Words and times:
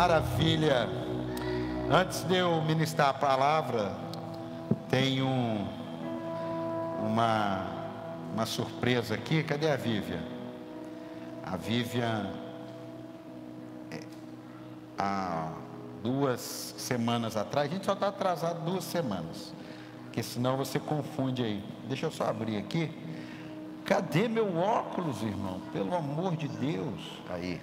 Maravilha. 0.00 0.88
Antes 1.90 2.24
de 2.24 2.34
eu 2.34 2.62
ministrar 2.62 3.10
a 3.10 3.12
palavra, 3.12 3.92
tem 4.88 5.20
um, 5.22 5.68
uma, 7.02 7.66
uma 8.32 8.46
surpresa 8.46 9.14
aqui. 9.14 9.42
Cadê 9.42 9.70
a 9.70 9.76
Vivian? 9.76 10.22
A 11.44 11.54
Vivian, 11.54 12.30
é, 13.90 14.00
há 14.98 15.52
duas 16.02 16.40
semanas 16.78 17.36
atrás, 17.36 17.70
a 17.70 17.74
gente 17.74 17.84
só 17.84 17.92
está 17.92 18.08
atrasado 18.08 18.64
duas 18.64 18.84
semanas, 18.84 19.52
porque 20.04 20.22
senão 20.22 20.56
você 20.56 20.78
confunde 20.78 21.42
aí. 21.42 21.62
Deixa 21.86 22.06
eu 22.06 22.10
só 22.10 22.24
abrir 22.24 22.56
aqui. 22.56 22.90
Cadê 23.84 24.28
meu 24.28 24.56
óculos, 24.56 25.22
irmão? 25.22 25.60
Pelo 25.74 25.94
amor 25.94 26.36
de 26.36 26.48
Deus. 26.48 27.02
Aí. 27.28 27.60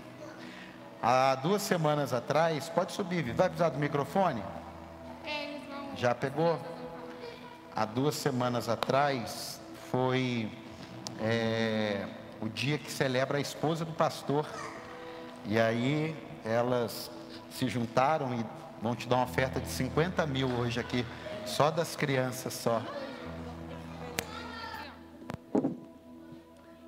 Há 1.02 1.36
duas 1.36 1.62
semanas 1.62 2.12
atrás, 2.12 2.70
pode 2.70 2.92
subir, 2.92 3.34
vai 3.34 3.48
precisar 3.50 3.70
do 3.70 3.78
microfone? 3.78 4.44
É, 5.26 5.60
Já 5.96 6.16
pegou? 6.16 6.60
Há 7.76 7.86
duas 7.86 8.16
semanas 8.16 8.68
atrás 8.68 9.62
foi 9.92 10.52
é, 11.22 12.08
o 12.42 12.50
dia 12.50 12.78
que 12.78 12.92
celebra 12.92 13.38
a 13.38 13.42
esposa 13.42 13.86
do 13.86 13.94
pastor. 13.94 14.48
E 15.46 15.60
aí 15.60 16.16
elas 16.44 17.12
se 17.52 17.68
juntaram 17.68 18.34
e 18.34 18.46
vão 18.82 18.96
te 18.96 19.08
dar 19.08 19.18
uma 19.18 19.26
oferta 19.26 19.60
de 19.60 19.68
50 19.68 20.26
mil 20.26 20.50
hoje 20.50 20.80
aqui, 20.80 21.06
só 21.46 21.72
das 21.72 21.96
crianças 21.96 22.54
só. 22.54 22.82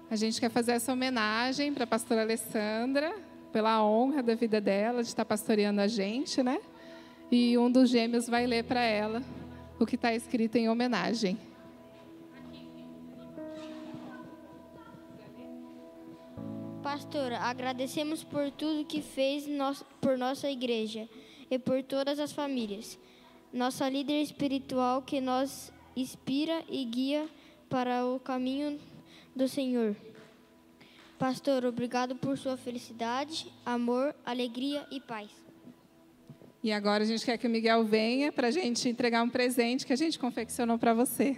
A 0.09 0.16
gente 0.16 0.40
quer 0.40 0.50
fazer 0.50 0.72
essa 0.72 0.92
homenagem 0.92 1.72
para 1.72 1.84
a 1.84 1.88
pastora 1.88 2.22
Alessandra, 2.22 3.14
pela 3.52 3.84
honra 3.84 4.22
da 4.22 4.36
vida 4.36 4.62
dela, 4.62 5.02
de 5.02 5.10
estar 5.10 5.26
pastoreando 5.26 5.82
a 5.82 5.88
gente, 5.88 6.42
né? 6.44 6.60
E 7.32 7.58
um 7.58 7.72
dos 7.72 7.90
gêmeos 7.90 8.28
vai 8.28 8.46
ler 8.48 8.64
para 8.64 8.82
ela 8.82 9.24
o 9.80 9.86
que 9.86 9.96
está 9.96 10.14
escrito 10.14 10.56
em 10.56 10.70
homenagem. 10.70 11.38
Pastora, 16.82 17.40
agradecemos 17.40 18.24
por 18.24 18.50
tudo 18.52 18.86
que 18.86 19.02
fez 19.02 19.46
por 20.02 20.18
nossa 20.18 20.50
igreja 20.50 21.08
e 21.52 21.60
por 21.60 21.84
todas 21.84 22.20
as 22.20 22.31
famílias. 22.31 22.98
Nossa 23.54 23.88
líder 23.88 24.22
espiritual 24.22 25.02
que 25.02 25.22
nos 25.22 25.72
inspira 25.96 26.64
e 26.68 26.84
guia 26.86 27.28
para 27.70 28.06
o 28.06 28.20
caminho 28.20 28.80
do 29.36 29.48
Senhor. 29.48 29.96
Pastor, 31.19 31.66
obrigado 31.66 32.16
por 32.16 32.38
sua 32.38 32.56
felicidade, 32.56 33.52
amor, 33.66 34.16
alegria 34.25 34.88
e 34.90 35.02
paz. 35.02 35.30
E 36.63 36.72
agora 36.72 37.03
a 37.03 37.06
gente 37.06 37.25
quer 37.25 37.38
que 37.38 37.46
o 37.46 37.50
Miguel 37.50 37.84
venha 37.84 38.31
para 38.31 38.47
a 38.47 38.52
gente 38.52 38.88
entregar 38.88 39.22
um 39.22 39.30
presente 39.30 39.85
que 39.85 39.91
a 39.91 39.97
gente 39.97 40.18
confeccionou 40.18 40.80
para 40.80 40.94
você. 40.94 41.38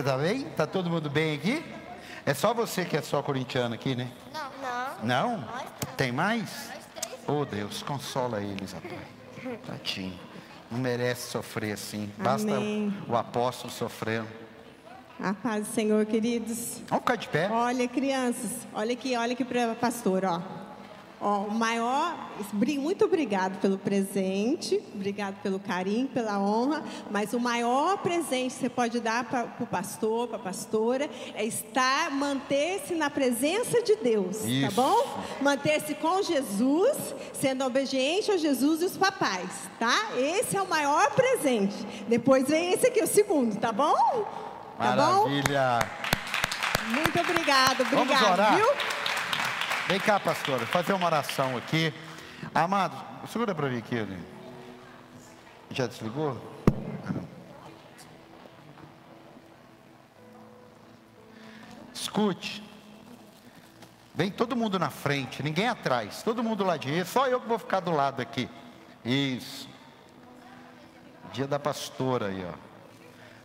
Você 0.00 0.04
tá 0.04 0.16
bem? 0.16 0.44
Tá 0.56 0.66
todo 0.66 0.88
mundo 0.88 1.10
bem 1.10 1.34
aqui? 1.34 1.62
É 2.24 2.32
só 2.32 2.54
você 2.54 2.86
que 2.86 2.96
é 2.96 3.02
só 3.02 3.20
corintiano 3.22 3.74
aqui, 3.74 3.94
né? 3.94 4.10
Não, 4.32 4.50
não. 5.04 5.36
Não? 5.36 5.48
Tem 5.94 6.10
mais? 6.10 6.70
Oh, 7.28 7.44
Deus, 7.44 7.82
consola 7.82 8.40
eles, 8.40 8.72
rapaz. 8.72 8.94
Tadinho. 9.66 10.18
Não 10.70 10.78
merece 10.78 11.30
sofrer 11.30 11.72
assim. 11.72 12.10
Basta 12.16 12.50
o, 12.50 13.12
o 13.12 13.14
apóstolo 13.14 13.70
sofrendo. 13.70 14.26
A 15.22 15.34
paz 15.34 15.66
do 15.68 15.74
Senhor, 15.74 16.06
queridos. 16.06 16.80
Vamos 16.88 17.02
ficar 17.02 17.16
de 17.16 17.28
pé. 17.28 17.50
Olha, 17.50 17.86
crianças, 17.86 18.66
olha 18.72 18.94
aqui, 18.94 19.14
olha 19.14 19.34
aqui 19.34 19.44
para 19.44 19.72
a 19.72 19.74
pastora, 19.74 20.32
ó. 20.32 20.59
Ó, 21.22 21.40
o 21.40 21.50
maior, 21.50 22.30
muito 22.78 23.04
obrigado 23.04 23.60
pelo 23.60 23.76
presente, 23.76 24.82
obrigado 24.94 25.34
pelo 25.42 25.60
carinho, 25.60 26.08
pela 26.08 26.38
honra, 26.40 26.82
mas 27.10 27.34
o 27.34 27.38
maior 27.38 27.98
presente 27.98 28.54
que 28.54 28.60
você 28.60 28.70
pode 28.70 29.00
dar 29.00 29.24
para 29.24 29.46
o 29.60 29.66
pastor, 29.66 30.28
para 30.28 30.38
a 30.38 30.40
pastora, 30.40 31.10
é 31.34 31.44
estar, 31.44 32.10
manter-se 32.10 32.94
na 32.94 33.10
presença 33.10 33.82
de 33.82 33.96
Deus, 33.96 34.38
tá 34.38 34.48
Isso. 34.48 34.74
tá 34.74 34.82
bom? 34.82 35.18
Manter-se 35.42 35.94
com 35.96 36.22
Jesus, 36.22 36.96
sendo 37.34 37.66
obediente 37.66 38.30
a 38.30 38.38
Jesus 38.38 38.80
e 38.80 38.86
os 38.86 38.96
papais, 38.96 39.50
tá? 39.78 40.12
Esse 40.16 40.56
é 40.56 40.62
o 40.62 40.68
maior 40.68 41.10
presente. 41.10 41.76
Depois 42.08 42.48
vem 42.48 42.72
esse 42.72 42.86
aqui, 42.86 43.02
o 43.02 43.06
segundo, 43.06 43.56
tá 43.60 43.72
bom? 43.72 43.94
Tá 44.78 44.96
Maravilha. 44.96 45.80
Bom? 45.80 46.94
Muito 46.94 47.20
obrigado, 47.20 47.82
obrigado, 47.82 48.08
Vamos 48.08 48.22
orar. 48.22 48.56
viu? 48.56 48.66
Vem 49.90 49.98
cá, 49.98 50.20
pastora, 50.20 50.64
fazer 50.66 50.92
uma 50.92 51.04
oração 51.04 51.56
aqui. 51.56 51.92
Amado, 52.54 52.96
segura 53.26 53.52
para 53.52 53.68
mim 53.68 53.78
aqui. 53.78 53.96
Né? 53.96 54.20
Já 55.68 55.88
desligou? 55.88 56.40
Escute. 61.92 62.62
Vem 64.14 64.30
todo 64.30 64.54
mundo 64.54 64.78
na 64.78 64.90
frente, 64.90 65.42
ninguém 65.42 65.66
atrás, 65.66 66.22
todo 66.22 66.40
mundo 66.40 66.62
lá 66.62 66.76
de 66.76 67.04
só 67.04 67.26
eu 67.26 67.40
que 67.40 67.48
vou 67.48 67.58
ficar 67.58 67.80
do 67.80 67.90
lado 67.90 68.22
aqui. 68.22 68.48
Isso. 69.04 69.68
Dia 71.32 71.48
da 71.48 71.58
pastora 71.58 72.28
aí, 72.28 72.46
ó. 72.48 72.52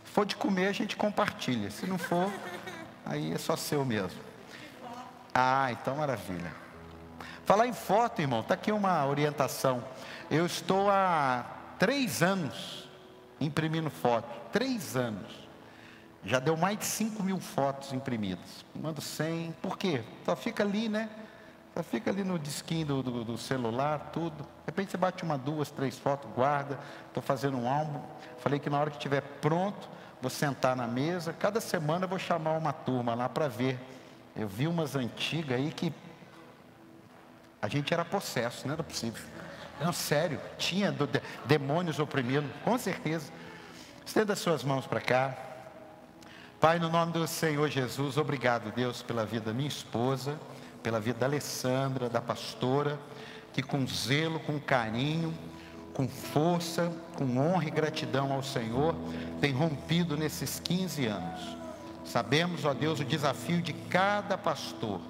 Se 0.04 0.12
for 0.12 0.24
de 0.24 0.36
comer, 0.36 0.68
a 0.68 0.72
gente 0.72 0.94
compartilha. 0.94 1.72
Se 1.72 1.88
não 1.88 1.98
for, 1.98 2.32
aí 3.04 3.32
é 3.32 3.38
só 3.38 3.56
seu 3.56 3.84
mesmo. 3.84 4.25
Ah, 5.38 5.70
então 5.70 5.96
maravilha. 5.96 6.50
Falar 7.44 7.66
em 7.66 7.72
foto, 7.74 8.22
irmão, 8.22 8.40
está 8.40 8.54
aqui 8.54 8.72
uma 8.72 9.04
orientação. 9.04 9.84
Eu 10.30 10.46
estou 10.46 10.90
há 10.90 11.44
três 11.78 12.22
anos 12.22 12.88
imprimindo 13.38 13.90
foto. 13.90 14.26
Três 14.50 14.96
anos. 14.96 15.46
Já 16.24 16.38
deu 16.38 16.56
mais 16.56 16.78
de 16.78 16.86
5 16.86 17.22
mil 17.22 17.38
fotos 17.38 17.92
imprimidas. 17.92 18.64
Mando 18.74 19.02
100. 19.02 19.54
Por 19.60 19.76
quê? 19.76 20.02
Só 20.24 20.34
fica 20.34 20.62
ali, 20.62 20.88
né? 20.88 21.10
Só 21.74 21.82
fica 21.82 22.10
ali 22.10 22.24
no 22.24 22.38
disquinho 22.38 22.86
do, 22.86 23.02
do, 23.02 23.24
do 23.24 23.36
celular, 23.36 24.08
tudo. 24.14 24.42
De 24.42 24.66
repente 24.68 24.90
você 24.90 24.96
bate 24.96 25.22
uma, 25.22 25.36
duas, 25.36 25.70
três 25.70 25.98
fotos, 25.98 26.30
guarda. 26.34 26.78
Estou 27.08 27.22
fazendo 27.22 27.58
um 27.58 27.68
álbum. 27.68 28.00
Falei 28.38 28.58
que 28.58 28.70
na 28.70 28.80
hora 28.80 28.88
que 28.88 28.96
estiver 28.96 29.20
pronto, 29.20 29.86
vou 30.22 30.30
sentar 30.30 30.74
na 30.74 30.86
mesa. 30.86 31.34
Cada 31.34 31.60
semana 31.60 32.06
eu 32.06 32.08
vou 32.08 32.18
chamar 32.18 32.52
uma 32.52 32.72
turma 32.72 33.14
lá 33.14 33.28
para 33.28 33.48
ver 33.48 33.78
eu 34.36 34.46
vi 34.46 34.66
umas 34.66 34.94
antigas 34.94 35.58
aí 35.58 35.72
que 35.72 35.92
a 37.60 37.68
gente 37.68 37.92
era 37.92 38.04
possesso, 38.04 38.66
não 38.66 38.74
era 38.74 38.82
possível. 38.82 39.22
Não, 39.80 39.92
sério, 39.92 40.40
tinha 40.56 40.94
demônios 41.44 41.98
oprimindo, 41.98 42.48
com 42.64 42.78
certeza. 42.78 43.30
Estenda 44.04 44.34
as 44.34 44.38
suas 44.38 44.62
mãos 44.62 44.86
para 44.86 45.00
cá. 45.00 45.36
Pai, 46.60 46.78
no 46.78 46.88
nome 46.88 47.12
do 47.12 47.26
Senhor 47.26 47.68
Jesus, 47.68 48.16
obrigado, 48.16 48.72
Deus, 48.72 49.02
pela 49.02 49.26
vida 49.26 49.46
da 49.46 49.52
minha 49.52 49.68
esposa, 49.68 50.38
pela 50.82 51.00
vida 51.00 51.18
da 51.18 51.26
Alessandra, 51.26 52.08
da 52.08 52.20
pastora. 52.20 52.98
que 53.52 53.62
com 53.62 53.86
zelo, 53.86 54.38
com 54.40 54.60
carinho, 54.60 55.34
com 55.94 56.06
força, 56.06 56.92
com 57.14 57.38
honra 57.38 57.68
e 57.68 57.70
gratidão 57.70 58.30
ao 58.30 58.42
Senhor, 58.42 58.94
tem 59.40 59.50
rompido 59.52 60.14
nesses 60.14 60.60
15 60.60 61.06
anos. 61.06 61.56
Sabemos, 62.06 62.64
ó 62.64 62.72
Deus, 62.72 63.00
o 63.00 63.04
desafio 63.04 63.60
de 63.60 63.72
cada 63.72 64.38
pastor 64.38 65.00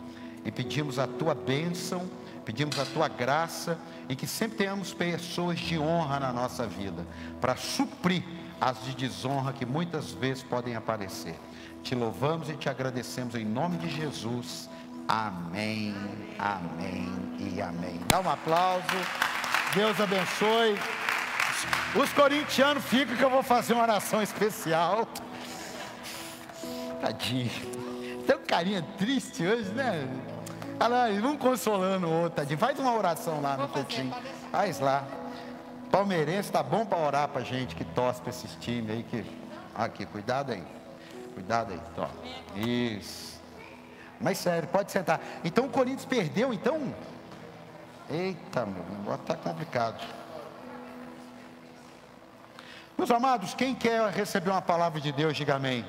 e 0.44 0.50
pedimos 0.50 0.98
a 0.98 1.06
tua 1.06 1.34
bênção, 1.34 2.08
pedimos 2.44 2.78
a 2.78 2.84
tua 2.87 3.08
graça 3.08 3.78
e 4.08 4.16
que 4.16 4.26
sempre 4.26 4.58
tenhamos 4.58 4.94
pessoas 4.94 5.58
de 5.58 5.78
honra 5.78 6.20
na 6.20 6.32
nossa 6.32 6.66
vida 6.66 7.06
para 7.40 7.56
suprir 7.56 8.22
as 8.60 8.82
de 8.84 8.94
desonra 8.94 9.52
que 9.52 9.66
muitas 9.66 10.12
vezes 10.12 10.43
podem 10.43 10.75
aparecer. 10.75 11.38
Te 11.82 11.94
louvamos 11.94 12.48
e 12.48 12.54
te 12.54 12.69
agradecemos 12.69 13.34
em 13.34 13.44
nome 13.44 13.76
de 13.78 13.90
Jesus. 13.90 14.70
Amém, 15.06 15.94
amém 16.38 17.12
e 17.38 17.60
amém. 17.60 18.00
Dá 18.08 18.20
um 18.20 18.31
aplauso. 18.31 18.87
Deus 19.75 20.00
abençoe. 20.00 20.78
Os 21.94 22.12
corintianos 22.12 22.84
ficam 22.84 23.16
que 23.16 23.22
eu 23.22 23.31
vou 23.31 23.42
fazer 23.42 23.75
uma 23.75 23.82
oração 23.82 24.22
especial. 24.22 25.08
Tadinho. 27.00 27.50
Tem 28.26 28.37
um 28.37 28.44
carinha 28.46 28.82
triste 28.98 29.46
hoje, 29.46 29.70
né? 29.70 30.08
Olha 30.78 30.88
lá, 30.88 31.06
vamos 31.20 31.38
consolando 31.38 32.06
o 32.06 32.22
outro, 32.22 32.37
tadinho. 32.37 32.58
Faz 32.58 32.78
uma 32.78 32.94
oração 32.94 33.40
lá 33.40 33.56
no 33.56 33.69
tetinho. 33.69 34.14
Faz 34.50 34.78
lá. 34.81 35.04
Palmeirense 35.90 36.50
tá 36.50 36.62
bom 36.62 36.84
para 36.84 36.98
orar 36.98 37.28
para 37.28 37.43
gente 37.43 37.75
que 37.75 37.84
torce 37.84 38.20
para 38.20 38.31
esses 38.31 38.54
times 38.56 38.90
aí 38.90 39.02
que. 39.02 39.25
Aqui, 39.75 40.06
cuidado 40.06 40.52
aí. 40.52 40.64
Cuidado 41.34 41.72
aí. 41.72 42.99
Isso. 42.99 43.40
Mas 44.20 44.38
sério, 44.38 44.69
pode 44.69 44.90
sentar. 44.90 45.20
Então 45.44 45.66
o 45.66 45.69
Corinthians 45.69 46.04
perdeu, 46.04 46.52
então? 46.52 46.94
Eita, 48.08 48.64
meu, 48.64 48.82
agora 49.02 49.20
está 49.20 49.34
complicado. 49.34 50.02
Meus 52.96 53.10
amados, 53.10 53.52
quem 53.52 53.75
quer 53.75 54.08
receber 54.10 54.50
uma 54.50 54.62
palavra 54.62 55.00
de 55.00 55.12
Deus, 55.12 55.37
diga 55.37 55.56
amém. 55.56 55.84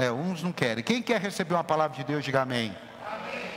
É, 0.00 0.10
uns 0.10 0.42
não 0.42 0.50
querem. 0.50 0.82
Quem 0.82 1.02
quer 1.02 1.20
receber 1.20 1.52
uma 1.52 1.62
palavra 1.62 1.94
de 1.94 2.04
Deus, 2.04 2.24
diga 2.24 2.40
amém. 2.40 2.74
amém. 3.06 3.52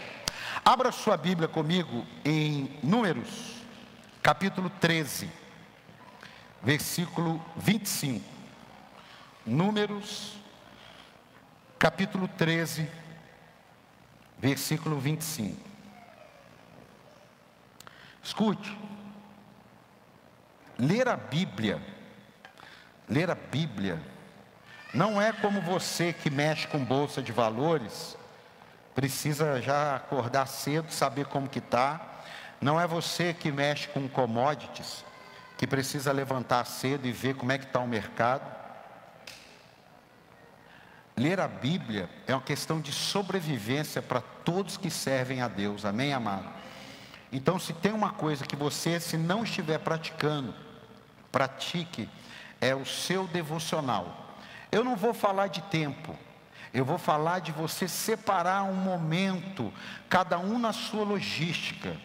Abra 0.66 0.92
sua 0.92 1.16
Bíblia 1.16 1.48
comigo 1.48 2.06
em 2.26 2.78
Números, 2.84 3.62
capítulo 4.22 4.70
13, 4.70 5.32
versículo 6.62 7.42
25. 7.56 8.26
Números, 9.46 10.34
capítulo 11.80 12.28
13, 12.28 12.90
versículo 14.38 15.00
25. 15.00 15.58
Escute, 18.22 18.78
ler 20.78 21.08
a 21.08 21.16
Bíblia, 21.16 21.82
ler 23.08 23.32
a 23.32 23.36
Bíblia, 23.36 24.12
não 24.94 25.20
é 25.20 25.32
como 25.34 25.60
você 25.60 26.14
que 26.14 26.30
mexe 26.30 26.68
com 26.68 26.84
bolsa 26.84 27.22
de 27.22 27.32
valores, 27.32 28.16
precisa 28.94 29.60
já 29.60 29.96
acordar 29.96 30.46
cedo, 30.46 30.92
saber 30.92 31.26
como 31.26 31.50
que 31.50 31.60
está. 31.60 32.00
Não 32.62 32.80
é 32.80 32.86
você 32.86 33.34
que 33.34 33.52
mexe 33.52 33.88
com 33.88 34.08
commodities, 34.08 35.04
que 35.58 35.66
precisa 35.66 36.12
levantar 36.12 36.66
cedo 36.66 37.08
e 37.08 37.12
ver 37.12 37.36
como 37.36 37.52
é 37.52 37.58
que 37.58 37.66
está 37.66 37.80
o 37.80 37.88
mercado. 37.88 38.50
Ler 41.18 41.40
a 41.40 41.48
Bíblia 41.48 42.10
é 42.28 42.34
uma 42.34 42.42
questão 42.42 42.80
de 42.80 42.92
sobrevivência 42.92 44.02
para 44.02 44.22
todos 44.22 44.78
que 44.78 44.90
servem 44.90 45.42
a 45.42 45.48
Deus, 45.48 45.86
amém, 45.86 46.14
amado? 46.14 46.48
Então, 47.32 47.58
se 47.58 47.74
tem 47.74 47.92
uma 47.92 48.12
coisa 48.12 48.46
que 48.46 48.56
você, 48.56 49.00
se 49.00 49.18
não 49.18 49.44
estiver 49.44 49.80
praticando, 49.80 50.54
pratique, 51.32 52.08
é 52.62 52.76
o 52.76 52.86
seu 52.86 53.26
devocional. 53.28 54.23
Eu 54.74 54.84
não 54.84 54.96
vou 54.96 55.14
falar 55.14 55.50
de 55.50 55.62
tempo, 55.62 56.18
eu 56.74 56.84
vou 56.84 56.98
falar 56.98 57.38
de 57.42 57.52
você 57.52 57.88
separar 57.88 58.64
um 58.64 58.74
momento, 58.74 59.72
cada 60.10 60.40
um 60.40 60.58
na 60.58 60.74
sua 60.74 61.04
logística. 61.04 61.96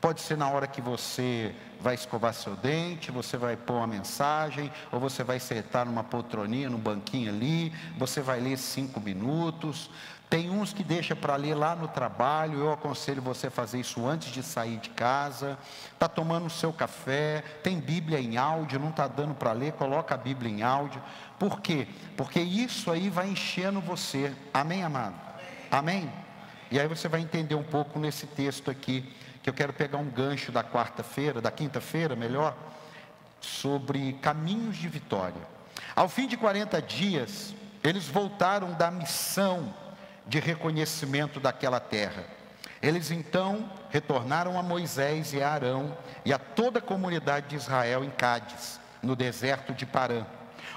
Pode 0.00 0.20
ser 0.20 0.36
na 0.36 0.48
hora 0.48 0.68
que 0.68 0.80
você 0.80 1.52
vai 1.80 1.96
escovar 1.96 2.32
seu 2.32 2.54
dente, 2.54 3.10
você 3.10 3.36
vai 3.36 3.56
pôr 3.56 3.78
uma 3.78 3.88
mensagem, 3.88 4.70
ou 4.92 5.00
você 5.00 5.24
vai 5.24 5.40
sentar 5.40 5.84
numa 5.84 6.04
poltroninha, 6.04 6.70
num 6.70 6.78
banquinho 6.78 7.30
ali, 7.30 7.72
você 7.98 8.20
vai 8.20 8.38
ler 8.38 8.58
cinco 8.58 9.00
minutos. 9.00 9.90
Tem 10.30 10.50
uns 10.50 10.72
que 10.72 10.82
deixa 10.82 11.14
para 11.14 11.36
ler 11.36 11.54
lá 11.54 11.76
no 11.76 11.86
trabalho, 11.86 12.58
eu 12.58 12.72
aconselho 12.72 13.22
você 13.22 13.48
a 13.48 13.50
fazer 13.50 13.78
isso 13.78 14.04
antes 14.06 14.32
de 14.32 14.42
sair 14.42 14.78
de 14.78 14.90
casa. 14.90 15.58
Está 15.92 16.08
tomando 16.08 16.46
o 16.46 16.50
seu 16.50 16.72
café, 16.72 17.42
tem 17.62 17.78
Bíblia 17.78 18.18
em 18.18 18.36
áudio, 18.36 18.80
não 18.80 18.88
está 18.88 19.06
dando 19.06 19.34
para 19.34 19.52
ler, 19.52 19.72
coloca 19.72 20.14
a 20.14 20.18
Bíblia 20.18 20.50
em 20.50 20.62
áudio. 20.62 21.00
Por 21.38 21.60
quê? 21.60 21.86
Porque 22.16 22.40
isso 22.40 22.90
aí 22.90 23.08
vai 23.08 23.28
enchendo 23.28 23.80
você. 23.80 24.32
Amém, 24.52 24.82
amado? 24.82 25.14
Amém? 25.70 26.10
E 26.70 26.80
aí 26.80 26.86
você 26.88 27.08
vai 27.08 27.20
entender 27.20 27.54
um 27.54 27.62
pouco 27.62 27.98
nesse 27.98 28.26
texto 28.26 28.70
aqui, 28.70 29.12
que 29.42 29.50
eu 29.50 29.54
quero 29.54 29.72
pegar 29.72 29.98
um 29.98 30.08
gancho 30.08 30.50
da 30.50 30.64
quarta-feira, 30.64 31.40
da 31.40 31.50
quinta-feira, 31.50 32.16
melhor, 32.16 32.56
sobre 33.40 34.14
caminhos 34.14 34.76
de 34.76 34.88
vitória. 34.88 35.42
Ao 35.94 36.08
fim 36.08 36.26
de 36.26 36.36
40 36.36 36.80
dias, 36.80 37.54
eles 37.82 38.06
voltaram 38.06 38.72
da 38.72 38.90
missão 38.90 39.74
de 40.26 40.40
reconhecimento 40.40 41.38
daquela 41.38 41.78
terra. 41.78 42.24
Eles 42.80 43.10
então 43.10 43.70
retornaram 43.90 44.58
a 44.58 44.62
Moisés 44.62 45.32
e 45.32 45.42
a 45.42 45.50
Arão 45.50 45.96
e 46.24 46.32
a 46.32 46.38
toda 46.38 46.78
a 46.78 46.82
comunidade 46.82 47.48
de 47.48 47.56
Israel 47.56 48.02
em 48.04 48.10
Cádiz, 48.10 48.80
no 49.02 49.14
deserto 49.14 49.72
de 49.72 49.86
Parã, 49.86 50.24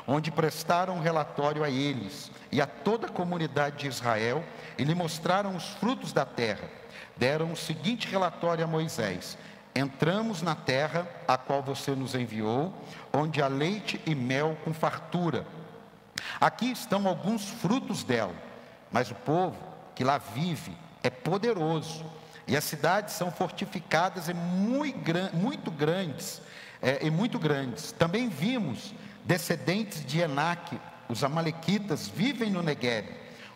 onde 0.08 0.32
prestaram 0.32 1.00
relatório 1.00 1.64
a 1.64 1.70
eles 1.70 2.32
e 2.52 2.62
a 2.62 2.66
toda 2.66 3.08
a 3.08 3.12
comunidade 3.12 3.78
de 3.78 3.88
Israel 3.88 4.44
e 4.78 4.84
lhe 4.84 4.96
mostraram 4.96 5.56
os 5.56 5.66
frutos 5.66 6.14
da 6.14 6.26
terra. 6.26 6.70
Deram 7.16 7.52
o 7.52 7.58
seguinte 7.58 8.08
relatório 8.08 8.64
a 8.64 8.68
Moisés: 8.68 9.38
Entramos 9.76 10.42
na 10.42 10.56
terra 10.56 11.08
a 11.28 11.38
qual 11.38 11.62
você 11.62 11.92
nos 11.92 12.16
enviou, 12.16 12.74
onde 13.12 13.42
há 13.42 13.48
leite 13.48 14.02
e 14.06 14.16
mel 14.16 14.58
com 14.64 14.74
fartura. 14.74 15.46
Aqui 16.40 16.72
estão 16.72 17.08
alguns 17.08 17.50
frutos 17.50 18.04
dela 18.04 18.48
mas 18.92 19.12
o 19.12 19.16
povo 19.16 19.58
que 19.96 20.04
lá 20.04 20.18
vive 20.18 20.76
é 21.04 21.10
poderoso. 21.10 22.06
E 22.48 22.56
as 22.56 22.64
cidades 22.64 23.14
são 23.14 23.30
fortificadas 23.32 24.30
e 24.30 24.34
muito, 24.34 24.98
muito 25.34 25.70
grandes. 25.70 26.42
É, 26.82 27.06
e 27.06 27.10
muito 27.10 27.40
grandes. 27.40 27.92
Também 27.92 28.30
vimos 28.30 28.94
descendentes 29.28 30.06
de 30.06 30.20
Enaque, 30.20 30.80
os 31.10 31.24
amalequitas 31.24 32.08
vivem 32.08 32.50
no 32.50 32.64
Negueb. 32.64 33.10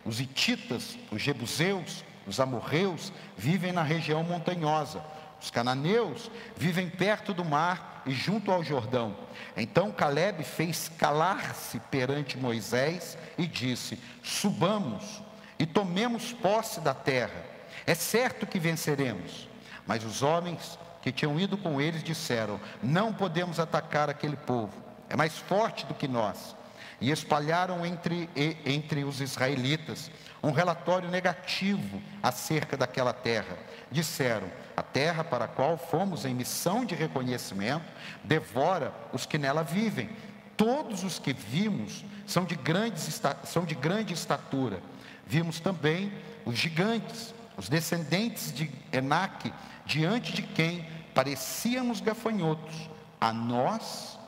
Os 0.04 0.20
ititas, 0.20 0.98
os 1.10 1.22
jebuseus, 1.22 2.04
os 2.26 2.38
amorreus 2.38 3.12
vivem 3.36 3.72
na 3.72 3.82
região 3.82 4.22
montanhosa. 4.22 5.02
Os 5.40 5.50
cananeus 5.50 6.30
vivem 6.56 6.88
perto 6.88 7.32
do 7.34 7.44
mar 7.44 8.02
e 8.06 8.12
junto 8.12 8.52
ao 8.52 8.62
Jordão. 8.62 9.16
Então 9.56 9.90
Caleb 9.90 10.44
fez 10.44 10.90
calar-se 10.98 11.80
perante 11.80 12.38
Moisés 12.38 13.16
e 13.38 13.46
disse: 13.46 13.98
Subamos 14.22 15.22
e 15.58 15.66
tomemos 15.66 16.32
posse 16.32 16.80
da 16.80 16.94
terra. 16.94 17.44
É 17.86 17.94
certo 17.94 18.46
que 18.46 18.58
venceremos. 18.58 19.48
Mas 19.86 20.04
os 20.04 20.22
homens 20.22 20.78
que 21.00 21.10
tinham 21.10 21.38
ido 21.40 21.56
com 21.56 21.80
eles 21.80 22.04
disseram: 22.04 22.60
Não 22.82 23.12
podemos 23.12 23.58
atacar 23.58 24.08
aquele 24.08 24.36
povo, 24.36 24.81
é 25.12 25.16
mais 25.16 25.38
forte 25.38 25.84
do 25.86 25.94
que 25.94 26.08
nós. 26.08 26.56
E 27.00 27.10
espalharam 27.10 27.84
entre, 27.84 28.28
entre 28.64 29.04
os 29.04 29.20
israelitas 29.20 30.10
um 30.42 30.50
relatório 30.50 31.08
negativo 31.10 32.00
acerca 32.22 32.76
daquela 32.76 33.12
terra. 33.12 33.56
Disseram: 33.90 34.50
A 34.76 34.82
terra 34.82 35.22
para 35.22 35.44
a 35.44 35.48
qual 35.48 35.76
fomos 35.76 36.24
em 36.24 36.34
missão 36.34 36.84
de 36.84 36.94
reconhecimento 36.94 37.84
devora 38.24 38.92
os 39.12 39.26
que 39.26 39.38
nela 39.38 39.62
vivem. 39.62 40.10
Todos 40.56 41.02
os 41.02 41.18
que 41.18 41.32
vimos 41.32 42.04
são 42.26 42.44
de, 42.44 42.54
grandes, 42.54 43.20
são 43.44 43.64
de 43.64 43.74
grande 43.74 44.14
estatura 44.14 44.80
Vimos 45.26 45.60
também 45.60 46.12
os 46.44 46.58
gigantes, 46.58 47.34
os 47.56 47.68
descendentes 47.68 48.52
de 48.52 48.70
Enaque, 48.92 49.52
diante 49.86 50.32
de 50.32 50.42
quem 50.42 50.86
parecíamos 51.14 52.00
gafanhotos, 52.00 52.90
a 53.20 53.32
nós 53.32 54.18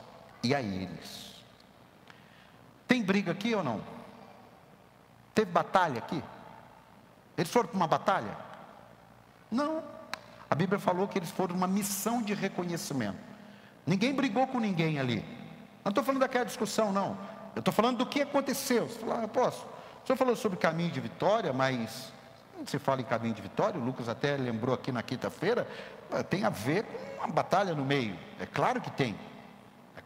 e 0.44 0.54
a 0.54 0.60
eles. 0.60 1.34
Tem 2.86 3.02
briga 3.02 3.32
aqui 3.32 3.54
ou 3.54 3.64
não? 3.64 3.80
Teve 5.34 5.50
batalha 5.50 5.98
aqui? 5.98 6.22
Eles 7.36 7.50
foram 7.50 7.68
para 7.68 7.76
uma 7.76 7.88
batalha? 7.88 8.36
Não. 9.50 9.82
A 10.48 10.54
Bíblia 10.54 10.78
falou 10.78 11.08
que 11.08 11.18
eles 11.18 11.30
foram 11.30 11.56
uma 11.56 11.66
missão 11.66 12.22
de 12.22 12.34
reconhecimento. 12.34 13.18
Ninguém 13.86 14.14
brigou 14.14 14.46
com 14.46 14.60
ninguém 14.60 15.00
ali. 15.00 15.24
Não 15.82 15.90
estou 15.90 16.04
falando 16.04 16.20
daquela 16.20 16.44
discussão, 16.44 16.92
não. 16.92 17.18
Eu 17.54 17.60
estou 17.60 17.74
falando 17.74 17.98
do 17.98 18.06
que 18.06 18.22
aconteceu. 18.22 18.88
Você 18.88 19.00
fala, 19.00 19.24
ah, 19.24 19.28
posso? 19.28 19.64
O 20.02 20.06
senhor 20.06 20.16
falou 20.16 20.36
sobre 20.36 20.58
caminho 20.58 20.90
de 20.90 21.00
vitória, 21.00 21.52
mas 21.52 22.12
Quando 22.54 22.70
se 22.70 22.78
fala 22.78 23.00
em 23.00 23.04
caminho 23.04 23.34
de 23.34 23.42
vitória, 23.42 23.80
o 23.80 23.84
Lucas 23.84 24.08
até 24.08 24.36
lembrou 24.36 24.74
aqui 24.74 24.92
na 24.92 25.02
quinta-feira, 25.02 25.66
eh, 26.12 26.22
tem 26.22 26.44
a 26.44 26.50
ver 26.50 26.84
com 26.84 27.24
uma 27.24 27.26
batalha 27.26 27.74
no 27.74 27.84
meio. 27.84 28.16
É 28.38 28.46
claro 28.46 28.80
que 28.80 28.90
tem. 28.92 29.16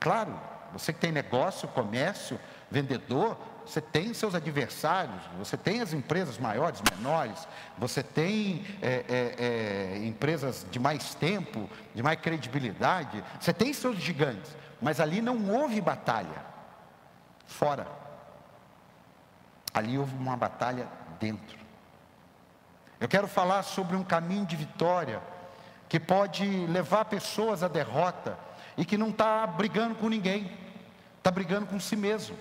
Claro. 0.00 0.38
Você 0.73 0.93
que 0.93 1.00
tem 1.00 1.11
negócio, 1.11 1.67
comércio, 1.69 2.38
vendedor, 2.71 3.38
você 3.64 3.81
tem 3.81 4.12
seus 4.12 4.35
adversários, 4.35 5.21
você 5.38 5.57
tem 5.57 5.81
as 5.81 5.93
empresas 5.93 6.38
maiores, 6.38 6.83
menores, 6.95 7.49
você 7.76 8.02
tem 8.02 8.64
é, 8.83 9.05
é, 9.09 9.35
é, 9.99 10.07
empresas 10.07 10.67
de 10.71 10.78
mais 10.78 11.14
tempo, 11.14 11.69
de 11.95 12.02
mais 12.02 12.21
credibilidade, 12.21 13.23
você 13.40 13.52
tem 13.52 13.73
seus 13.73 13.97
gigantes, 13.97 14.57
mas 14.81 15.00
ali 15.00 15.21
não 15.21 15.50
houve 15.50 15.81
batalha 15.81 16.45
fora. 17.47 17.87
Ali 19.73 19.99
houve 19.99 20.14
uma 20.17 20.37
batalha 20.37 20.88
dentro. 21.19 21.59
Eu 23.00 23.09
quero 23.09 23.28
falar 23.28 23.62
sobre 23.62 23.97
um 23.97 24.05
caminho 24.05 24.45
de 24.45 24.57
vitória 24.57 25.21
que 25.88 26.00
pode 26.00 26.45
levar 26.67 27.05
pessoas 27.07 27.62
à 27.62 27.69
derrota 27.69 28.48
e 28.78 28.85
que 28.85 28.97
não 28.97 29.11
está 29.11 29.44
brigando 29.44 29.97
com 29.97 30.08
ninguém, 30.08 30.50
está 31.18 31.32
brigando 31.32 31.66
com 31.66 31.80
si 31.80 31.97
mesmo. 31.97 32.37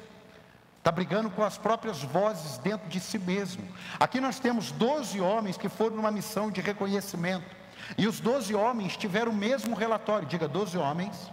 Está 0.77 0.91
brigando 0.91 1.29
com 1.31 1.43
as 1.43 1.57
próprias 1.57 2.01
vozes 2.03 2.59
dentro 2.59 2.87
de 2.87 2.99
si 2.99 3.17
mesmo. 3.17 3.67
Aqui 3.99 4.21
nós 4.21 4.39
temos 4.39 4.71
12 4.71 5.19
homens 5.19 5.57
que 5.57 5.67
foram 5.67 5.97
numa 5.97 6.11
missão 6.11 6.49
de 6.49 6.61
reconhecimento. 6.61 7.43
E 7.97 8.07
os 8.07 8.19
12 8.19 8.53
homens 8.55 8.95
tiveram 8.95 9.31
o 9.31 9.35
mesmo 9.35 9.75
relatório. 9.75 10.27
Diga 10.27 10.47
12 10.47 10.77
homens. 10.77 11.29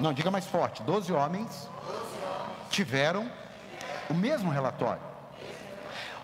Não, 0.00 0.12
diga 0.12 0.30
mais 0.30 0.46
forte. 0.46 0.82
12 0.82 1.12
homens 1.12 1.68
tiveram 2.70 3.30
o 4.08 4.14
mesmo 4.14 4.50
relatório. 4.50 5.02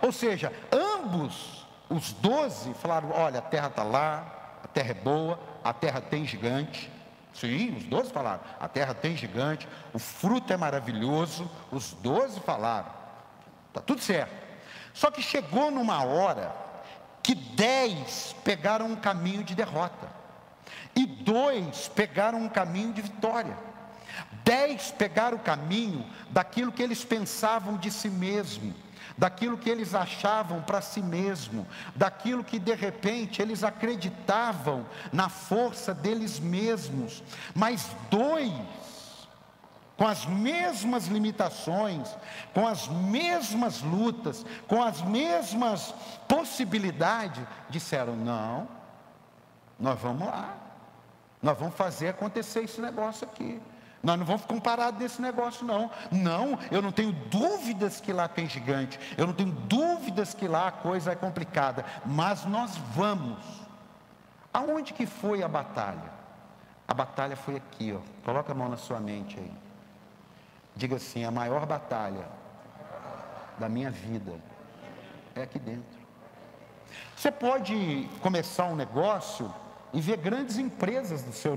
Ou 0.01 0.11
seja, 0.11 0.53
ambos, 0.73 1.67
os 1.89 2.13
12, 2.15 2.75
falaram: 2.75 3.11
olha, 3.13 3.39
a 3.39 3.43
terra 3.43 3.69
está 3.69 3.83
lá, 3.85 4.59
a 4.65 4.69
terra 4.69 4.91
é 4.91 4.95
boa, 4.95 5.39
a 5.63 5.73
terra 5.73 6.01
tem 6.01 6.27
gigante, 6.27 6.91
Sim, 7.35 7.77
os 7.77 7.85
doze 7.85 8.13
falaram. 8.13 8.41
A 8.61 8.69
terra 8.69 8.95
tem 8.95 9.17
gigante, 9.17 9.69
o 9.93 9.99
fruto 9.99 10.53
é 10.53 10.57
maravilhoso. 10.57 11.51
Os 11.71 11.93
doze 11.95 12.41
falaram. 12.41 12.91
Está 13.69 13.81
tudo 13.81 14.01
certo. 14.01 14.33
Só 14.93 15.11
que 15.11 15.21
chegou 15.21 15.71
numa 15.71 16.05
hora 16.05 16.55
que 17.23 17.35
dez 17.35 18.35
pegaram 18.45 18.87
um 18.87 18.97
caminho 18.97 19.43
de 19.43 19.55
derrota. 19.55 20.09
E 20.95 21.05
dois 21.05 21.89
pegaram 21.89 22.39
um 22.39 22.49
caminho 22.49 22.93
de 22.93 23.03
vitória. 23.03 23.57
Dez 24.45 24.93
pegaram 24.93 25.37
o 25.37 25.41
caminho 25.41 26.07
daquilo 26.31 26.71
que 26.71 26.83
eles 26.83 27.05
pensavam 27.05 27.77
de 27.77 27.91
si 27.91 28.09
mesmo 28.09 28.73
daquilo 29.17 29.59
que 29.59 29.71
eles 29.71 29.95
achavam 29.95 30.63
para 30.63 30.81
si 30.81 31.03
mesmo, 31.03 31.67
daquilo 31.95 32.45
que 32.45 32.59
de 32.59 32.75
repente 32.75 33.41
eles 33.41 33.63
acreditavam 33.63 34.87
na 35.13 35.29
força 35.29 35.95
deles 35.95 36.41
mesmos, 36.41 37.23
mas 37.55 37.89
dois, 38.11 38.53
com 39.97 40.07
as 40.07 40.27
mesmas 40.27 41.07
limitações, 41.07 42.17
com 42.53 42.67
as 42.67 42.89
mesmas 42.89 43.81
lutas, 43.81 44.45
com 44.67 44.83
as 44.83 45.01
mesmas 45.03 45.95
possibilidades, 46.27 47.45
disseram: 47.71 48.17
não, 48.17 48.69
nós 49.79 49.99
vamos 50.01 50.27
lá, 50.27 50.57
nós 51.41 51.57
vamos 51.57 51.77
fazer 51.77 52.09
acontecer 52.09 52.65
esse 52.65 52.81
negócio 52.81 53.27
aqui. 53.27 53.61
Nós 54.05 54.19
não 54.19 54.27
vamos 54.27 54.43
ficar 54.43 54.61
parados 54.61 55.01
nesse 55.01 55.21
negócio, 55.21 55.65
não. 55.67 55.91
Não, 56.13 56.59
eu 56.71 56.83
não 56.83 56.93
tenho 56.93 57.13
dúvidas 57.13 58.01
que 58.01 58.13
lá 58.13 58.29
tem 58.29 58.47
gigante. 58.47 59.01
Eu 59.17 59.27
não 59.27 59.33
tenho 59.33 59.51
dúvidas 59.51 60.35
que 60.35 60.47
lá 60.47 60.69
a 60.69 60.73
coisa 60.73 61.13
é 61.13 61.15
complicada. 61.15 61.85
Mas 62.05 62.45
nós 62.45 62.77
vamos. 62.95 63.39
Aonde 64.53 64.93
que 64.93 65.07
foi 65.07 65.43
a 65.43 65.49
batalha? 65.49 66.13
A 66.87 66.93
batalha 66.93 67.35
foi 67.35 67.57
aqui, 67.57 67.97
ó. 67.97 68.01
Coloca 68.25 68.53
a 68.53 68.55
mão 68.55 68.69
na 68.69 68.77
sua 68.77 69.01
mente 69.01 69.39
aí. 69.39 69.53
Diga 70.77 70.97
assim: 70.97 71.25
a 71.25 71.31
maior 71.31 71.65
batalha 71.65 72.27
da 73.59 73.71
minha 73.71 73.91
vida 73.91 74.35
é 75.35 75.43
aqui 75.43 75.59
dentro. 75.59 76.05
Você 77.17 77.33
pode 77.33 78.09
começar 78.21 78.67
um 78.67 78.77
negócio 78.77 79.53
e 79.95 80.01
ver 80.01 80.19
grandes 80.19 80.59
empresas 80.59 81.23
do 81.23 81.33
seu 81.33 81.57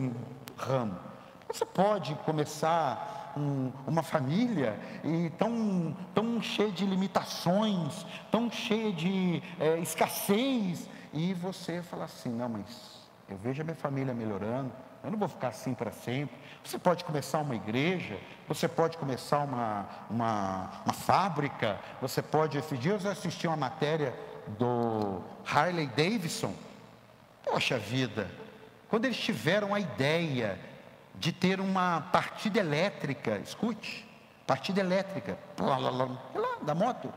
ramo. 0.56 1.07
Você 1.48 1.66
pode 1.66 2.14
começar 2.26 3.34
um, 3.38 3.72
uma 3.86 4.04
família 4.04 4.78
e 5.04 5.30
tão, 5.38 5.96
tão 6.14 6.42
cheia 6.42 6.72
de 6.72 6.86
limitações, 6.86 8.06
tão 8.32 8.52
cheia 8.52 8.92
de 8.92 9.42
é, 9.60 9.80
escassez, 9.80 10.90
e 11.14 11.34
você 11.34 11.82
fala 11.82 12.06
assim: 12.06 12.30
não, 12.30 12.50
mas 12.50 13.08
eu 13.30 13.38
vejo 13.38 13.62
a 13.62 13.66
minha 13.66 13.76
família 13.76 14.14
melhorando, 14.14 14.72
eu 15.04 15.12
não 15.12 15.18
vou 15.18 15.28
ficar 15.28 15.50
assim 15.50 15.74
para 15.74 15.92
sempre. 15.92 16.36
Você 16.64 16.78
pode 16.78 17.06
começar 17.06 17.40
uma 17.40 17.56
igreja, 17.56 18.20
você 18.48 18.68
pode 18.68 18.98
começar 18.98 19.40
uma, 19.40 19.88
uma, 20.10 20.70
uma 20.84 20.94
fábrica, 20.94 21.80
você 22.02 22.22
pode. 22.22 22.58
Esses 22.58 22.80
dias 22.80 23.06
eu 23.06 23.12
assisti 23.12 23.48
uma 23.48 23.56
matéria 23.56 24.14
do 24.58 25.22
Harley 25.46 25.88
Davidson. 25.88 26.54
Poxa 27.44 27.78
vida, 27.78 28.30
quando 28.90 29.06
eles 29.06 29.18
tiveram 29.18 29.74
a 29.74 29.80
ideia 29.80 30.60
de 31.20 31.32
ter 31.32 31.60
uma 31.60 32.02
partida 32.12 32.60
elétrica, 32.60 33.38
escute, 33.40 34.08
partida 34.46 34.80
elétrica, 34.80 35.38
lá, 35.60 36.58
da 36.62 36.76
moto. 36.76 37.12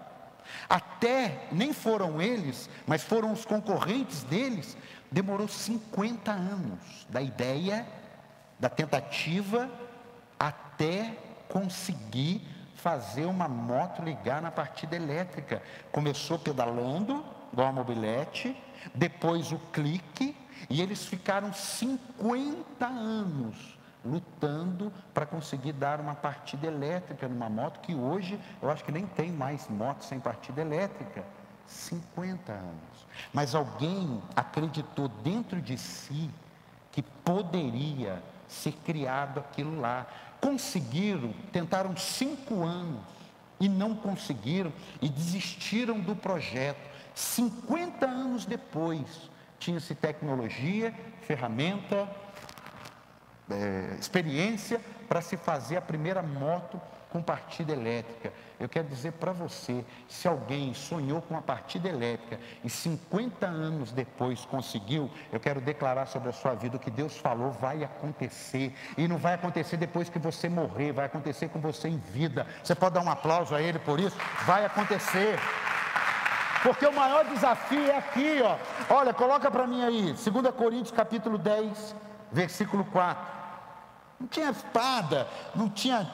Até, 0.68 1.48
nem 1.52 1.72
foram 1.72 2.20
eles, 2.20 2.68
mas 2.86 3.02
foram 3.02 3.32
os 3.32 3.44
concorrentes 3.44 4.22
deles, 4.24 4.76
demorou 5.10 5.46
50 5.46 6.30
anos, 6.30 7.06
da 7.08 7.20
ideia, 7.20 7.86
da 8.58 8.68
tentativa, 8.68 9.70
até 10.38 11.16
conseguir 11.48 12.46
fazer 12.74 13.26
uma 13.26 13.48
moto 13.48 14.02
ligar 14.02 14.40
na 14.40 14.50
partida 14.50 14.96
elétrica. 14.96 15.62
Começou 15.92 16.38
pedalando, 16.38 17.24
igual 17.52 17.68
a 17.68 17.72
mobilete, 17.72 18.56
depois 18.94 19.52
o 19.52 19.58
clique, 19.72 20.36
e 20.68 20.80
eles 20.80 21.04
ficaram 21.04 21.52
50 21.52 22.86
anos 22.86 23.79
lutando 24.04 24.92
para 25.12 25.26
conseguir 25.26 25.72
dar 25.72 26.00
uma 26.00 26.14
partida 26.14 26.66
elétrica 26.66 27.28
numa 27.28 27.48
moto 27.48 27.80
que 27.80 27.94
hoje 27.94 28.38
eu 28.62 28.70
acho 28.70 28.84
que 28.84 28.92
nem 28.92 29.06
tem 29.06 29.30
mais 29.30 29.68
moto 29.68 30.02
sem 30.02 30.18
partida 30.18 30.60
elétrica. 30.60 31.24
50 31.66 32.52
anos. 32.52 33.06
Mas 33.32 33.54
alguém 33.54 34.20
acreditou 34.34 35.08
dentro 35.08 35.60
de 35.60 35.78
si 35.78 36.30
que 36.90 37.02
poderia 37.02 38.22
ser 38.48 38.72
criado 38.84 39.38
aquilo 39.38 39.80
lá. 39.80 40.06
Conseguiram, 40.40 41.32
tentaram 41.52 41.96
cinco 41.96 42.62
anos 42.62 43.00
e 43.60 43.68
não 43.68 43.94
conseguiram 43.94 44.72
e 45.00 45.08
desistiram 45.08 46.00
do 46.00 46.16
projeto. 46.16 46.90
50 47.14 48.06
anos 48.06 48.44
depois, 48.44 49.30
tinha-se 49.58 49.94
tecnologia, 49.94 50.94
ferramenta, 51.22 52.08
é, 53.50 53.96
experiência 53.98 54.80
para 55.08 55.20
se 55.20 55.36
fazer 55.36 55.76
a 55.76 55.82
primeira 55.82 56.22
moto 56.22 56.80
com 57.10 57.20
partida 57.22 57.72
elétrica. 57.72 58.32
Eu 58.58 58.68
quero 58.68 58.86
dizer 58.88 59.12
para 59.12 59.32
você, 59.32 59.84
se 60.08 60.28
alguém 60.28 60.72
sonhou 60.72 61.20
com 61.20 61.36
a 61.36 61.42
partida 61.42 61.88
elétrica 61.88 62.38
e 62.62 62.70
50 62.70 63.46
anos 63.46 63.92
depois 63.92 64.44
conseguiu, 64.44 65.10
eu 65.32 65.40
quero 65.40 65.60
declarar 65.60 66.06
sobre 66.06 66.28
a 66.28 66.32
sua 66.32 66.54
vida 66.54 66.76
o 66.76 66.80
que 66.80 66.90
Deus 66.90 67.16
falou 67.16 67.50
vai 67.50 67.82
acontecer. 67.82 68.74
E 68.96 69.08
não 69.08 69.18
vai 69.18 69.34
acontecer 69.34 69.76
depois 69.76 70.08
que 70.08 70.18
você 70.18 70.48
morrer, 70.48 70.92
vai 70.92 71.06
acontecer 71.06 71.48
com 71.48 71.60
você 71.60 71.88
em 71.88 71.98
vida. 71.98 72.46
Você 72.62 72.74
pode 72.74 72.94
dar 72.94 73.02
um 73.02 73.10
aplauso 73.10 73.54
a 73.54 73.60
ele 73.60 73.78
por 73.78 73.98
isso? 73.98 74.16
Vai 74.46 74.64
acontecer. 74.64 75.38
Porque 76.62 76.86
o 76.86 76.92
maior 76.92 77.24
desafio 77.24 77.90
é 77.90 77.96
aqui, 77.96 78.40
ó. 78.42 78.56
Olha, 78.94 79.14
coloca 79.14 79.50
para 79.50 79.66
mim 79.66 79.82
aí, 79.82 80.12
2 80.12 80.54
Coríntios 80.54 80.90
capítulo 80.90 81.38
10, 81.38 81.96
versículo 82.30 82.84
4. 82.84 83.39
Não 84.20 84.28
tinha 84.28 84.50
espada, 84.50 85.26
não 85.54 85.70
tinha 85.70 86.06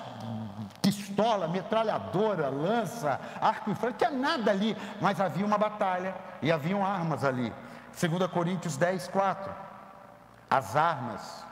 pistola, 0.81 1.49
metralhadora, 1.49 2.49
lança, 2.49 3.21
arco 3.41 3.73
e 3.73 3.75
flecha, 3.75 3.91
não 3.91 3.99
tinha 3.99 4.11
nada 4.11 4.51
ali, 4.53 4.77
mas 5.01 5.21
havia 5.21 5.45
uma 5.45 5.59
batalha 5.59 6.15
e 6.41 6.53
haviam 6.53 6.87
armas 6.87 7.25
ali. 7.25 7.53
2 8.01 8.31
Coríntios 8.31 8.77
10, 8.77 9.09
4. 9.09 9.53
As 10.49 10.77
armas 10.77 11.45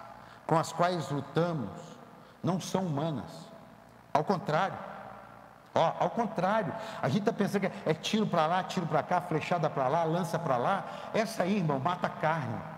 com 0.47 0.57
as 0.57 0.73
quais 0.73 1.11
lutamos 1.11 1.71
não 2.41 2.61
são 2.61 2.87
humanas, 2.87 3.33
ao 4.13 4.23
contrário. 4.23 4.79
Ó, 5.75 5.93
ao 5.99 6.11
contrário, 6.11 6.73
a 7.03 7.09
gente 7.09 7.21
está 7.21 7.33
pensando 7.33 7.63
que 7.63 7.73
é 7.85 7.95
tiro 7.95 8.27
para 8.29 8.47
lá, 8.47 8.63
tiro 8.63 8.87
para 8.87 9.03
cá, 9.03 9.21
flechada 9.21 9.69
para 9.69 9.89
lá, 9.89 10.05
lança 10.05 10.39
para 10.39 10.57
lá. 10.57 10.85
Essa 11.13 11.43
aí, 11.43 11.57
irmão, 11.57 11.81
mata 11.81 12.09
carne. 12.09 12.74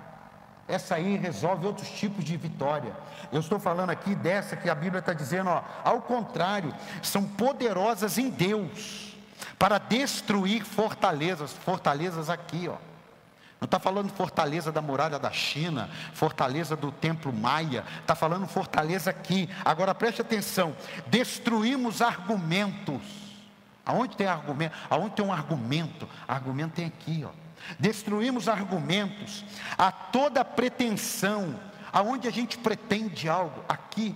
Essa 0.68 0.96
aí 0.96 1.16
resolve 1.16 1.66
outros 1.66 1.88
tipos 1.88 2.24
de 2.24 2.36
vitória. 2.36 2.92
Eu 3.30 3.40
estou 3.40 3.58
falando 3.58 3.90
aqui 3.90 4.14
dessa 4.14 4.56
que 4.56 4.68
a 4.68 4.74
Bíblia 4.74 4.98
está 4.98 5.12
dizendo, 5.12 5.50
ó, 5.50 5.62
ao 5.84 6.02
contrário, 6.02 6.74
são 7.02 7.22
poderosas 7.22 8.18
em 8.18 8.28
Deus 8.28 9.16
para 9.58 9.78
destruir 9.78 10.64
fortalezas, 10.64 11.52
fortalezas 11.52 12.28
aqui, 12.28 12.68
ó. 12.68 12.76
Não 13.60 13.64
está 13.64 13.78
falando 13.78 14.10
fortaleza 14.10 14.70
da 14.70 14.82
muralha 14.82 15.18
da 15.18 15.30
China, 15.30 15.88
fortaleza 16.12 16.76
do 16.76 16.92
templo 16.92 17.32
maia, 17.32 17.84
está 18.00 18.14
falando 18.14 18.46
fortaleza 18.46 19.08
aqui. 19.08 19.48
Agora 19.64 19.94
preste 19.94 20.20
atenção: 20.20 20.76
destruímos 21.06 22.02
argumentos. 22.02 23.00
Aonde 23.84 24.16
tem 24.16 24.26
argumento? 24.26 24.76
Aonde 24.90 25.14
tem 25.14 25.24
um 25.24 25.32
argumento? 25.32 26.08
Argumento 26.26 26.74
tem 26.74 26.86
aqui, 26.86 27.24
ó. 27.26 27.45
Destruímos 27.78 28.48
argumentos 28.48 29.44
a 29.76 29.90
toda 29.90 30.44
pretensão, 30.44 31.58
aonde 31.92 32.28
a 32.28 32.30
gente 32.30 32.58
pretende 32.58 33.28
algo, 33.28 33.64
aqui 33.68 34.14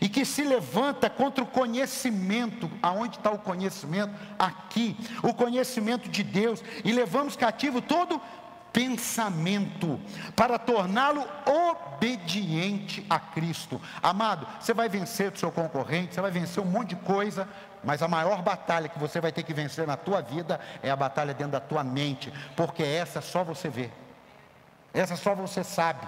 e 0.00 0.08
que 0.08 0.24
se 0.24 0.42
levanta 0.42 1.08
contra 1.08 1.42
o 1.42 1.46
conhecimento. 1.46 2.70
Aonde 2.82 3.16
está 3.16 3.30
o 3.30 3.38
conhecimento? 3.38 4.12
Aqui, 4.38 4.96
o 5.22 5.32
conhecimento 5.32 6.08
de 6.08 6.22
Deus, 6.22 6.62
e 6.84 6.92
levamos 6.92 7.36
cativo 7.36 7.80
todo 7.80 8.20
pensamento 8.78 10.00
para 10.36 10.56
torná-lo 10.56 11.26
obediente 11.44 13.04
a 13.10 13.18
Cristo. 13.18 13.80
Amado, 14.00 14.46
você 14.60 14.72
vai 14.72 14.88
vencer 14.88 15.32
o 15.32 15.36
seu 15.36 15.50
concorrente, 15.50 16.14
você 16.14 16.20
vai 16.20 16.30
vencer 16.30 16.62
um 16.62 16.66
monte 16.66 16.90
de 16.90 16.96
coisa, 16.96 17.48
mas 17.82 18.04
a 18.04 18.06
maior 18.06 18.40
batalha 18.40 18.88
que 18.88 18.96
você 18.96 19.20
vai 19.20 19.32
ter 19.32 19.42
que 19.42 19.52
vencer 19.52 19.84
na 19.84 19.96
tua 19.96 20.22
vida 20.22 20.60
é 20.80 20.92
a 20.92 20.94
batalha 20.94 21.34
dentro 21.34 21.54
da 21.54 21.60
tua 21.60 21.82
mente, 21.82 22.32
porque 22.54 22.84
essa 22.84 23.20
só 23.20 23.42
você 23.42 23.68
vê. 23.68 23.90
Essa 24.94 25.16
só 25.16 25.34
você 25.34 25.64
sabe. 25.64 26.06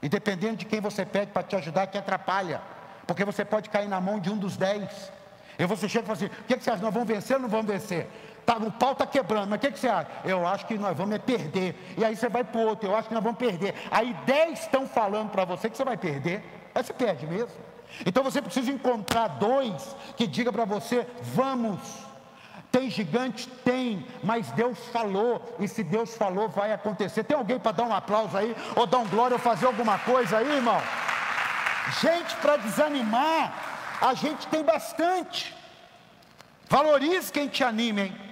E 0.00 0.08
dependendo 0.08 0.58
de 0.58 0.66
quem 0.66 0.80
você 0.80 1.04
pede 1.04 1.32
para 1.32 1.42
te 1.42 1.56
ajudar, 1.56 1.88
que 1.88 1.98
atrapalha. 1.98 2.62
Porque 3.08 3.24
você 3.24 3.44
pode 3.44 3.70
cair 3.70 3.88
na 3.88 4.00
mão 4.00 4.20
de 4.20 4.30
um 4.30 4.38
dos 4.38 4.56
dez. 4.56 5.10
E 5.58 5.66
você 5.66 5.88
chega 5.88 6.04
e 6.04 6.06
fala 6.06 6.16
assim: 6.16 6.26
o 6.26 6.44
que, 6.44 6.56
que 6.56 6.62
você 6.62 6.70
acha? 6.70 6.82
Nós 6.82 6.94
vamos 6.94 7.08
vencer 7.08 7.34
ou 7.34 7.42
não 7.42 7.48
vamos 7.48 7.66
vencer? 7.66 8.08
Tá, 8.48 8.56
o 8.56 8.72
pau 8.72 8.92
está 8.92 9.06
quebrando, 9.06 9.46
mas 9.50 9.58
o 9.58 9.60
que, 9.60 9.72
que 9.72 9.78
você 9.78 9.88
acha? 9.88 10.08
Eu 10.24 10.46
acho 10.46 10.64
que 10.64 10.78
nós 10.78 10.96
vamos 10.96 11.14
é 11.14 11.18
perder. 11.18 11.76
E 11.98 12.02
aí 12.02 12.16
você 12.16 12.30
vai 12.30 12.42
para 12.42 12.58
o 12.58 12.64
outro, 12.64 12.88
eu 12.88 12.96
acho 12.96 13.06
que 13.06 13.12
nós 13.12 13.22
vamos 13.22 13.38
perder. 13.38 13.74
Aí 13.90 14.16
dez 14.24 14.60
estão 14.60 14.88
falando 14.88 15.28
para 15.28 15.44
você 15.44 15.68
que 15.68 15.76
você 15.76 15.84
vai 15.84 15.98
perder. 15.98 16.42
Aí 16.74 16.82
você 16.82 16.94
perde 16.94 17.26
mesmo. 17.26 17.54
Então 18.06 18.24
você 18.24 18.40
precisa 18.40 18.70
encontrar 18.70 19.28
dois 19.28 19.94
que 20.16 20.26
diga 20.26 20.50
para 20.50 20.64
você: 20.64 21.06
vamos. 21.20 21.78
Tem 22.72 22.88
gigante? 22.88 23.46
Tem, 23.46 24.06
mas 24.24 24.50
Deus 24.52 24.78
falou, 24.86 25.42
e 25.60 25.68
se 25.68 25.84
Deus 25.84 26.16
falou, 26.16 26.48
vai 26.48 26.72
acontecer. 26.72 27.24
Tem 27.24 27.36
alguém 27.36 27.58
para 27.58 27.72
dar 27.72 27.82
um 27.82 27.92
aplauso 27.92 28.34
aí, 28.34 28.56
ou 28.74 28.86
dar 28.86 28.96
um 28.96 29.08
glória, 29.08 29.34
ou 29.34 29.38
fazer 29.38 29.66
alguma 29.66 29.98
coisa 29.98 30.38
aí, 30.38 30.50
irmão? 30.56 30.80
Gente 32.00 32.34
para 32.36 32.56
desanimar, 32.56 33.52
a 34.00 34.14
gente 34.14 34.46
tem 34.46 34.64
bastante. 34.64 35.54
Valorize 36.66 37.30
quem 37.30 37.46
te 37.46 37.62
anima, 37.62 38.00
hein? 38.00 38.27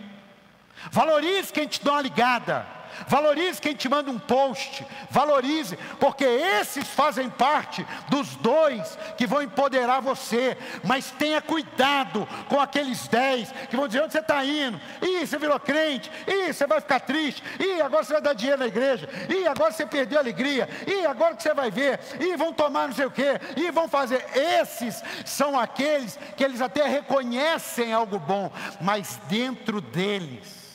Valorize 0.91 1.53
quem 1.53 1.67
te 1.67 1.83
dá 1.85 1.93
uma 1.93 2.03
ligada. 2.03 2.77
Valorize 3.09 3.61
quem 3.61 3.75
te 3.75 3.89
manda 3.89 4.11
um 4.11 4.19
post, 4.19 4.85
valorize, 5.11 5.77
porque 6.01 6.25
esses 6.25 6.89
fazem 6.89 7.29
parte 7.29 7.87
dos 8.09 8.37
dois 8.37 8.99
que 9.17 9.27
vão 9.27 9.43
empoderar 9.43 10.01
você. 10.01 10.57
Mas 10.83 11.11
tenha 11.11 11.41
cuidado 11.43 12.27
com 12.49 12.61
aqueles 12.61 13.07
dez 13.09 13.53
que 13.69 13.77
vão 13.77 13.87
dizer 13.87 14.03
onde 14.03 14.13
você 14.13 14.21
está 14.21 14.45
indo. 14.45 14.81
Ih, 15.03 15.27
você 15.27 15.39
virou 15.39 15.61
crente. 15.61 16.11
Ih, 16.27 16.53
você 16.53 16.67
vai 16.67 16.81
ficar 16.81 17.01
triste. 17.01 17.43
Ih, 17.61 17.81
agora 17.83 18.03
você 18.03 18.15
vai 18.15 18.23
dar 18.23 18.33
dinheiro 18.33 18.61
na 18.61 18.67
igreja. 18.67 19.09
Ih, 19.29 19.47
agora 19.47 19.73
você 19.73 19.87
perdeu 19.87 20.19
a 20.19 20.23
alegria. 20.23 20.69
Ih, 20.87 21.07
agora 21.07 21.37
que 21.37 21.43
você 21.43 21.55
vai 21.55 21.71
ver. 21.71 22.01
Ih, 22.21 22.37
vão 22.37 22.53
tomar 22.53 22.89
não 22.89 22.95
sei 22.95 23.07
o 23.07 23.11
quê. 23.11 23.39
Ih, 23.57 23.71
vão 23.71 23.89
fazer. 23.89 24.25
Esses 24.35 25.03
são 25.25 25.59
aqueles 25.59 26.19
que 26.37 26.43
eles 26.43 26.61
até 26.61 26.87
reconhecem 26.87 27.93
algo 27.93 28.19
bom, 28.19 28.51
mas 28.81 29.21
dentro 29.29 29.81
deles 29.81 30.66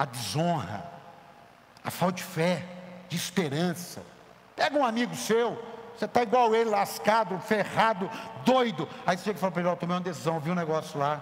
a 0.00 0.04
desonra 0.06 0.90
a 1.84 1.90
falta 1.90 2.16
de 2.16 2.22
fé, 2.22 2.64
de 3.08 3.16
esperança. 3.16 4.02
Pega 4.56 4.78
um 4.78 4.84
amigo 4.84 5.14
seu, 5.14 5.62
você 5.96 6.04
está 6.04 6.22
igual 6.22 6.54
ele, 6.54 6.70
lascado, 6.70 7.38
ferrado, 7.40 8.10
doido. 8.44 8.88
Aí 9.06 9.16
você 9.16 9.24
chega 9.24 9.38
e 9.38 9.40
fala 9.40 9.52
para 9.52 9.62
ele: 9.62 9.76
tomei 9.76 9.96
uma 9.96 10.02
decisão, 10.02 10.40
vi 10.40 10.50
um 10.50 10.54
negócio 10.54 10.98
lá. 10.98 11.20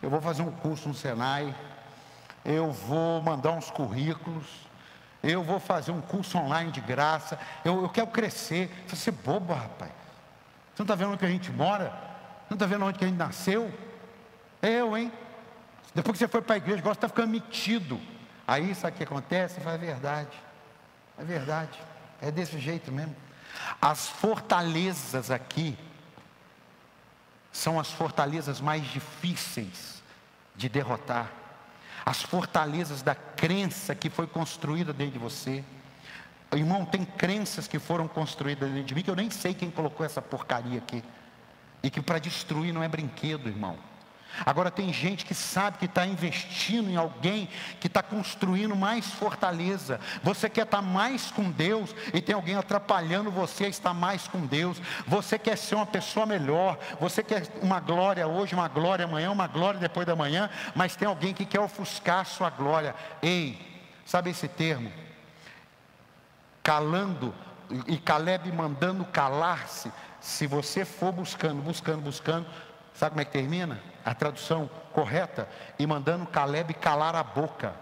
Eu 0.00 0.10
vou 0.10 0.20
fazer 0.20 0.42
um 0.42 0.50
curso 0.50 0.88
no 0.88 0.94
Senai. 0.94 1.54
Eu 2.44 2.72
vou 2.72 3.22
mandar 3.22 3.52
uns 3.52 3.70
currículos. 3.70 4.46
Eu 5.22 5.44
vou 5.44 5.60
fazer 5.60 5.92
um 5.92 6.00
curso 6.00 6.36
online 6.36 6.72
de 6.72 6.80
graça. 6.80 7.38
Eu, 7.64 7.82
eu 7.82 7.88
quero 7.88 8.08
crescer. 8.08 8.84
Você 8.88 9.10
é 9.10 9.12
bobo, 9.12 9.52
rapaz. 9.52 9.92
Você 10.74 10.82
não 10.82 10.84
está 10.84 10.96
vendo 10.96 11.12
onde 11.12 11.24
a 11.24 11.28
gente 11.28 11.52
mora? 11.52 11.92
Não 12.50 12.56
está 12.56 12.66
vendo 12.66 12.84
onde 12.84 13.04
a 13.04 13.06
gente 13.06 13.16
nasceu? 13.16 13.72
Eu, 14.60 14.96
hein? 14.96 15.12
Depois 15.94 16.12
que 16.12 16.18
você 16.18 16.28
foi 16.28 16.42
para 16.42 16.54
a 16.54 16.58
igreja, 16.58 16.80
de 16.82 16.88
estar 16.88 17.08
ficando 17.08 17.28
metido. 17.28 18.00
Aí 18.46 18.74
sabe 18.74 18.94
o 18.94 18.98
que 18.98 19.04
acontece? 19.04 19.60
Fala, 19.60 19.76
é 19.76 19.78
verdade. 19.78 20.36
É 21.18 21.24
verdade. 21.24 21.78
É 22.20 22.30
desse 22.30 22.58
jeito 22.58 22.90
mesmo. 22.90 23.14
As 23.80 24.08
fortalezas 24.08 25.30
aqui 25.30 25.76
são 27.52 27.78
as 27.78 27.90
fortalezas 27.90 28.60
mais 28.60 28.84
difíceis 28.90 30.02
de 30.56 30.68
derrotar. 30.68 31.30
As 32.04 32.22
fortalezas 32.22 33.02
da 33.02 33.14
crença 33.14 33.94
que 33.94 34.08
foi 34.08 34.26
construída 34.26 34.92
dentro 34.92 35.12
de 35.12 35.18
você. 35.18 35.62
Irmão, 36.52 36.84
tem 36.84 37.04
crenças 37.04 37.68
que 37.68 37.78
foram 37.78 38.08
construídas 38.08 38.70
dentro 38.70 38.84
de 38.84 38.94
mim 38.94 39.02
que 39.02 39.10
eu 39.10 39.16
nem 39.16 39.30
sei 39.30 39.54
quem 39.54 39.70
colocou 39.70 40.04
essa 40.04 40.20
porcaria 40.20 40.78
aqui. 40.78 41.04
E 41.82 41.90
que 41.90 42.00
para 42.00 42.18
destruir 42.18 42.72
não 42.72 42.82
é 42.82 42.88
brinquedo, 42.88 43.48
irmão. 43.48 43.78
Agora 44.44 44.70
tem 44.70 44.92
gente 44.92 45.24
que 45.24 45.34
sabe 45.34 45.78
que 45.78 45.84
está 45.84 46.06
investindo 46.06 46.88
em 46.88 46.96
alguém 46.96 47.48
que 47.80 47.86
está 47.86 48.02
construindo 48.02 48.74
mais 48.74 49.06
fortaleza. 49.06 50.00
Você 50.22 50.48
quer 50.48 50.64
estar 50.64 50.78
tá 50.78 50.82
mais 50.82 51.30
com 51.30 51.50
Deus 51.50 51.94
e 52.12 52.20
tem 52.20 52.34
alguém 52.34 52.56
atrapalhando 52.56 53.30
você 53.30 53.64
a 53.64 53.68
estar 53.68 53.94
mais 53.94 54.26
com 54.26 54.46
Deus. 54.46 54.80
Você 55.06 55.38
quer 55.38 55.56
ser 55.56 55.74
uma 55.74 55.86
pessoa 55.86 56.26
melhor. 56.26 56.78
Você 57.00 57.22
quer 57.22 57.46
uma 57.60 57.80
glória 57.80 58.26
hoje, 58.26 58.54
uma 58.54 58.68
glória 58.68 59.04
amanhã, 59.04 59.30
uma 59.30 59.46
glória 59.46 59.78
depois 59.78 60.06
da 60.06 60.16
manhã, 60.16 60.48
mas 60.74 60.96
tem 60.96 61.06
alguém 61.06 61.34
que 61.34 61.44
quer 61.44 61.60
ofuscar 61.60 62.20
a 62.20 62.24
sua 62.24 62.50
glória. 62.50 62.94
Ei, 63.22 63.58
sabe 64.04 64.30
esse 64.30 64.48
termo? 64.48 64.90
Calando 66.62 67.34
e 67.86 67.96
Caleb 67.98 68.50
mandando 68.52 69.04
calar-se. 69.04 69.92
Se 70.20 70.46
você 70.46 70.84
for 70.84 71.12
buscando, 71.12 71.62
buscando, 71.62 72.00
buscando, 72.02 72.46
sabe 73.02 73.10
como 73.10 73.20
é 73.20 73.24
que 73.24 73.32
termina? 73.32 73.80
a 74.04 74.14
tradução 74.14 74.70
correta, 74.92 75.48
e 75.78 75.86
mandando 75.86 76.26
Caleb 76.26 76.74
calar 76.74 77.16
a 77.16 77.22
boca. 77.22 77.74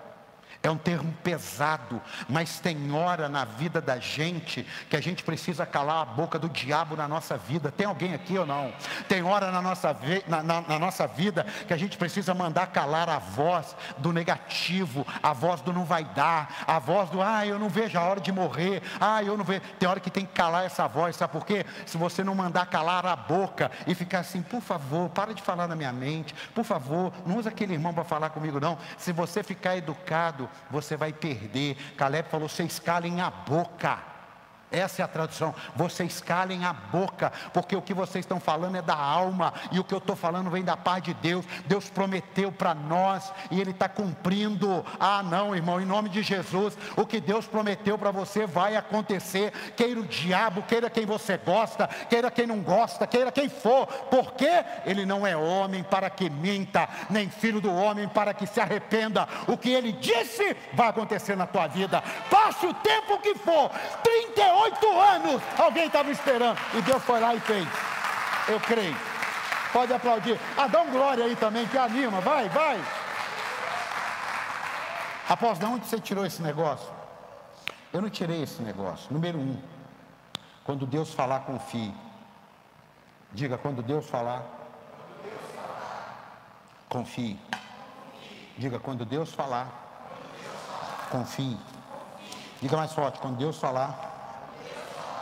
É 0.63 0.71
um 0.71 0.77
termo 0.77 1.11
pesado, 1.25 2.03
mas 2.29 2.61
tem 2.61 2.93
hora 2.93 3.31
na 3.31 3.47
vida 3.47 3.81
da 3.81 3.99
gente 3.99 4.67
que 4.91 4.97
a 4.97 5.01
gente 5.01 5.25
precisa 5.25 5.65
calar 5.65 6.03
a 6.03 6.05
boca 6.05 6.39
do 6.39 6.51
diabo 6.51 6.95
na 6.95 7.09
nossa 7.09 7.39
vida. 7.39 7.73
Tem 7.73 7.87
alguém 7.87 8.13
aqui 8.13 8.37
ou 8.37 8.45
não? 8.45 8.71
Tem 9.09 9.23
hora 9.23 9.51
na 9.51 9.63
nossa, 9.63 9.97
na, 10.29 10.43
na, 10.43 10.61
na 10.61 10.79
nossa 10.79 11.07
vida 11.07 11.47
que 11.67 11.73
a 11.73 11.79
gente 11.79 11.97
precisa 11.97 12.35
mandar 12.35 12.67
calar 12.67 13.09
a 13.09 13.19
voz 13.19 13.75
do 13.97 14.13
negativo, 14.13 15.07
a 15.23 15.33
voz 15.33 15.63
do 15.63 15.73
não 15.73 15.87
vai 15.87 16.05
dar, 16.05 16.65
a 16.67 16.79
voz 16.79 17.09
do 17.09 17.23
ah, 17.23 17.47
eu 17.47 17.59
não 17.59 17.71
vejo 17.71 17.99
a 17.99 18.03
hora 18.03 18.21
de 18.21 18.31
morrer, 18.31 18.83
ah, 19.01 19.23
eu 19.23 19.39
não 19.39 19.45
vejo. 19.47 19.63
Tem 19.79 19.89
hora 19.89 19.99
que 19.99 20.11
tem 20.11 20.27
que 20.27 20.35
calar 20.35 20.67
essa 20.67 20.87
voz, 20.87 21.17
sabe 21.17 21.33
por 21.33 21.47
quê? 21.47 21.65
Se 21.87 21.97
você 21.97 22.23
não 22.23 22.35
mandar 22.35 22.67
calar 22.67 23.07
a 23.07 23.17
boca 23.17 23.71
e 23.87 23.95
ficar 23.95 24.19
assim, 24.19 24.43
por 24.43 24.61
favor, 24.61 25.09
para 25.09 25.33
de 25.33 25.41
falar 25.41 25.67
na 25.67 25.75
minha 25.75 25.93
mente, 25.93 26.35
por 26.55 26.65
favor, 26.65 27.15
não 27.25 27.39
usa 27.39 27.49
aquele 27.49 27.73
irmão 27.73 27.95
para 27.95 28.05
falar 28.05 28.29
comigo, 28.29 28.61
não. 28.61 28.77
Se 28.99 29.11
você 29.11 29.43
ficar 29.43 29.75
educado, 29.79 30.50
você 30.71 30.97
vai 30.97 31.13
perder. 31.13 31.77
Caleb 31.97 32.29
falou: 32.29 32.49
vocês 32.49 32.79
calem 32.79 33.21
a 33.21 33.31
boca. 33.31 34.10
Essa 34.71 35.03
é 35.03 35.05
a 35.05 35.09
tradução. 35.09 35.55
Vocês 35.75 36.21
calem 36.21 36.65
a 36.65 36.73
boca, 36.73 37.33
porque 37.53 37.75
o 37.75 37.83
que 37.83 37.93
vocês 37.93 38.25
estão 38.25 38.39
falando 38.39 38.77
é 38.77 38.83
da 38.83 38.97
alma, 38.97 39.53
e 39.73 39.81
o 39.81 39.85
que 39.85 39.93
eu 39.93 39.99
estou 39.99 40.15
falando 40.15 40.51
vem 40.51 40.63
da 40.63 40.77
paz 40.77 41.03
de 41.03 41.13
Deus. 41.15 41.45
Deus 41.67 41.91
prometeu 41.91 42.53
para 42.53 42.75
nós, 42.75 43.33
e 43.51 43.61
Ele 43.61 43.73
está 43.73 43.89
cumprindo. 43.89 44.85
Ah, 44.99 45.23
não, 45.23 45.55
irmão, 45.55 45.81
em 45.81 45.85
nome 45.87 46.09
de 46.09 46.23
Jesus, 46.23 46.79
o 46.97 47.05
que 47.05 47.21
Deus 47.21 47.47
prometeu 47.47 47.99
para 47.99 48.11
você 48.11 48.47
vai 48.47 48.77
acontecer. 48.77 49.53
Queira 49.77 50.01
o 50.01 50.07
diabo, 50.07 50.63
queira 50.63 50.89
quem 50.89 51.05
você 51.05 51.37
gosta, 51.37 51.89
queira 52.09 52.31
quem 52.31 52.47
não 52.47 52.61
gosta, 52.61 53.07
queira 53.07 53.33
quem 53.33 53.49
for, 53.49 53.87
porque 53.87 54.65
Ele 54.87 55.05
não 55.05 55.27
é 55.27 55.37
homem 55.37 55.83
para 55.83 56.09
que 56.09 56.31
minta, 56.31 56.89
nem 57.09 57.29
filho 57.29 57.61
do 57.61 57.75
homem 57.75 58.09
para 58.09 58.33
que 58.33 58.47
se 58.47 58.61
arrependa. 58.61 59.27
O 59.49 59.57
que 59.57 59.71
Ele 59.71 59.93
disse 59.93 60.57
vai 60.75 60.89
acontecer 60.89 61.37
na 61.37 61.47
tua 61.47 61.67
vida. 61.67 62.03
Passe 62.31 62.67
o 62.67 62.75
tempo 62.75 63.19
que 63.19 63.35
for 63.35 63.71
38 64.03 64.60
oito 64.63 65.01
anos 65.01 65.43
alguém 65.59 65.87
estava 65.87 66.11
esperando. 66.11 66.59
E 66.75 66.83
Deus 66.83 67.03
foi 67.03 67.21
lá 67.21 67.35
e 67.35 67.41
fez. 67.41 67.69
Eu 68.49 68.61
creio. 68.61 68.97
Pode 69.73 69.93
aplaudir. 69.93 70.39
Ah, 70.57 70.67
dá 70.67 70.83
um 70.83 70.91
glória 70.91 71.25
aí 71.25 71.37
também, 71.37 71.67
que 71.67 71.79
anima. 71.79 72.21
Vai, 72.21 72.49
vai. 72.49 72.81
Após 75.29 75.59
de 75.59 75.65
onde 75.65 75.87
você 75.87 76.01
tirou 76.01 76.27
esse 76.27 76.43
negócio? 76.43 76.89
Eu 77.93 78.03
não 78.03 78.11
tirei 78.11 78.43
esse 78.43 78.61
negócio. 78.63 79.13
Número 79.13 79.39
um, 79.39 79.57
quando 80.65 80.87
Deus 80.87 81.15
falar, 81.15 81.41
confie. 81.41 81.95
Diga, 83.33 83.57
quando 83.57 83.81
Deus 83.81 84.09
falar, 84.09 84.43
confie. 86.89 87.39
Diga, 88.59 88.81
quando 88.81 89.05
Deus 89.05 89.33
falar, 89.33 89.69
confie. 91.11 91.57
Diga 92.61 92.77
mais 92.77 92.93
forte, 92.93 93.21
quando 93.21 93.37
Deus 93.37 93.57
falar, 93.57 94.10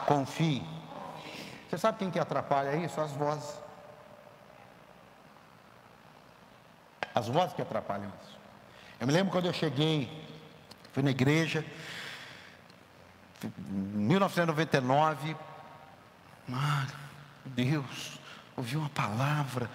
confie. 0.09 0.67
Você 1.69 1.77
sabe 1.77 1.99
quem 1.99 2.11
que 2.11 2.19
atrapalha 2.19 2.75
isso? 2.77 2.99
As 2.99 3.13
vozes. 3.13 3.55
As 7.15 7.29
vozes 7.29 7.53
que 7.55 7.61
atrapalham 7.61 8.11
isso. 8.23 8.39
Eu 8.99 9.07
me 9.07 9.13
lembro 9.13 9.31
quando 9.31 9.45
eu 9.45 9.53
cheguei, 9.53 10.11
fui 10.95 11.03
na 11.03 11.11
igreja, 11.11 11.63
em 13.45 13.51
1999, 13.71 15.37
mano, 16.49 16.93
Deus, 17.45 18.19
ouvi 18.57 18.77
uma 18.77 18.89
palavra, 18.89 19.71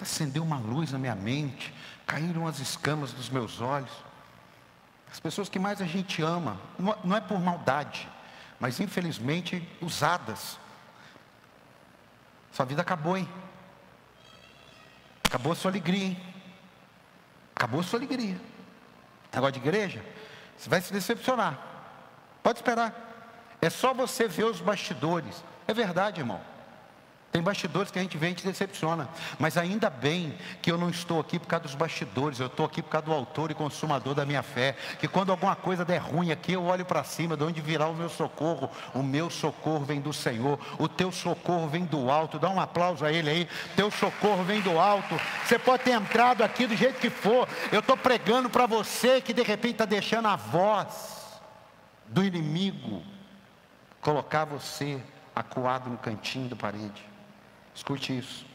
acendeu 0.00 0.42
uma 0.42 0.58
luz 0.58 0.90
na 0.90 0.98
minha 0.98 1.14
mente, 1.14 1.72
caíram 2.06 2.46
as 2.46 2.58
escamas 2.60 3.12
dos 3.12 3.28
meus 3.28 3.60
olhos. 3.60 3.92
As 5.12 5.20
pessoas 5.20 5.48
que 5.48 5.58
mais 5.58 5.80
a 5.82 5.86
gente 5.86 6.22
ama, 6.22 6.58
não 7.04 7.16
é 7.16 7.20
por 7.20 7.38
maldade, 7.38 8.08
mas 8.58 8.80
infelizmente 8.80 9.66
usadas. 9.80 10.58
Sua 12.52 12.64
vida 12.64 12.82
acabou, 12.82 13.16
hein? 13.16 13.28
Acabou 15.24 15.52
a 15.52 15.56
sua 15.56 15.70
alegria, 15.70 16.04
hein? 16.04 16.34
Acabou 17.54 17.80
a 17.80 17.82
sua 17.82 17.98
alegria. 17.98 18.40
Negócio 19.32 19.54
de 19.54 19.58
igreja, 19.60 20.04
você 20.56 20.70
vai 20.70 20.80
se 20.80 20.92
decepcionar. 20.92 21.58
Pode 22.42 22.58
esperar. 22.58 23.56
É 23.60 23.70
só 23.70 23.92
você 23.92 24.28
ver 24.28 24.44
os 24.44 24.60
bastidores. 24.60 25.42
É 25.66 25.74
verdade, 25.74 26.20
irmão. 26.20 26.40
Tem 27.34 27.42
bastidores 27.42 27.90
que 27.90 27.98
a 27.98 28.02
gente 28.02 28.16
vê 28.16 28.26
e 28.26 28.28
gente 28.28 28.46
decepciona. 28.46 29.08
Mas 29.40 29.58
ainda 29.58 29.90
bem 29.90 30.38
que 30.62 30.70
eu 30.70 30.78
não 30.78 30.88
estou 30.88 31.18
aqui 31.18 31.36
por 31.36 31.48
causa 31.48 31.64
dos 31.64 31.74
bastidores, 31.74 32.38
eu 32.38 32.46
estou 32.46 32.64
aqui 32.64 32.80
por 32.80 32.90
causa 32.90 33.06
do 33.06 33.12
autor 33.12 33.50
e 33.50 33.54
consumador 33.54 34.14
da 34.14 34.24
minha 34.24 34.40
fé. 34.40 34.76
Que 35.00 35.08
quando 35.08 35.30
alguma 35.30 35.56
coisa 35.56 35.84
der 35.84 35.98
ruim 35.98 36.30
aqui, 36.30 36.52
eu 36.52 36.62
olho 36.62 36.84
para 36.84 37.02
cima, 37.02 37.36
de 37.36 37.42
onde 37.42 37.60
virá 37.60 37.88
o 37.88 37.92
meu 37.92 38.08
socorro. 38.08 38.70
O 38.94 39.02
meu 39.02 39.28
socorro 39.30 39.84
vem 39.84 40.00
do 40.00 40.12
Senhor, 40.12 40.60
o 40.78 40.86
teu 40.86 41.10
socorro 41.10 41.66
vem 41.66 41.84
do 41.84 42.08
alto. 42.08 42.38
Dá 42.38 42.48
um 42.48 42.60
aplauso 42.60 43.04
a 43.04 43.12
ele 43.12 43.28
aí. 43.28 43.48
Teu 43.74 43.90
socorro 43.90 44.44
vem 44.44 44.60
do 44.60 44.78
alto. 44.78 45.20
Você 45.44 45.58
pode 45.58 45.82
ter 45.82 45.90
entrado 45.90 46.44
aqui 46.44 46.68
do 46.68 46.76
jeito 46.76 47.00
que 47.00 47.10
for. 47.10 47.48
Eu 47.72 47.80
estou 47.80 47.96
pregando 47.96 48.48
para 48.48 48.66
você 48.66 49.20
que 49.20 49.34
de 49.34 49.42
repente 49.42 49.72
está 49.72 49.84
deixando 49.84 50.28
a 50.28 50.36
voz 50.36 51.40
do 52.06 52.22
inimigo 52.22 53.02
colocar 54.00 54.44
você 54.44 55.02
acuado 55.34 55.90
no 55.90 55.98
cantinho 55.98 56.48
da 56.48 56.54
parede. 56.54 57.13
Escute 57.74 58.16
isso. 58.16 58.46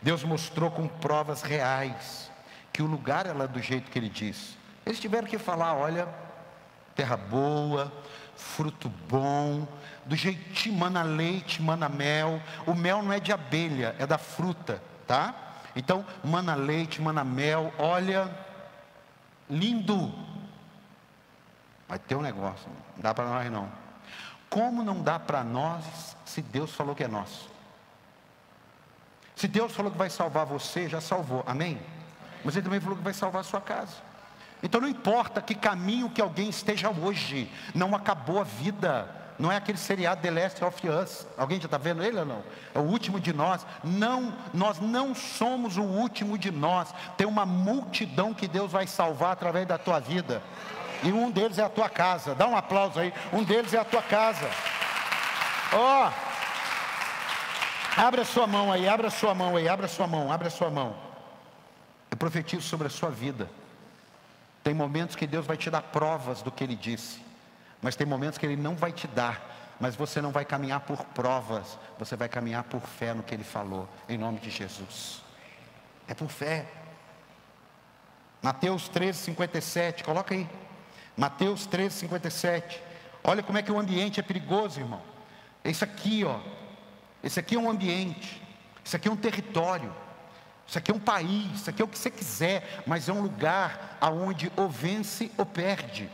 Deus 0.00 0.24
mostrou 0.24 0.70
com 0.70 0.88
provas 0.88 1.42
reais 1.42 2.30
que 2.72 2.82
o 2.82 2.86
lugar 2.86 3.26
era 3.26 3.46
do 3.46 3.60
jeito 3.60 3.90
que 3.90 3.98
ele 3.98 4.08
disse. 4.08 4.56
Eles 4.86 5.00
tiveram 5.00 5.26
que 5.26 5.38
falar: 5.38 5.74
olha, 5.74 6.08
terra 6.94 7.16
boa, 7.16 7.92
fruto 8.36 8.88
bom, 9.08 9.66
do 10.06 10.16
jeitinho, 10.16 10.78
mana 10.78 11.02
leite, 11.02 11.60
mana 11.60 11.88
mel. 11.88 12.40
O 12.66 12.74
mel 12.74 13.02
não 13.02 13.12
é 13.12 13.20
de 13.20 13.32
abelha, 13.32 13.94
é 13.98 14.06
da 14.06 14.16
fruta, 14.16 14.82
tá? 15.06 15.34
Então, 15.76 16.04
mana 16.24 16.54
leite, 16.54 17.02
mana 17.02 17.24
mel, 17.24 17.72
olha, 17.78 18.30
lindo. 19.50 20.12
Vai 21.88 21.98
ter 21.98 22.14
um 22.14 22.22
negócio, 22.22 22.68
não 22.96 23.02
dá 23.02 23.14
para 23.14 23.26
nós 23.26 23.50
não. 23.50 23.70
Como 24.48 24.82
não 24.82 25.02
dá 25.02 25.18
para 25.18 25.44
nós 25.44 26.16
se 26.24 26.40
Deus 26.40 26.72
falou 26.74 26.94
que 26.94 27.04
é 27.04 27.08
nosso? 27.08 27.57
Se 29.38 29.46
Deus 29.46 29.72
falou 29.72 29.92
que 29.92 29.96
vai 29.96 30.10
salvar 30.10 30.44
você, 30.44 30.88
já 30.88 31.00
salvou, 31.00 31.44
amém? 31.46 31.80
Mas 32.44 32.56
Ele 32.56 32.64
também 32.64 32.80
falou 32.80 32.96
que 32.96 33.04
vai 33.04 33.14
salvar 33.14 33.42
a 33.42 33.44
sua 33.44 33.60
casa. 33.60 33.92
Então 34.60 34.80
não 34.80 34.88
importa 34.88 35.40
que 35.40 35.54
caminho 35.54 36.10
que 36.10 36.20
alguém 36.20 36.48
esteja 36.48 36.90
hoje, 36.90 37.48
não 37.72 37.94
acabou 37.94 38.40
a 38.40 38.42
vida. 38.42 39.08
Não 39.38 39.52
é 39.52 39.56
aquele 39.56 39.78
seriado 39.78 40.20
The 40.22 40.30
Last 40.32 40.64
of 40.64 40.88
Us. 40.88 41.24
Alguém 41.36 41.60
já 41.60 41.66
está 41.66 41.78
vendo 41.78 42.02
ele 42.02 42.18
ou 42.18 42.26
não? 42.26 42.42
É 42.74 42.80
o 42.80 42.82
último 42.82 43.20
de 43.20 43.32
nós. 43.32 43.64
Não, 43.84 44.34
nós 44.52 44.80
não 44.80 45.14
somos 45.14 45.76
o 45.76 45.84
último 45.84 46.36
de 46.36 46.50
nós. 46.50 46.92
Tem 47.16 47.24
uma 47.24 47.46
multidão 47.46 48.34
que 48.34 48.48
Deus 48.48 48.72
vai 48.72 48.88
salvar 48.88 49.30
através 49.30 49.68
da 49.68 49.78
tua 49.78 50.00
vida. 50.00 50.42
E 51.04 51.12
um 51.12 51.30
deles 51.30 51.58
é 51.58 51.62
a 51.62 51.68
tua 51.68 51.88
casa. 51.88 52.34
Dá 52.34 52.48
um 52.48 52.56
aplauso 52.56 52.98
aí. 52.98 53.14
Um 53.32 53.44
deles 53.44 53.72
é 53.72 53.78
a 53.78 53.84
tua 53.84 54.02
casa. 54.02 54.50
Ó. 55.72 56.08
Oh, 56.08 56.27
Abra 57.98 58.24
sua 58.24 58.46
mão 58.46 58.70
aí, 58.70 58.88
abra 58.88 59.10
sua 59.10 59.34
mão 59.34 59.56
aí, 59.56 59.68
abra 59.68 59.88
sua 59.88 60.06
mão, 60.06 60.30
abra 60.30 60.48
sua 60.48 60.70
mão. 60.70 60.94
Eu 62.08 62.16
profetizo 62.16 62.62
sobre 62.62 62.86
a 62.86 62.90
sua 62.90 63.10
vida. 63.10 63.50
Tem 64.62 64.72
momentos 64.72 65.16
que 65.16 65.26
Deus 65.26 65.44
vai 65.44 65.56
te 65.56 65.68
dar 65.68 65.82
provas 65.82 66.40
do 66.40 66.52
que 66.52 66.62
Ele 66.62 66.76
disse, 66.76 67.20
mas 67.82 67.96
tem 67.96 68.06
momentos 68.06 68.38
que 68.38 68.46
Ele 68.46 68.54
não 68.54 68.76
vai 68.76 68.92
te 68.92 69.08
dar. 69.08 69.74
Mas 69.80 69.96
você 69.96 70.22
não 70.22 70.30
vai 70.30 70.44
caminhar 70.44 70.78
por 70.80 71.04
provas, 71.06 71.76
você 71.98 72.14
vai 72.14 72.28
caminhar 72.28 72.62
por 72.62 72.82
fé 72.82 73.12
no 73.12 73.22
que 73.24 73.34
Ele 73.34 73.42
falou, 73.42 73.88
em 74.08 74.16
nome 74.16 74.38
de 74.38 74.50
Jesus. 74.50 75.20
É 76.06 76.14
por 76.14 76.28
fé. 76.28 76.66
Mateus 78.40 78.88
13, 78.88 79.18
57, 79.18 80.04
coloca 80.04 80.36
aí. 80.36 80.48
Mateus 81.16 81.66
13, 81.66 81.96
57. 81.96 82.80
Olha 83.24 83.42
como 83.42 83.58
é 83.58 83.62
que 83.62 83.72
o 83.72 83.78
ambiente 83.78 84.20
é 84.20 84.22
perigoso, 84.22 84.78
irmão. 84.78 85.02
É 85.64 85.70
isso 85.72 85.82
aqui, 85.82 86.24
ó. 86.24 86.38
Esse 87.28 87.40
aqui 87.40 87.56
é 87.56 87.58
um 87.58 87.68
ambiente, 87.68 88.40
isso 88.82 88.96
aqui 88.96 89.06
é 89.06 89.10
um 89.10 89.16
território, 89.16 89.94
isso 90.66 90.78
aqui 90.78 90.90
é 90.90 90.94
um 90.94 90.98
país, 90.98 91.56
isso 91.56 91.68
aqui 91.68 91.82
é 91.82 91.84
o 91.84 91.88
que 91.88 91.98
você 91.98 92.10
quiser, 92.10 92.82
mas 92.86 93.06
é 93.06 93.12
um 93.12 93.20
lugar 93.20 93.98
aonde 94.00 94.50
ou 94.56 94.66
vence 94.66 95.30
ou 95.36 95.44
perde. 95.44 96.08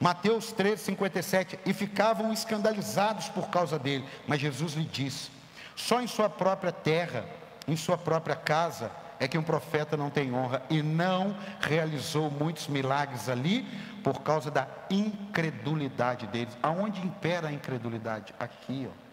Mateus 0.00 0.52
13, 0.52 0.82
57, 0.82 1.58
e 1.66 1.74
ficavam 1.74 2.32
escandalizados 2.32 3.28
por 3.28 3.50
causa 3.50 3.78
dele, 3.78 4.06
mas 4.26 4.40
Jesus 4.40 4.72
lhe 4.72 4.86
disse: 4.86 5.30
só 5.76 6.00
em 6.00 6.06
sua 6.06 6.30
própria 6.30 6.72
terra, 6.72 7.26
em 7.68 7.76
sua 7.76 7.98
própria 7.98 8.34
casa, 8.34 8.90
é 9.20 9.28
que 9.28 9.36
um 9.36 9.42
profeta 9.42 9.98
não 9.98 10.08
tem 10.08 10.32
honra, 10.32 10.62
e 10.70 10.82
não 10.82 11.36
realizou 11.60 12.30
muitos 12.30 12.68
milagres 12.68 13.28
ali 13.28 13.66
por 14.02 14.22
causa 14.22 14.50
da 14.50 14.66
incredulidade 14.88 16.26
deles. 16.28 16.56
Aonde 16.62 17.02
impera 17.02 17.48
a 17.48 17.52
incredulidade? 17.52 18.34
Aqui, 18.40 18.88
ó. 18.90 19.03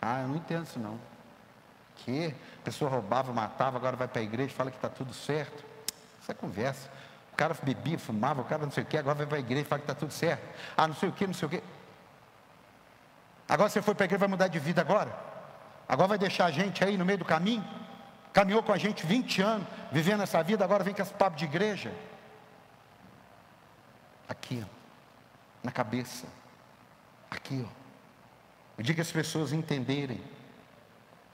Ah, 0.00 0.22
eu 0.22 0.28
não 0.28 0.36
entendo 0.36 0.64
isso 0.64 0.78
não. 0.78 0.98
Que 1.96 2.34
a 2.60 2.64
pessoa 2.64 2.90
roubava, 2.90 3.32
matava, 3.32 3.76
agora 3.76 3.96
vai 3.96 4.08
para 4.08 4.20
a 4.20 4.24
igreja 4.24 4.54
fala 4.54 4.70
que 4.70 4.76
está 4.76 4.88
tudo 4.88 5.12
certo. 5.12 5.64
Isso 6.20 6.30
é 6.30 6.34
conversa. 6.34 6.90
O 7.32 7.36
cara 7.36 7.54
bebia, 7.62 7.98
fumava, 7.98 8.40
o 8.40 8.44
cara 8.44 8.64
não 8.64 8.70
sei 8.70 8.82
o 8.82 8.86
que, 8.86 8.96
agora 8.96 9.14
vai 9.14 9.26
para 9.26 9.36
a 9.36 9.40
igreja 9.40 9.62
e 9.62 9.64
fala 9.64 9.80
que 9.80 9.84
está 9.84 9.94
tudo 9.94 10.12
certo. 10.12 10.42
Ah, 10.76 10.88
não 10.88 10.94
sei 10.94 11.08
o 11.08 11.12
que, 11.12 11.26
não 11.26 11.34
sei 11.34 11.46
o 11.46 11.50
que. 11.50 11.62
Agora 13.48 13.68
você 13.68 13.82
foi 13.82 13.94
para 13.94 14.04
a 14.04 14.06
igreja 14.06 14.18
vai 14.18 14.28
mudar 14.28 14.48
de 14.48 14.58
vida 14.58 14.80
agora? 14.80 15.14
Agora 15.88 16.08
vai 16.08 16.18
deixar 16.18 16.46
a 16.46 16.50
gente 16.50 16.84
aí 16.84 16.96
no 16.96 17.04
meio 17.04 17.18
do 17.18 17.24
caminho? 17.24 17.64
Caminhou 18.32 18.62
com 18.62 18.72
a 18.72 18.78
gente 18.78 19.04
20 19.04 19.42
anos, 19.42 19.66
vivendo 19.90 20.22
essa 20.22 20.42
vida, 20.42 20.64
agora 20.64 20.84
vem 20.84 20.94
com 20.94 21.02
esse 21.02 21.12
papo 21.12 21.36
de 21.36 21.44
igreja. 21.44 21.92
Aqui, 24.28 24.64
ó, 24.64 24.68
na 25.64 25.72
cabeça. 25.72 26.26
Aqui, 27.28 27.66
ó. 27.68 27.79
O 28.80 28.82
dia 28.82 28.94
que 28.94 29.00
as 29.02 29.12
pessoas 29.12 29.52
entenderem 29.52 30.22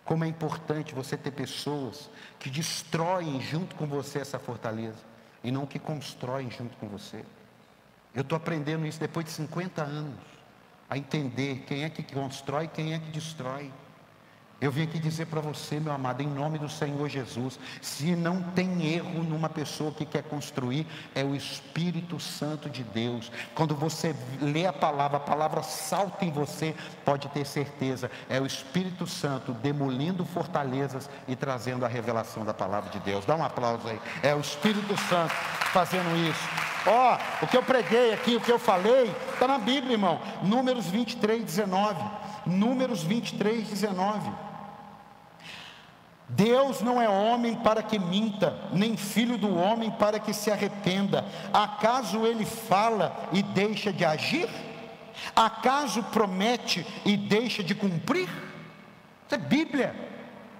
como 0.04 0.24
é 0.24 0.26
importante 0.26 0.92
você 0.92 1.16
ter 1.16 1.30
pessoas 1.30 2.10
que 2.40 2.50
destroem 2.50 3.40
junto 3.40 3.76
com 3.76 3.86
você 3.86 4.18
essa 4.18 4.36
fortaleza 4.36 4.98
e 5.44 5.52
não 5.52 5.64
que 5.64 5.78
constroem 5.78 6.50
junto 6.50 6.76
com 6.76 6.88
você. 6.88 7.24
Eu 8.12 8.22
estou 8.22 8.34
aprendendo 8.34 8.84
isso 8.84 8.98
depois 8.98 9.26
de 9.26 9.30
50 9.30 9.80
anos, 9.80 10.18
a 10.90 10.98
entender 10.98 11.62
quem 11.68 11.84
é 11.84 11.88
que 11.88 12.02
constrói 12.02 12.64
e 12.64 12.68
quem 12.68 12.94
é 12.94 12.98
que 12.98 13.12
destrói. 13.12 13.72
Eu 14.58 14.72
vim 14.72 14.84
aqui 14.84 14.98
dizer 14.98 15.26
para 15.26 15.42
você, 15.42 15.78
meu 15.78 15.92
amado, 15.92 16.22
em 16.22 16.26
nome 16.26 16.58
do 16.58 16.68
Senhor 16.68 17.06
Jesus, 17.10 17.58
se 17.82 18.16
não 18.16 18.42
tem 18.42 18.86
erro 18.86 19.22
numa 19.22 19.50
pessoa 19.50 19.92
que 19.92 20.06
quer 20.06 20.22
construir, 20.22 20.86
é 21.14 21.22
o 21.22 21.34
Espírito 21.34 22.18
Santo 22.18 22.70
de 22.70 22.82
Deus. 22.82 23.30
Quando 23.54 23.74
você 23.74 24.16
lê 24.40 24.64
a 24.64 24.72
palavra, 24.72 25.18
a 25.18 25.20
palavra 25.20 25.62
salta 25.62 26.24
em 26.24 26.30
você, 26.30 26.74
pode 27.04 27.28
ter 27.28 27.44
certeza, 27.44 28.10
é 28.30 28.40
o 28.40 28.46
Espírito 28.46 29.06
Santo 29.06 29.52
demolindo 29.52 30.24
fortalezas 30.24 31.10
e 31.28 31.36
trazendo 31.36 31.84
a 31.84 31.88
revelação 31.88 32.42
da 32.42 32.54
palavra 32.54 32.88
de 32.88 32.98
Deus. 33.00 33.26
Dá 33.26 33.36
um 33.36 33.44
aplauso 33.44 33.86
aí. 33.86 34.00
É 34.22 34.34
o 34.34 34.40
Espírito 34.40 34.96
Santo 35.02 35.34
fazendo 35.70 36.16
isso. 36.30 36.48
Ó, 36.86 37.18
oh, 37.18 37.44
o 37.44 37.48
que 37.48 37.58
eu 37.58 37.62
preguei 37.62 38.14
aqui, 38.14 38.36
o 38.36 38.40
que 38.40 38.50
eu 38.50 38.58
falei, 38.58 39.14
está 39.34 39.46
na 39.46 39.58
Bíblia, 39.58 39.92
irmão. 39.92 40.18
Números 40.42 40.86
23, 40.86 41.44
19. 41.44 42.02
Números 42.46 43.02
23, 43.02 43.68
19. 43.68 44.45
Deus 46.28 46.80
não 46.80 47.00
é 47.00 47.08
homem 47.08 47.54
para 47.54 47.82
que 47.82 47.98
minta, 47.98 48.56
nem 48.72 48.96
filho 48.96 49.38
do 49.38 49.56
homem 49.56 49.90
para 49.90 50.18
que 50.18 50.32
se 50.32 50.50
arrependa. 50.50 51.24
Acaso 51.52 52.26
ele 52.26 52.44
fala 52.44 53.28
e 53.32 53.42
deixa 53.42 53.92
de 53.92 54.04
agir? 54.04 54.48
Acaso 55.34 56.02
promete 56.04 56.86
e 57.04 57.16
deixa 57.16 57.62
de 57.62 57.74
cumprir? 57.74 58.28
Isso 58.28 59.34
é 59.34 59.38
Bíblia. 59.38 59.94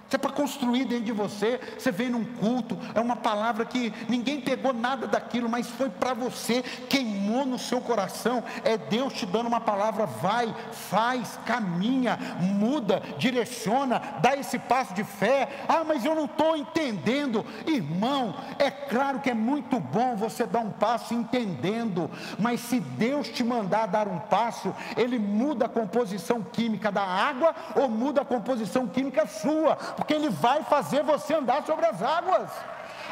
Isso 0.07 0.15
é 0.15 0.17
para 0.17 0.31
construir 0.31 0.85
dentro 0.85 1.03
de 1.03 1.11
você. 1.11 1.59
Você 1.77 1.91
vem 1.91 2.09
num 2.09 2.23
culto, 2.23 2.77
é 2.95 2.99
uma 2.99 3.17
palavra 3.17 3.65
que 3.65 3.93
ninguém 4.07 4.39
pegou 4.39 4.73
nada 4.73 5.05
daquilo, 5.05 5.49
mas 5.49 5.67
foi 5.67 5.89
para 5.89 6.13
você, 6.13 6.63
queimou 6.89 7.45
no 7.45 7.59
seu 7.59 7.81
coração. 7.81 8.41
É 8.63 8.77
Deus 8.77 9.13
te 9.13 9.25
dando 9.25 9.47
uma 9.47 9.59
palavra, 9.59 10.05
vai, 10.05 10.55
faz, 10.71 11.37
caminha, 11.45 12.17
muda, 12.39 13.01
direciona, 13.17 14.01
dá 14.21 14.35
esse 14.35 14.57
passo 14.57 14.93
de 14.93 15.03
fé. 15.03 15.49
Ah, 15.67 15.83
mas 15.83 16.05
eu 16.05 16.15
não 16.15 16.25
estou 16.25 16.55
entendendo. 16.55 17.45
Irmão, 17.65 18.33
é 18.57 18.71
claro 18.71 19.19
que 19.19 19.29
é 19.29 19.33
muito 19.33 19.77
bom 19.77 20.15
você 20.15 20.45
dar 20.45 20.59
um 20.59 20.71
passo 20.71 21.13
entendendo, 21.13 22.09
mas 22.39 22.61
se 22.61 22.79
Deus 22.79 23.27
te 23.27 23.43
mandar 23.43 23.87
dar 23.87 24.07
um 24.07 24.19
passo, 24.19 24.73
Ele 24.95 25.19
muda 25.19 25.65
a 25.65 25.69
composição 25.69 26.41
química 26.41 26.89
da 26.89 27.03
água 27.03 27.53
ou 27.75 27.89
muda 27.89 28.21
a 28.21 28.25
composição 28.25 28.87
química 28.87 29.27
sua 29.27 29.77
porque 29.97 30.13
Ele 30.13 30.29
vai 30.29 30.63
fazer 30.63 31.03
você 31.03 31.33
andar 31.33 31.63
sobre 31.63 31.85
as 31.85 32.01
águas. 32.01 32.49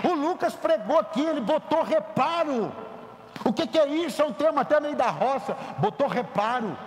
O 0.03 0.13
Lucas 0.13 0.53
pregou 0.53 0.99
aqui, 0.99 1.21
ele 1.21 1.41
botou 1.41 1.83
reparo. 1.83 2.71
O 3.43 3.51
que, 3.51 3.65
que 3.67 3.79
é 3.79 3.87
isso? 3.87 4.21
É 4.21 4.25
um 4.25 4.33
termo 4.33 4.59
até 4.59 4.79
meio 4.79 4.95
da 4.95 5.09
roça. 5.09 5.55
Botou 5.77 6.07
reparo. 6.07 6.77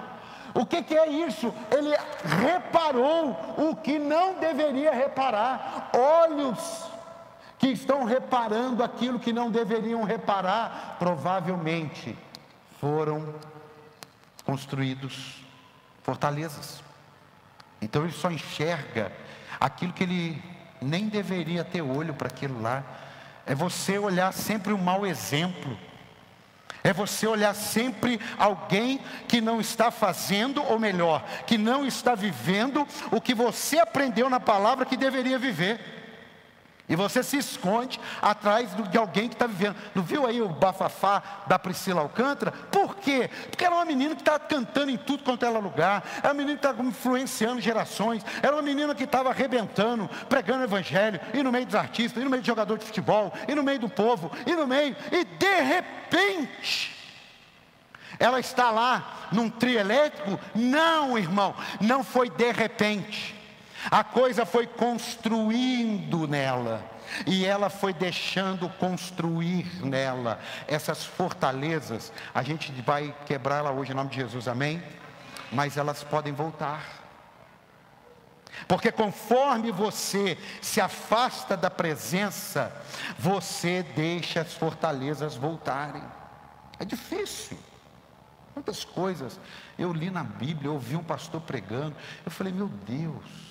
O 0.55 0.65
que, 0.65 0.83
que, 0.83 0.97
é 0.97 1.09
isso? 1.09 1.53
Ele 1.71 1.95
reparou 2.43 3.37
o 3.57 3.77
que 3.77 3.99
não 3.99 4.35
deveria 4.35 4.93
reparar. 4.93 5.91
Olhos 5.95 6.85
que 7.59 7.69
estão 7.69 8.05
reparando 8.05 8.83
aquilo 8.83 9.19
que 9.19 9.33
não 9.33 9.51
deveriam 9.51 10.05
reparar, 10.05 10.97
provavelmente 10.99 12.17
foram 12.81 13.35
construídos 14.45 15.43
fortalezas. 16.03 16.83
Então 17.83 18.05
ele 18.05 18.13
só 18.13 18.31
enxerga 18.31 19.13
aquilo 19.61 19.93
que 19.93 20.05
ele 20.05 20.43
nem 20.81 21.09
deveria 21.09 21.65
ter 21.65 21.83
olho 21.83 22.15
para 22.15 22.29
aquilo 22.29 22.61
lá. 22.61 22.85
É 23.47 23.55
você 23.55 23.99
olhar 23.99 24.33
sempre 24.33 24.73
o 24.73 24.79
mau 24.79 25.07
exemplo. 25.07 25.77
É 26.85 26.93
você 26.93 27.27
olhar 27.27 27.55
sempre 27.55 28.21
alguém 28.39 29.01
que 29.27 29.41
não 29.41 29.61
está 29.61 29.91
fazendo, 29.91 30.63
ou 30.63 30.79
melhor, 30.79 31.25
que 31.47 31.59
não 31.59 31.85
está 31.85 32.15
vivendo 32.15 32.87
o 33.11 33.21
que 33.21 33.35
você 33.35 33.79
aprendeu 33.79 34.31
na 34.31 34.39
palavra 34.39 34.87
que 34.87 34.97
deveria 34.97 35.39
viver. 35.39 35.98
E 36.89 36.97
você 36.97 37.23
se 37.23 37.37
esconde 37.37 38.01
atrás 38.23 38.71
de 38.75 38.97
alguém 38.97 39.29
que 39.29 39.35
está 39.35 39.47
vivendo. 39.47 39.77
Não 39.95 40.03
viu 40.03 40.27
aí 40.27 40.41
o 40.41 40.49
bafafá 40.49 41.23
da 41.47 41.59
Priscila 41.59 42.01
Alcântara? 42.01 42.51
Por 42.51 42.97
quê? 42.97 43.29
Porque 43.51 43.65
era 43.65 43.75
uma 43.75 43.85
menina 43.85 44.15
que 44.15 44.23
estava 44.23 44.39
cantando 44.39 44.91
em 44.91 44.97
tudo 44.97 45.23
quanto 45.23 45.45
era 45.45 45.59
lugar. 45.59 46.03
Era 46.19 46.29
uma 46.29 46.35
menina 46.35 46.57
que 46.57 46.67
estava 46.67 46.83
influenciando 46.83 47.61
gerações. 47.61 48.25
Era 48.43 48.57
uma 48.57 48.63
menina 48.63 48.95
que 48.95 49.05
estava 49.05 49.29
arrebentando, 49.29 50.09
pregando 50.31 50.65
evangelho. 50.65 51.21
E 51.35 51.43
no 51.43 51.53
meio 51.53 51.67
dos 51.67 51.75
artistas, 51.75 52.23
e 52.23 52.25
no 52.25 52.31
meio 52.31 52.43
de 52.43 52.47
jogador 52.47 52.79
de 52.79 52.87
futebol, 52.87 53.35
e 53.47 53.55
no 53.55 53.63
meio 53.63 53.81
do 53.81 53.89
povo, 53.91 54.31
e 54.47 54.57
no 54.57 54.67
meio. 54.67 54.97
E 55.13 55.25
de 55.25 55.61
repente. 55.61 56.97
Ela 58.19 58.41
está 58.41 58.71
lá 58.71 59.29
num 59.31 59.51
trio 59.51 59.79
elétrico? 59.79 60.41
Não, 60.55 61.19
irmão, 61.19 61.55
não 61.81 62.03
foi 62.03 62.31
de 62.31 62.51
repente. 62.51 63.38
A 63.91 64.03
coisa 64.03 64.45
foi 64.45 64.67
construindo 64.67 66.27
nela. 66.27 66.85
E 67.27 67.47
ela 67.47 67.71
foi 67.71 67.93
deixando 67.93 68.69
construir 68.69 69.85
nela 69.85 70.39
essas 70.67 71.05
fortalezas. 71.05 72.13
A 72.35 72.43
gente 72.43 72.71
vai 72.83 73.15
quebrá-la 73.25 73.71
hoje 73.71 73.93
em 73.93 73.95
nome 73.95 74.11
de 74.11 74.17
Jesus, 74.17 74.47
amém? 74.47 74.83
Mas 75.51 75.77
elas 75.77 76.05
podem 76.05 76.33
voltar. 76.33 76.99
Porque 78.67 78.91
conforme 78.91 79.71
você 79.71 80.37
se 80.61 80.81
afasta 80.81 81.57
da 81.57 81.71
presença, 81.71 82.73
você 83.19 83.83
deixa 83.95 84.41
as 84.41 84.53
fortalezas 84.55 85.37
voltarem. 85.37 86.03
É 86.79 86.85
difícil. 86.85 87.59
Quantas 88.53 88.85
coisas 88.85 89.39
eu 89.79 89.93
li 89.93 90.11
na 90.11 90.25
Bíblia, 90.25 90.69
eu 90.69 90.75
ouvi 90.75 90.97
um 90.97 91.05
pastor 91.05 91.41
pregando, 91.41 91.95
eu 92.27 92.31
falei, 92.31 92.53
meu 92.53 92.69
Deus, 92.69 93.48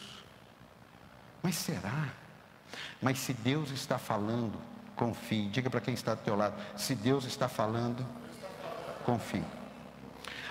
mas 1.42 1.56
será? 1.56 2.10
Mas 3.02 3.20
se 3.20 3.34
Deus 3.34 3.72
está 3.72 3.98
falando, 3.98 4.60
confie. 4.96 5.48
Diga 5.50 5.70
para 5.70 5.82
quem 5.82 5.94
está 5.94 6.16
do 6.16 6.22
teu 6.22 6.36
lado, 6.36 6.56
se 6.76 6.96
Deus 6.96 7.26
está 7.26 7.48
falando, 7.48 8.06
confie. 9.06 9.44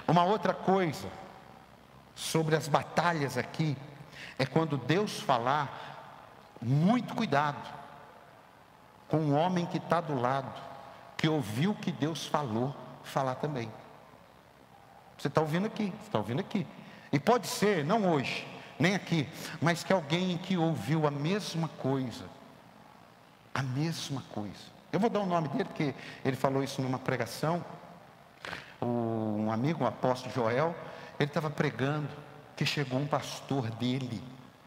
Uma 0.06 0.24
outra 0.24 0.54
coisa 0.54 1.08
sobre 2.14 2.56
as 2.56 2.68
batalhas 2.68 3.36
aqui 3.36 3.76
é 4.38 4.46
quando 4.46 4.76
Deus 4.76 5.20
falar, 5.20 6.56
muito 6.62 7.14
cuidado 7.14 7.74
com 9.08 9.18
o 9.18 9.32
homem 9.34 9.66
que 9.66 9.78
está 9.78 10.00
do 10.00 10.18
lado, 10.18 10.50
que 11.16 11.28
ouviu 11.28 11.72
o 11.72 11.74
que 11.74 11.92
Deus 11.92 12.26
falou, 12.26 12.74
falar 13.04 13.36
também. 13.36 13.70
Você 15.18 15.28
está 15.28 15.40
ouvindo 15.40 15.66
aqui, 15.66 15.92
está 16.04 16.18
ouvindo 16.18 16.40
aqui. 16.40 16.66
E 17.12 17.18
pode 17.18 17.46
ser, 17.46 17.84
não 17.84 18.10
hoje, 18.10 18.46
nem 18.78 18.94
aqui, 18.94 19.28
mas 19.60 19.82
que 19.82 19.92
alguém 19.92 20.36
que 20.38 20.56
ouviu 20.56 21.06
a 21.06 21.10
mesma 21.10 21.68
coisa, 21.68 22.24
a 23.54 23.62
mesma 23.62 24.22
coisa. 24.32 24.76
Eu 24.92 25.00
vou 25.00 25.10
dar 25.10 25.20
o 25.20 25.26
nome 25.26 25.48
dele, 25.48 25.64
porque 25.64 25.94
ele 26.24 26.36
falou 26.36 26.62
isso 26.62 26.80
numa 26.80 26.98
pregação. 26.98 27.64
Um 28.80 29.50
amigo, 29.50 29.84
o 29.84 29.86
apóstolo 29.86 30.34
Joel, 30.34 30.74
ele 31.18 31.28
estava 31.28 31.50
pregando, 31.50 32.08
que 32.54 32.64
chegou 32.64 32.98
um 32.98 33.06
pastor 33.06 33.70
dele, 33.72 34.22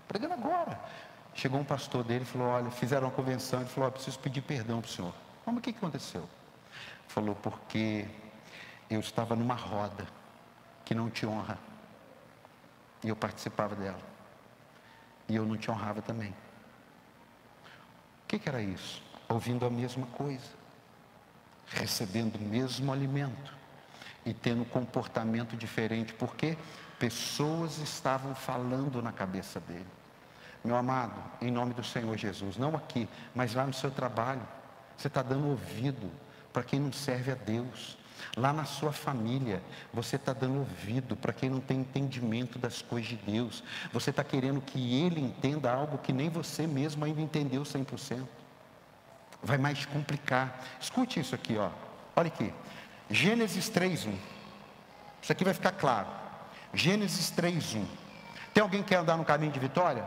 pregando 0.08 0.34
agora. 0.34 0.80
Chegou 1.34 1.60
um 1.60 1.64
pastor 1.64 2.04
dele 2.04 2.24
e 2.24 2.26
falou: 2.26 2.48
Olha, 2.48 2.70
fizeram 2.72 3.08
uma 3.08 3.14
convenção. 3.14 3.62
Ele 3.62 3.70
falou: 3.70 3.90
oh, 3.90 3.92
Preciso 3.92 4.20
pedir 4.20 4.42
perdão 4.42 4.82
para 4.82 4.90
o 4.90 4.92
senhor. 4.92 5.14
Mas 5.46 5.56
o 5.58 5.62
que 5.62 5.70
aconteceu? 5.70 6.28
Falou: 7.08 7.36
Porque 7.36 8.06
eu 8.90 9.00
estava 9.00 9.36
numa 9.36 9.56
roda 9.56 10.06
que 10.84 10.94
não 10.94 11.10
te 11.10 11.26
honra. 11.26 11.58
E 13.04 13.10
eu 13.10 13.16
participava 13.16 13.76
dela. 13.76 14.02
E 15.28 15.36
eu 15.36 15.46
não 15.46 15.58
te 15.58 15.70
honrava 15.70 16.02
também. 16.02 16.30
O 16.30 18.28
que, 18.28 18.40
que 18.40 18.50
era 18.50 18.62
isso? 18.62 19.02
Ouvindo 19.28 19.66
a 19.66 19.70
mesma 19.70 20.06
coisa, 20.08 20.50
recebendo 21.68 22.36
o 22.36 22.42
mesmo 22.42 22.92
alimento 22.92 23.56
e 24.26 24.34
tendo 24.34 24.66
comportamento 24.66 25.56
diferente, 25.56 26.14
porque 26.14 26.58
pessoas 26.98 27.78
estavam 27.78 28.36
falando 28.36 29.02
na 29.02 29.12
cabeça 29.12 29.60
dele. 29.60 29.88
Meu 30.64 30.76
amado, 30.76 31.22
em 31.42 31.50
nome 31.50 31.74
do 31.74 31.84
Senhor 31.84 32.16
Jesus, 32.18 32.58
não 32.58 32.76
aqui, 32.76 33.08
mas 33.34 33.54
lá 33.54 33.66
no 33.66 33.74
seu 33.74 33.90
trabalho, 33.90 34.46
você 34.98 35.08
está 35.08 35.22
dando 35.22 35.48
ouvido 35.48 36.12
para 36.52 36.64
quem 36.64 36.80
não 36.80 36.92
serve 36.92 37.32
a 37.32 37.36
Deus. 37.36 37.98
Lá 38.36 38.54
na 38.54 38.66
sua 38.66 38.92
família, 38.92 39.62
você 39.94 40.16
está 40.16 40.34
dando 40.34 40.60
ouvido 40.60 41.16
para 41.16 41.34
quem 41.34 41.50
não 41.50 41.60
tem 41.60 41.80
entendimento 41.80 42.58
das 42.60 42.82
coisas 42.82 43.10
de 43.10 43.16
Deus. 43.18 43.64
Você 43.92 44.10
está 44.10 44.24
querendo 44.24 44.62
que 44.62 45.02
ele 45.02 45.22
entenda 45.22 45.72
algo 45.72 45.98
que 45.98 46.14
nem 46.14 46.30
você 46.30 46.68
mesmo 46.68 47.06
ainda 47.06 47.22
entendeu 47.22 47.64
100%. 47.64 48.26
Vai 49.42 49.58
mais 49.58 49.86
complicar. 49.86 50.64
Escute 50.80 51.20
isso 51.20 51.34
aqui, 51.34 51.58
ó. 51.58 51.70
Olha 52.16 52.28
aqui. 52.28 52.54
Gênesis 53.10 53.70
3:1. 53.70 54.14
Isso 55.22 55.32
aqui 55.32 55.44
vai 55.44 55.54
ficar 55.54 55.72
claro. 55.72 56.08
Gênesis 56.74 57.32
3:1. 57.32 57.86
Tem 58.54 58.62
alguém 58.62 58.84
que 58.84 58.90
quer 58.90 58.98
andar 58.98 59.18
no 59.18 59.26
caminho 59.26 59.52
de 59.52 59.60
vitória? 59.60 60.06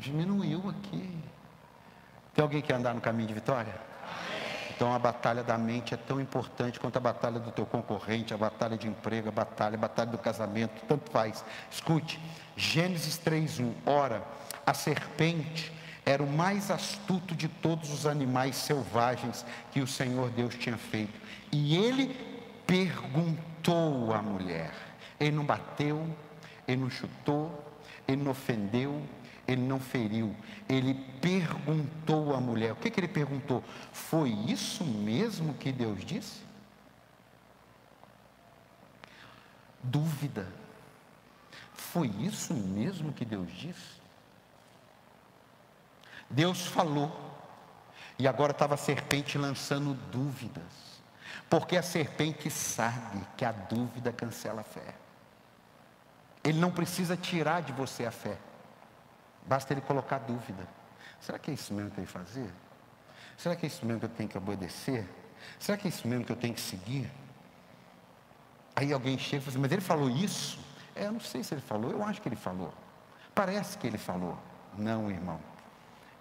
Diminuiu 0.00 0.68
aqui. 0.70 1.18
Tem 2.34 2.42
alguém 2.42 2.60
que 2.60 2.68
quer 2.68 2.74
andar 2.74 2.94
no 2.94 3.00
caminho 3.00 3.28
de 3.28 3.34
vitória? 3.34 3.89
Então 4.80 4.94
a 4.94 4.98
batalha 4.98 5.42
da 5.42 5.58
mente 5.58 5.92
é 5.92 5.96
tão 5.98 6.18
importante 6.18 6.80
quanto 6.80 6.96
a 6.96 7.00
batalha 7.00 7.38
do 7.38 7.50
teu 7.50 7.66
concorrente, 7.66 8.32
a 8.32 8.38
batalha 8.38 8.78
de 8.78 8.88
emprego, 8.88 9.28
a 9.28 9.30
batalha, 9.30 9.74
a 9.74 9.78
batalha 9.78 10.10
do 10.10 10.16
casamento, 10.16 10.72
tanto 10.88 11.10
faz. 11.10 11.44
Escute, 11.70 12.18
Gênesis 12.56 13.18
3:1. 13.18 13.74
Ora, 13.84 14.22
a 14.64 14.72
serpente 14.72 15.70
era 16.06 16.22
o 16.22 16.26
mais 16.26 16.70
astuto 16.70 17.34
de 17.34 17.46
todos 17.46 17.92
os 17.92 18.06
animais 18.06 18.56
selvagens 18.56 19.44
que 19.70 19.82
o 19.82 19.86
Senhor 19.86 20.30
Deus 20.30 20.54
tinha 20.54 20.78
feito. 20.78 21.20
E 21.52 21.76
ele 21.76 22.16
perguntou 22.66 24.14
à 24.14 24.22
mulher. 24.22 24.72
Ele 25.20 25.36
não 25.36 25.44
bateu, 25.44 26.08
ele 26.66 26.80
não 26.80 26.88
chutou, 26.88 27.70
ele 28.08 28.22
não 28.22 28.30
ofendeu, 28.30 29.02
ele 29.52 29.62
não 29.62 29.80
feriu, 29.80 30.34
ele 30.68 30.94
perguntou 31.20 32.34
à 32.34 32.40
mulher. 32.40 32.72
O 32.72 32.76
que, 32.76 32.90
que 32.90 33.00
ele 33.00 33.08
perguntou? 33.08 33.64
Foi 33.92 34.30
isso 34.30 34.84
mesmo 34.84 35.54
que 35.54 35.72
Deus 35.72 36.04
disse? 36.04 36.40
Dúvida. 39.82 40.46
Foi 41.74 42.06
isso 42.20 42.54
mesmo 42.54 43.12
que 43.12 43.24
Deus 43.24 43.50
disse? 43.50 44.00
Deus 46.28 46.66
falou, 46.66 47.10
e 48.16 48.28
agora 48.28 48.52
estava 48.52 48.74
a 48.74 48.76
serpente 48.76 49.36
lançando 49.36 49.94
dúvidas, 50.12 50.62
porque 51.48 51.76
a 51.76 51.82
serpente 51.82 52.48
sabe 52.48 53.26
que 53.36 53.44
a 53.44 53.50
dúvida 53.50 54.12
cancela 54.12 54.60
a 54.60 54.64
fé. 54.64 54.94
Ele 56.44 56.60
não 56.60 56.70
precisa 56.70 57.16
tirar 57.16 57.62
de 57.62 57.72
você 57.72 58.06
a 58.06 58.12
fé. 58.12 58.38
Basta 59.46 59.72
ele 59.72 59.80
colocar 59.80 60.18
dúvida. 60.18 60.66
Será 61.20 61.38
que 61.38 61.50
é 61.50 61.54
isso 61.54 61.74
mesmo 61.74 61.90
que 61.90 62.00
eu 62.00 62.04
tenho 62.04 62.06
que 62.06 62.12
fazer? 62.12 62.50
Será 63.36 63.56
que 63.56 63.66
é 63.66 63.68
isso 63.68 63.84
mesmo 63.84 64.00
que 64.00 64.06
eu 64.06 64.10
tenho 64.10 64.28
que 64.28 64.38
obedecer? 64.38 65.08
Será 65.58 65.76
que 65.76 65.86
é 65.86 65.90
isso 65.90 66.06
mesmo 66.06 66.24
que 66.24 66.32
eu 66.32 66.36
tenho 66.36 66.54
que 66.54 66.60
seguir? 66.60 67.10
Aí 68.76 68.92
alguém 68.92 69.18
chega 69.18 69.36
e 69.36 69.40
fala 69.40 69.50
assim, 69.50 69.58
mas 69.58 69.72
ele 69.72 69.80
falou 69.80 70.08
isso? 70.08 70.58
É, 70.94 71.06
eu 71.06 71.12
não 71.12 71.20
sei 71.20 71.42
se 71.42 71.54
ele 71.54 71.60
falou, 71.60 71.90
eu 71.90 72.02
acho 72.02 72.20
que 72.20 72.28
ele 72.28 72.36
falou. 72.36 72.72
Parece 73.34 73.76
que 73.78 73.86
ele 73.86 73.98
falou. 73.98 74.38
Não, 74.76 75.10
irmão. 75.10 75.40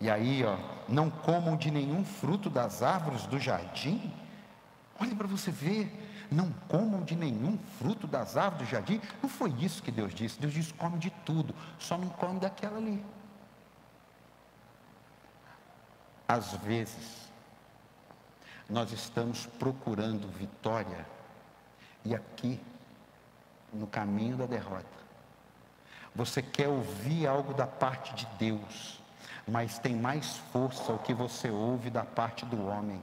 E 0.02 0.10
aí, 0.10 0.44
ó, 0.46 0.58
não 0.88 1.10
comam 1.10 1.58
de 1.58 1.70
nenhum 1.70 2.06
fruto 2.06 2.50
das 2.50 2.82
árvores 2.82 3.26
do 3.26 3.40
jardim. 3.40 4.14
Olha 5.00 5.16
para 5.16 5.28
você 5.28 5.52
ver, 5.52 6.19
não 6.32 6.52
comam 6.68 7.04
de 7.04 7.16
nenhum 7.16 7.58
fruto 7.80 8.06
das 8.06 8.38
árvores 8.38 8.68
do 8.68 8.72
jardim. 8.72 9.02
Não 9.22 9.30
foi 9.30 9.52
isso 9.60 9.82
que 9.82 9.92
Deus 9.92 10.14
disse. 10.14 10.40
Deus 10.40 10.54
disse: 10.54 10.74
come 10.74 10.98
de 10.98 11.10
tudo, 11.26 11.56
só 11.80 11.98
não 11.98 12.10
come 12.10 12.40
daquela 12.40 12.78
ali. 12.78 13.04
Às 16.28 16.54
vezes, 16.58 17.32
nós 18.70 18.92
estamos 18.92 19.48
procurando 19.58 20.28
vitória, 20.28 21.08
e 22.06 22.14
aqui, 22.14 22.60
no 23.74 23.88
caminho 23.88 24.38
da 24.38 24.46
derrota, 24.46 24.86
você 26.14 26.42
quer 26.42 26.68
ouvir 26.68 27.26
algo 27.26 27.54
da 27.54 27.66
parte 27.66 28.14
de 28.14 28.28
Deus, 28.38 29.02
mas 29.48 29.80
tem 29.80 29.96
mais 29.96 30.38
força 30.52 30.92
o 30.94 31.00
que 31.00 31.14
você 31.14 31.50
ouve 31.50 31.90
da 31.90 32.04
parte 32.04 32.46
do 32.46 32.68
homem. 32.68 33.02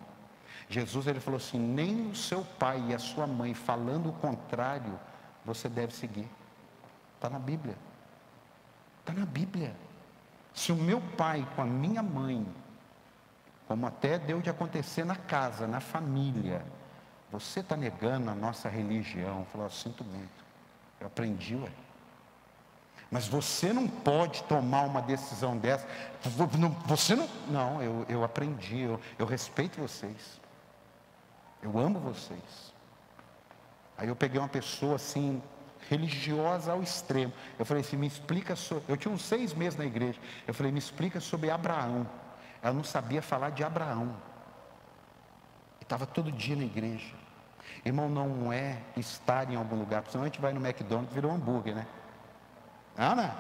Jesus 0.69 1.07
ele 1.07 1.21
falou 1.21 1.39
assim: 1.39 1.59
nem 1.59 2.11
o 2.11 2.15
seu 2.15 2.45
pai 2.59 2.83
e 2.89 2.95
a 2.95 2.99
sua 2.99 3.27
mãe 3.27 3.55
falando 3.55 4.09
o 4.09 4.13
contrário, 4.15 4.99
você 5.45 5.69
deve 5.69 5.95
seguir. 5.95 6.29
Está 7.15 7.31
na 7.31 7.39
Bíblia. 7.39 7.77
Está 9.01 9.13
na 9.13 9.25
Bíblia. 9.25 9.75
Se 10.53 10.73
o 10.73 10.77
meu 10.77 11.01
pai 11.01 11.47
com 11.55 11.63
a 11.63 11.67
minha 11.67 12.03
mãe, 12.03 12.47
como 13.69 13.87
até 13.87 14.19
deu 14.19 14.41
de 14.41 14.51
acontecer 14.51 15.05
na 15.05 15.17
casa, 15.17 15.67
na 15.67 15.81
família, 15.81 16.65
você 17.31 17.61
está 17.61 17.77
negando 17.77 18.31
a 18.31 18.35
nossa 18.35 18.69
religião. 18.69 19.47
Falou, 19.53 19.69
sinto 19.71 20.05
muito. 20.05 20.45
Eu 21.01 21.07
aprendi, 21.07 21.55
ué. 21.57 21.71
Mas 23.11 23.29
você 23.29 23.73
não 23.73 23.87
pode 23.87 24.43
tomar 24.45 24.83
uma 24.83 25.01
decisão 25.01 25.57
dessa. 25.57 25.87
Você 26.87 27.15
não. 27.15 27.29
Não, 27.49 27.83
eu, 27.83 28.07
eu 28.09 28.25
aprendi, 28.25 28.81
eu, 28.81 29.01
eu 29.19 29.27
respeito 29.27 29.81
vocês. 29.81 30.41
Eu 31.67 31.77
amo 31.81 31.99
vocês. 31.99 32.73
Aí 33.99 34.07
eu 34.07 34.15
peguei 34.15 34.39
uma 34.39 34.49
pessoa 34.49 34.95
assim, 34.95 35.43
religiosa 35.89 36.71
ao 36.71 36.81
extremo. 36.81 37.33
Eu 37.59 37.65
falei 37.65 37.81
assim, 37.83 37.97
me 37.97 38.07
explica 38.07 38.55
sobre. 38.55 38.85
Eu 38.89 38.97
tinha 38.97 39.13
uns 39.13 39.25
seis 39.25 39.53
meses 39.53 39.77
na 39.77 39.85
igreja. 39.85 40.21
Eu 40.47 40.55
falei, 40.55 40.71
me 40.71 40.79
explica 40.79 41.19
sobre 41.19 41.51
Abraão. 41.51 42.09
Ela 42.63 42.73
não 42.73 42.85
sabia 42.85 43.21
falar 43.21 43.51
de 43.51 43.65
Abraão. 43.65 44.15
Estava 45.81 46.07
todo 46.07 46.31
dia 46.31 46.55
na 46.55 46.65
igreja. 46.65 47.15
Irmão, 47.85 48.09
não 48.09 48.53
é 48.53 48.79
estar 48.97 49.51
em 49.51 49.57
algum 49.57 49.77
lugar. 49.77 50.05
Senão 50.09 50.23
a 50.23 50.29
gente 50.29 50.41
vai 50.41 50.53
no 50.53 50.65
McDonald's 50.65 51.13
vira 51.13 51.27
um 51.27 51.35
hambúrguer, 51.35 51.75
né? 51.75 51.87
Ah, 52.97 53.15
não. 53.17 53.35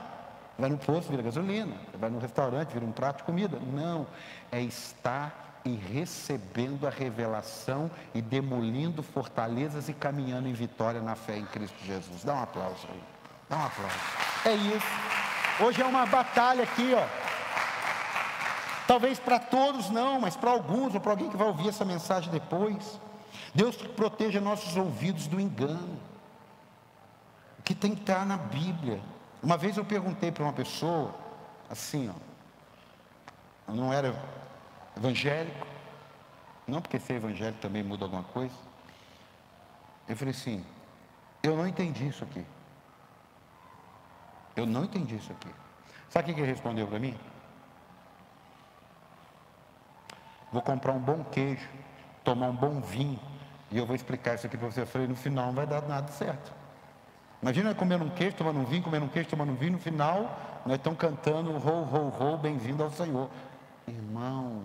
Vai 0.58 0.70
no 0.70 0.78
posto, 0.78 1.10
vira 1.10 1.22
gasolina. 1.22 1.76
Vai 1.94 2.10
no 2.10 2.18
restaurante, 2.18 2.72
vira 2.72 2.84
um 2.84 2.92
prato 2.92 3.18
de 3.18 3.22
comida. 3.22 3.56
Não. 3.60 4.04
É 4.50 4.60
estar 4.60 5.45
e 5.66 5.74
recebendo 5.74 6.86
a 6.86 6.90
revelação 6.90 7.90
e 8.14 8.22
demolindo 8.22 9.02
fortalezas 9.02 9.88
e 9.88 9.92
caminhando 9.92 10.48
em 10.48 10.52
vitória 10.52 11.00
na 11.00 11.16
fé 11.16 11.36
em 11.36 11.44
Cristo 11.46 11.76
Jesus. 11.84 12.22
Dá 12.22 12.34
um 12.34 12.42
aplauso 12.42 12.86
aí. 12.88 13.02
Dá 13.48 13.56
um 13.56 13.64
aplauso. 13.64 13.96
É 14.44 14.54
isso. 14.54 14.86
Hoje 15.60 15.82
é 15.82 15.84
uma 15.84 16.06
batalha 16.06 16.62
aqui, 16.62 16.94
ó. 16.94 17.06
Talvez 18.86 19.18
para 19.18 19.40
todos 19.40 19.90
não, 19.90 20.20
mas 20.20 20.36
para 20.36 20.50
alguns 20.52 20.94
ou 20.94 21.00
para 21.00 21.10
alguém 21.10 21.28
que 21.28 21.36
vai 21.36 21.48
ouvir 21.48 21.68
essa 21.68 21.84
mensagem 21.84 22.30
depois. 22.30 23.00
Deus 23.52 23.76
proteja 23.76 24.40
nossos 24.40 24.76
ouvidos 24.76 25.26
do 25.26 25.40
engano. 25.40 25.98
O 27.58 27.62
que 27.62 27.74
tem 27.74 27.94
que 27.94 28.02
estar 28.02 28.24
na 28.24 28.36
Bíblia. 28.36 29.00
Uma 29.42 29.56
vez 29.56 29.76
eu 29.76 29.84
perguntei 29.84 30.30
para 30.30 30.44
uma 30.44 30.52
pessoa, 30.52 31.12
assim, 31.68 32.08
ó, 33.68 33.72
não 33.72 33.92
era 33.92 34.14
evangélico, 34.96 35.66
não 36.66 36.80
porque 36.80 36.98
ser 36.98 37.14
evangélico 37.14 37.60
também 37.60 37.82
muda 37.82 38.04
alguma 38.04 38.22
coisa. 38.24 38.54
Eu 40.08 40.16
falei 40.16 40.32
assim, 40.32 40.64
eu 41.42 41.56
não 41.56 41.66
entendi 41.66 42.08
isso 42.08 42.24
aqui. 42.24 42.44
Eu 44.56 44.66
não 44.66 44.84
entendi 44.84 45.16
isso 45.16 45.30
aqui. 45.32 45.50
Sabe 46.08 46.30
o 46.30 46.34
que 46.34 46.40
ele 46.40 46.50
respondeu 46.50 46.86
para 46.86 46.98
mim? 46.98 47.14
Vou 50.50 50.62
comprar 50.62 50.92
um 50.92 50.98
bom 50.98 51.24
queijo, 51.24 51.68
tomar 52.24 52.46
um 52.46 52.56
bom 52.56 52.80
vinho, 52.80 53.20
e 53.70 53.76
eu 53.76 53.84
vou 53.84 53.94
explicar 53.94 54.34
isso 54.34 54.46
aqui 54.46 54.56
para 54.56 54.70
você. 54.70 54.80
Eu 54.80 54.86
falei, 54.86 55.06
no 55.06 55.16
final 55.16 55.46
não 55.46 55.52
vai 55.52 55.66
dar 55.66 55.82
nada 55.82 56.10
certo. 56.12 56.52
Imagina 57.42 57.74
comendo 57.74 58.04
um 58.04 58.10
queijo, 58.10 58.36
tomando 58.36 58.60
um 58.60 58.64
vinho, 58.64 58.82
comendo 58.82 59.04
um 59.04 59.08
queijo, 59.08 59.28
tomando 59.28 59.52
um 59.52 59.56
vinho, 59.56 59.72
no 59.72 59.78
final 59.78 60.38
nós 60.64 60.76
estamos 60.76 60.98
cantando 60.98 61.52
rou, 61.58 61.84
rou, 61.84 62.08
rou, 62.08 62.38
bem-vindo 62.38 62.82
ao 62.82 62.90
Senhor. 62.90 63.28
Irmão, 63.86 64.62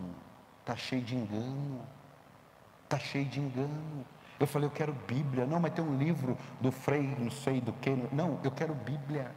está 0.71 0.75
cheio 0.75 1.01
de 1.01 1.15
engano. 1.15 1.81
Está 2.83 2.97
cheio 2.97 3.25
de 3.25 3.39
engano. 3.39 4.05
Eu 4.39 4.47
falei, 4.47 4.67
eu 4.67 4.71
quero 4.71 4.93
Bíblia. 5.07 5.45
Não, 5.45 5.59
mas 5.59 5.73
tem 5.73 5.83
um 5.83 5.97
livro 5.97 6.37
do 6.59 6.71
Frei, 6.71 7.15
não 7.17 7.29
sei 7.29 7.61
do 7.61 7.73
que. 7.73 7.89
Não, 8.11 8.39
eu 8.43 8.51
quero 8.51 8.73
Bíblia. 8.73 9.31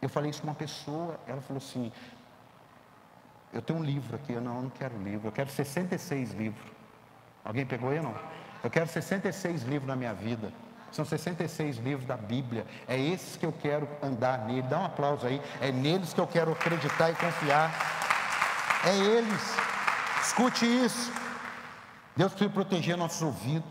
Eu 0.00 0.08
falei 0.08 0.30
isso 0.30 0.40
para 0.40 0.50
uma 0.50 0.54
pessoa. 0.54 1.18
Ela 1.26 1.40
falou 1.42 1.58
assim: 1.58 1.92
Eu 3.52 3.60
tenho 3.60 3.78
um 3.78 3.84
livro 3.84 4.16
aqui. 4.16 4.32
Eu 4.32 4.40
não, 4.40 4.56
eu 4.56 4.62
não 4.62 4.70
quero 4.70 4.96
livro. 5.02 5.28
Eu 5.28 5.32
quero 5.32 5.50
66 5.50 6.32
livros. 6.32 6.66
Alguém 7.44 7.66
pegou 7.66 7.90
ou 7.90 8.02
não? 8.02 8.14
Eu 8.64 8.70
quero 8.70 8.88
66 8.88 9.62
livros 9.62 9.86
na 9.86 9.96
minha 9.96 10.14
vida. 10.14 10.52
São 10.90 11.04
66 11.04 11.76
livros 11.78 12.06
da 12.06 12.16
Bíblia. 12.16 12.66
É 12.88 12.98
esses 12.98 13.36
que 13.36 13.46
eu 13.46 13.52
quero 13.52 13.88
andar 14.02 14.46
nele. 14.46 14.62
Dá 14.62 14.80
um 14.80 14.84
aplauso 14.86 15.26
aí. 15.26 15.40
É 15.60 15.70
neles 15.70 16.12
que 16.12 16.20
eu 16.20 16.26
quero 16.26 16.52
acreditar 16.52 17.10
e 17.10 17.14
confiar. 17.14 17.70
É 18.84 18.96
eles. 18.96 19.79
Escute 20.22 20.66
isso. 20.66 21.12
Deus 22.16 22.32
precisa 22.32 22.50
proteger 22.50 22.96
nossos 22.96 23.22
ouvidos. 23.22 23.70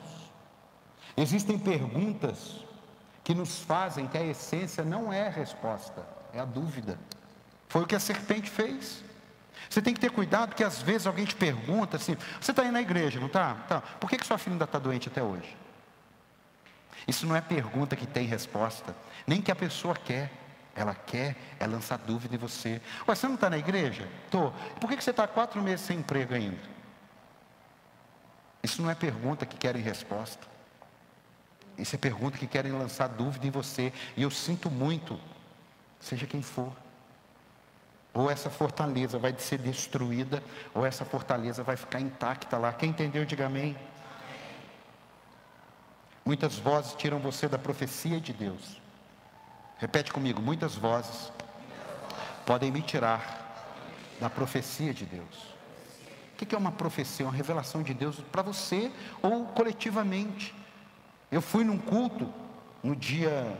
Existem 1.16 1.60
perguntas 1.60 2.66
que 3.24 3.34
nos 3.34 3.60
fazem 3.60 4.08
que 4.08 4.18
a 4.18 4.24
essência 4.24 4.84
não 4.84 5.12
é 5.12 5.28
a 5.28 5.30
resposta, 5.30 6.06
é 6.34 6.40
a 6.40 6.46
dúvida. 6.46 6.98
Foi 7.68 7.84
o 7.84 7.88
que 7.88 7.96
a 7.96 8.00
serpente 8.00 8.50
fez. 8.50 9.04
Você 9.70 9.82
tem 9.82 9.94
que 9.94 10.00
ter 10.00 10.10
cuidado, 10.10 10.50
porque 10.50 10.64
às 10.64 10.82
vezes 10.82 11.06
alguém 11.06 11.26
te 11.26 11.36
pergunta 11.36 11.98
assim: 11.98 12.16
você 12.40 12.52
está 12.52 12.64
aí 12.64 12.72
na 12.72 12.82
igreja, 12.82 13.20
não 13.20 13.28
está? 13.28 13.54
Tá. 13.68 13.82
Por 13.82 14.10
que, 14.10 14.18
que 14.18 14.26
sua 14.26 14.38
filha 14.38 14.54
ainda 14.54 14.66
está 14.66 14.80
doente 14.80 15.10
até 15.10 15.22
hoje? 15.22 15.56
Isso 17.08 17.28
não 17.28 17.36
é 17.36 17.42
pergunta 17.42 17.96
que 17.96 18.08
tem 18.08 18.26
resposta, 18.26 18.96
nem 19.28 19.42
que 19.42 19.52
a 19.52 19.56
pessoa 19.56 19.96
quer. 19.96 20.32
Ela 20.80 20.96
quer 20.96 21.36
é 21.60 21.68
lançar 21.68 21.98
dúvida 21.98 22.36
em 22.36 22.38
você. 22.38 22.82
Ué, 23.06 23.14
você 23.14 23.28
não 23.28 23.36
está 23.36 23.50
na 23.50 23.58
igreja? 23.58 24.08
Estou. 24.24 24.54
Por 24.80 24.90
que, 24.90 25.04
você 25.04 25.10
está 25.10 25.28
quatro 25.28 25.62
meses 25.62 25.86
sem 25.86 26.00
emprego 26.00 26.34
ainda? 26.34 26.58
Isso 28.64 28.82
não 28.82 28.90
é 28.90 28.96
pergunta 28.96 29.46
que 29.46 29.58
querem 29.58 29.82
resposta. 29.82 30.48
Isso 31.78 31.96
é 31.96 32.00
pergunta 32.00 32.38
que 32.38 32.48
querem 32.48 32.72
lançar 32.72 33.08
dúvida 33.08 33.46
em 33.46 33.50
você. 33.50 33.92
E 34.16 34.24
eu 34.24 34.32
sinto 34.32 34.72
muito, 34.72 35.20
seja 36.00 36.26
quem 36.26 36.42
for. 36.42 36.72
Ou 38.14 38.32
essa 38.32 38.50
fortaleza 38.50 39.20
vai 39.20 39.36
ser 39.38 39.58
destruída, 39.58 40.42
ou 40.74 40.86
essa 40.86 41.04
fortaleza 41.04 41.62
vai 41.62 41.76
ficar 41.76 42.00
intacta 42.00 42.58
lá. 42.58 42.72
Quem 42.72 42.92
entendeu, 42.92 43.26
diga 43.26 43.48
amém. 43.48 43.76
Muitas 46.24 46.56
vozes 46.58 46.94
tiram 46.94 47.20
você 47.20 47.50
da 47.50 47.58
profecia 47.58 48.22
de 48.22 48.32
Deus. 48.32 48.80
Repete 49.80 50.12
comigo: 50.12 50.42
muitas 50.42 50.76
vozes 50.76 51.32
podem 52.46 52.72
me 52.72 52.82
tirar 52.82 53.40
da 54.20 54.30
profecia 54.30 54.94
de 54.94 55.06
Deus. 55.06 55.50
O 56.34 56.46
que 56.46 56.54
é 56.54 56.58
uma 56.58 56.72
profecia? 56.72 57.26
Uma 57.26 57.34
revelação 57.34 57.82
de 57.82 57.94
Deus 57.94 58.20
para 58.32 58.42
você 58.42 58.92
ou 59.22 59.46
coletivamente. 59.48 60.54
Eu 61.32 61.42
fui 61.42 61.64
num 61.64 61.78
culto 61.78 62.32
no 62.84 62.96
dia, 62.96 63.58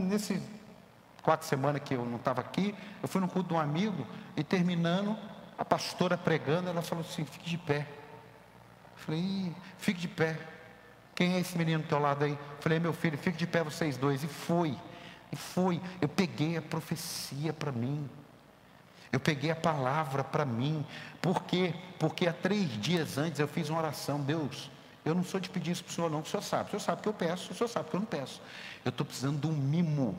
nesse 0.00 0.42
quatro 1.22 1.46
semanas 1.46 1.82
que 1.84 1.94
eu 1.94 2.04
não 2.04 2.16
estava 2.16 2.40
aqui, 2.40 2.74
eu 3.02 3.08
fui 3.08 3.20
num 3.20 3.28
culto 3.28 3.48
de 3.48 3.54
um 3.54 3.60
amigo 3.60 4.06
e 4.36 4.44
terminando, 4.44 5.16
a 5.58 5.64
pastora 5.64 6.16
pregando, 6.16 6.68
ela 6.68 6.82
falou 6.82 7.04
assim: 7.04 7.24
fique 7.24 7.48
de 7.48 7.58
pé. 7.58 7.86
Eu 8.96 9.04
falei, 9.04 9.52
fique 9.78 10.00
de 10.00 10.08
pé. 10.08 10.38
Quem 11.14 11.34
é 11.34 11.40
esse 11.40 11.56
menino 11.56 11.82
do 11.82 11.88
teu 11.88 11.98
lado 11.98 12.24
aí? 12.24 12.32
Eu 12.32 12.38
falei, 12.60 12.78
meu 12.78 12.92
filho, 12.92 13.16
fique 13.16 13.38
de 13.38 13.46
pé 13.46 13.62
vocês 13.64 13.96
dois. 13.96 14.22
E 14.22 14.28
foi. 14.28 14.76
E 15.36 15.38
foi, 15.38 15.80
eu 16.00 16.08
peguei 16.08 16.56
a 16.56 16.62
profecia 16.62 17.52
para 17.52 17.70
mim. 17.70 18.08
Eu 19.12 19.20
peguei 19.20 19.50
a 19.50 19.56
palavra 19.56 20.24
para 20.24 20.44
mim. 20.44 20.84
Por 21.20 21.42
quê? 21.44 21.74
Porque 21.98 22.26
há 22.26 22.32
três 22.32 22.80
dias 22.80 23.18
antes 23.18 23.38
eu 23.38 23.46
fiz 23.46 23.68
uma 23.68 23.78
oração. 23.78 24.20
Deus, 24.20 24.70
eu 25.04 25.14
não 25.14 25.22
sou 25.22 25.38
de 25.38 25.50
pedir 25.50 25.72
isso 25.72 25.84
para 25.84 25.90
o 25.90 25.94
Senhor, 25.94 26.10
não. 26.10 26.20
O 26.20 26.26
Senhor 26.26 26.42
sabe. 26.42 26.64
O 26.64 26.70
Senhor 26.70 26.80
sabe 26.80 27.02
que 27.02 27.08
eu 27.08 27.14
peço, 27.14 27.52
o 27.52 27.54
Senhor 27.54 27.68
sabe 27.68 27.90
que 27.90 27.96
eu 27.96 28.00
não 28.00 28.06
peço. 28.06 28.40
Eu 28.84 28.88
estou 28.88 29.06
precisando 29.06 29.40
de 29.40 29.46
um 29.46 29.52
mimo 29.52 30.16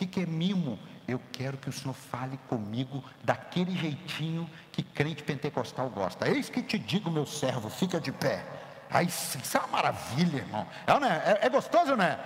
que, 0.00 0.06
que 0.06 0.20
é 0.20 0.26
mimo? 0.26 0.78
Eu 1.06 1.20
quero 1.32 1.58
que 1.58 1.68
o 1.68 1.72
Senhor 1.72 1.92
fale 1.92 2.38
comigo 2.48 3.04
daquele 3.22 3.76
jeitinho 3.76 4.48
que 4.72 4.82
crente 4.82 5.22
pentecostal 5.22 5.90
gosta. 5.90 6.28
Eis 6.28 6.48
que 6.48 6.62
te 6.62 6.78
digo, 6.78 7.10
meu 7.10 7.26
servo, 7.26 7.68
fica 7.68 8.00
de 8.00 8.10
pé. 8.10 8.44
Aí, 8.88 9.06
isso 9.06 9.38
é 9.56 9.60
uma 9.60 9.68
maravilha, 9.68 10.38
irmão. 10.38 10.66
É, 10.86 10.92
é? 10.92 11.32
é, 11.42 11.46
é 11.46 11.48
gostoso 11.50 11.96
não 11.96 12.04
é? 12.04 12.18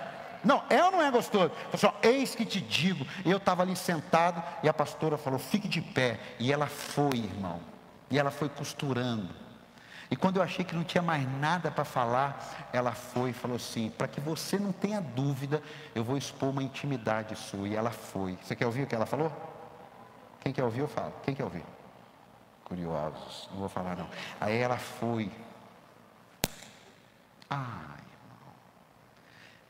Não, 0.45 0.63
é 0.69 0.85
ou 0.85 0.91
não 0.93 1.03
é 1.03 1.11
gostoso? 1.11 1.51
Pessoal, 1.71 1.97
eis 2.03 2.35
que 2.35 2.45
te 2.45 2.61
digo. 2.61 3.07
Eu 3.25 3.39
estava 3.39 3.63
ali 3.63 3.75
sentado 3.75 4.43
e 4.63 4.69
a 4.69 4.75
pastora 4.75 5.17
falou: 5.17 5.39
fique 5.39 5.67
de 5.67 5.81
pé. 5.81 6.21
E 6.39 6.53
ela 6.53 6.67
foi, 6.67 7.19
irmão. 7.19 7.61
E 8.11 8.19
ela 8.19 8.31
foi 8.31 8.49
costurando. 8.49 9.35
E 10.11 10.17
quando 10.17 10.37
eu 10.37 10.43
achei 10.43 10.65
que 10.65 10.75
não 10.75 10.85
tinha 10.85 11.03
mais 11.03 11.27
nada 11.41 11.71
para 11.71 11.85
falar, 11.85 12.69
ela 12.73 12.93
foi 12.93 13.31
e 13.31 13.33
falou 13.33 13.57
assim: 13.57 13.91
para 13.91 14.07
que 14.07 14.21
você 14.21 14.59
não 14.59 14.71
tenha 14.71 15.01
dúvida, 15.01 15.63
eu 15.95 16.05
vou 16.05 16.17
expor 16.17 16.51
uma 16.51 16.63
intimidade 16.63 17.35
sua. 17.37 17.67
E 17.67 17.75
ela 17.75 17.91
foi. 17.91 18.39
Você 18.43 18.55
quer 18.55 18.67
ouvir 18.67 18.83
o 18.83 18.87
que 18.87 18.95
ela 18.95 19.07
falou? 19.07 19.33
Quem 20.41 20.53
quer 20.53 20.63
ouvir, 20.63 20.81
eu 20.81 20.89
falo. 20.89 21.13
Quem 21.23 21.35
quer 21.35 21.45
ouvir? 21.45 21.65
Curiosos, 22.65 23.49
não 23.51 23.61
vou 23.61 23.69
falar 23.69 23.97
não. 23.97 24.09
Aí 24.41 24.59
ela 24.59 24.77
foi. 24.77 25.31
Ai. 27.49 28.04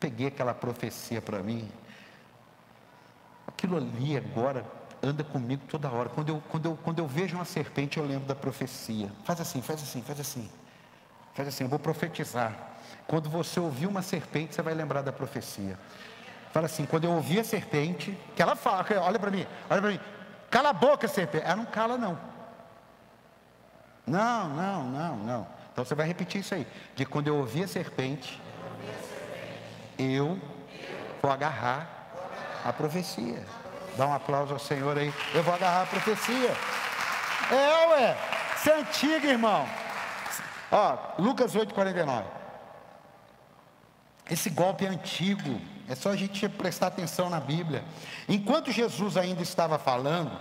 Peguei 0.05 0.27
aquela 0.27 0.53
profecia 0.53 1.23
para 1.23 1.43
mim. 1.43 1.67
Aquilo 3.49 3.79
ali 3.79 4.19
agora 4.19 4.63
anda 5.03 5.25
comigo 5.25 5.63
toda 5.67 5.89
hora. 5.89 6.11
Quando 6.11 6.29
eu, 6.29 6.43
quando, 6.51 6.67
eu, 6.67 6.79
quando 6.85 6.99
eu 6.99 7.07
vejo 7.07 7.37
uma 7.37 7.47
serpente, 7.47 7.97
eu 7.97 8.05
lembro 8.05 8.29
da 8.29 8.35
profecia. 8.35 9.11
Faz 9.25 9.41
assim, 9.41 9.63
faz 9.63 9.83
assim, 9.83 10.03
faz 10.03 10.21
assim. 10.21 10.51
Faz 11.33 11.49
assim, 11.49 11.65
eu 11.65 11.71
vou 11.71 11.79
profetizar. 11.79 12.55
Quando 13.07 13.31
você 13.31 13.59
ouvir 13.59 13.87
uma 13.87 14.03
serpente, 14.03 14.55
você 14.55 14.61
vai 14.61 14.75
lembrar 14.75 15.01
da 15.01 15.11
profecia. 15.11 15.79
Fala 16.53 16.67
assim, 16.67 16.85
quando 16.85 17.05
eu 17.05 17.13
ouvir 17.13 17.41
a 17.41 17.45
serpente, 17.45 18.15
que 18.37 18.43
ela 18.43 18.55
fala, 18.55 18.85
olha 19.01 19.19
para 19.19 19.31
mim, 19.31 19.47
olha 19.71 19.81
para 19.81 19.91
mim, 19.91 20.01
cala 20.51 20.69
a 20.69 20.75
boca, 20.75 21.09
serpente. 21.09 21.47
Ela 21.47 21.57
não 21.57 21.65
cala, 21.65 21.97
não. 21.97 22.19
Não, 24.07 24.51
não, 24.51 24.85
não, 24.85 25.17
não. 25.17 25.47
Então 25.73 25.83
você 25.83 25.95
vai 25.95 26.07
repetir 26.07 26.43
isso 26.43 26.55
aí. 26.55 26.67
De 26.95 27.07
quando 27.07 27.29
eu 27.29 27.37
ouvir 27.39 27.65
a 27.65 27.69
serpente, 27.69 28.39
eu 29.99 30.39
vou 31.23 31.31
agarrar 31.31 31.89
a 32.65 32.73
profecia. 32.73 33.45
Dá 33.97 34.07
um 34.07 34.15
aplauso 34.15 34.53
ao 34.53 34.59
Senhor 34.59 34.97
aí. 34.99 35.13
Eu 35.35 35.43
vou 35.43 35.55
agarrar 35.55 35.83
a 35.83 35.87
profecia. 35.87 36.57
É, 37.51 37.87
ué. 37.89 38.17
Isso 38.57 38.71
é 38.71 38.81
antigo, 38.81 39.27
irmão. 39.27 39.69
Ó, 40.71 40.97
Lucas 41.19 41.55
8,49. 41.55 42.25
Esse 44.31 44.51
golpe 44.51 44.87
é 44.87 44.89
antigo. 44.89 45.61
É 45.89 45.95
só 45.95 46.11
a 46.11 46.17
gente 46.17 46.49
prestar 46.49 46.87
atenção 46.89 47.29
na 47.29 47.39
Bíblia. 47.39 47.85
Enquanto 48.29 48.73
Jesus 48.73 49.17
ainda 49.17 49.43
estava 49.43 49.79
falando, 49.79 50.33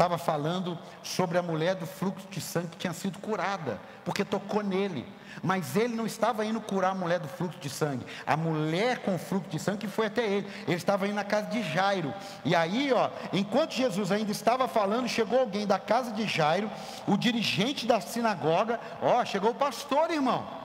estava 0.00 0.16
falando 0.16 0.78
sobre 1.02 1.36
a 1.36 1.42
mulher 1.42 1.74
do 1.74 1.84
fluxo 1.84 2.26
de 2.30 2.40
sangue 2.40 2.68
que 2.68 2.78
tinha 2.78 2.92
sido 2.94 3.18
curada, 3.18 3.78
porque 4.02 4.24
tocou 4.24 4.62
nele. 4.62 5.06
Mas 5.42 5.76
ele 5.76 5.94
não 5.94 6.06
estava 6.06 6.42
indo 6.42 6.58
curar 6.58 6.92
a 6.92 6.94
mulher 6.94 7.20
do 7.20 7.28
fluxo 7.28 7.58
de 7.58 7.68
sangue. 7.68 8.06
A 8.26 8.34
mulher 8.34 9.00
com 9.00 9.18
fluxo 9.18 9.50
de 9.50 9.58
sangue 9.58 9.80
que 9.80 9.88
foi 9.88 10.06
até 10.06 10.26
ele. 10.26 10.48
Ele 10.66 10.76
estava 10.76 11.06
indo 11.06 11.14
na 11.14 11.22
casa 11.22 11.48
de 11.48 11.62
Jairo. 11.62 12.14
E 12.46 12.54
aí, 12.54 12.90
ó, 12.94 13.10
enquanto 13.30 13.74
Jesus 13.74 14.10
ainda 14.10 14.32
estava 14.32 14.66
falando, 14.66 15.06
chegou 15.06 15.38
alguém 15.38 15.66
da 15.66 15.78
casa 15.78 16.12
de 16.12 16.26
Jairo, 16.26 16.70
o 17.06 17.18
dirigente 17.18 17.86
da 17.86 18.00
sinagoga, 18.00 18.80
ó, 19.02 19.22
chegou 19.26 19.50
o 19.50 19.54
pastor, 19.54 20.10
irmão. 20.10 20.59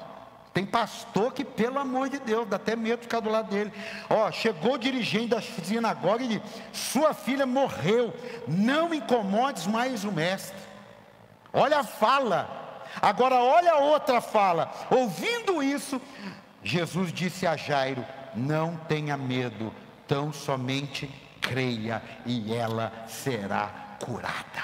Tem 0.55 0.65
pastor 0.65 1.33
que, 1.33 1.43
pelo 1.43 1.77
amor 1.77 2.07
de 2.07 2.17
Deus, 2.17 2.47
dá 2.47 2.55
até 2.55 2.77
medo 2.77 2.99
de 2.99 3.03
ficar 3.03 3.19
do 3.19 3.29
lado 3.29 3.49
dele. 3.49 3.73
Ó, 4.09 4.31
chegou 4.31 4.75
o 4.75 4.77
dirigente 4.77 5.27
da 5.27 5.41
sinagoga 5.41 6.23
e 6.23 6.27
disse: 6.29 6.43
Sua 6.71 7.13
filha 7.13 7.45
morreu, 7.45 8.13
não 8.47 8.93
incomodes 8.93 9.67
mais 9.67 10.05
o 10.05 10.13
mestre. 10.13 10.57
Olha 11.51 11.79
a 11.79 11.83
fala. 11.83 12.87
Agora, 13.01 13.35
olha 13.35 13.73
a 13.73 13.79
outra 13.79 14.21
fala. 14.21 14.71
Ouvindo 14.89 15.61
isso, 15.61 16.01
Jesus 16.63 17.11
disse 17.11 17.45
a 17.45 17.57
Jairo: 17.57 18.05
Não 18.33 18.77
tenha 18.87 19.17
medo, 19.17 19.73
tão 20.07 20.31
somente 20.31 21.13
creia 21.41 22.01
e 22.25 22.55
ela 22.55 22.93
será 23.09 23.97
curada. 23.99 24.63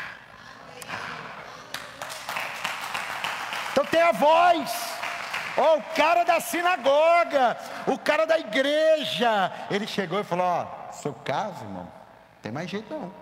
Então 3.73 3.83
tem 3.83 4.01
a 4.01 4.13
voz. 4.13 4.90
Ó, 5.57 5.75
oh, 5.75 5.79
o 5.79 5.83
cara 5.95 6.23
da 6.23 6.39
sinagoga, 6.39 7.57
o 7.87 7.97
cara 7.97 8.25
da 8.25 8.39
igreja. 8.39 9.51
Ele 9.69 9.85
chegou 9.85 10.19
e 10.19 10.23
falou: 10.23 10.45
Ó, 10.45 10.65
oh, 10.65 10.93
seu 10.93 11.13
caso, 11.13 11.63
irmão, 11.63 11.87
tem 12.41 12.51
mais 12.51 12.69
jeito 12.69 12.93
não. 12.93 13.21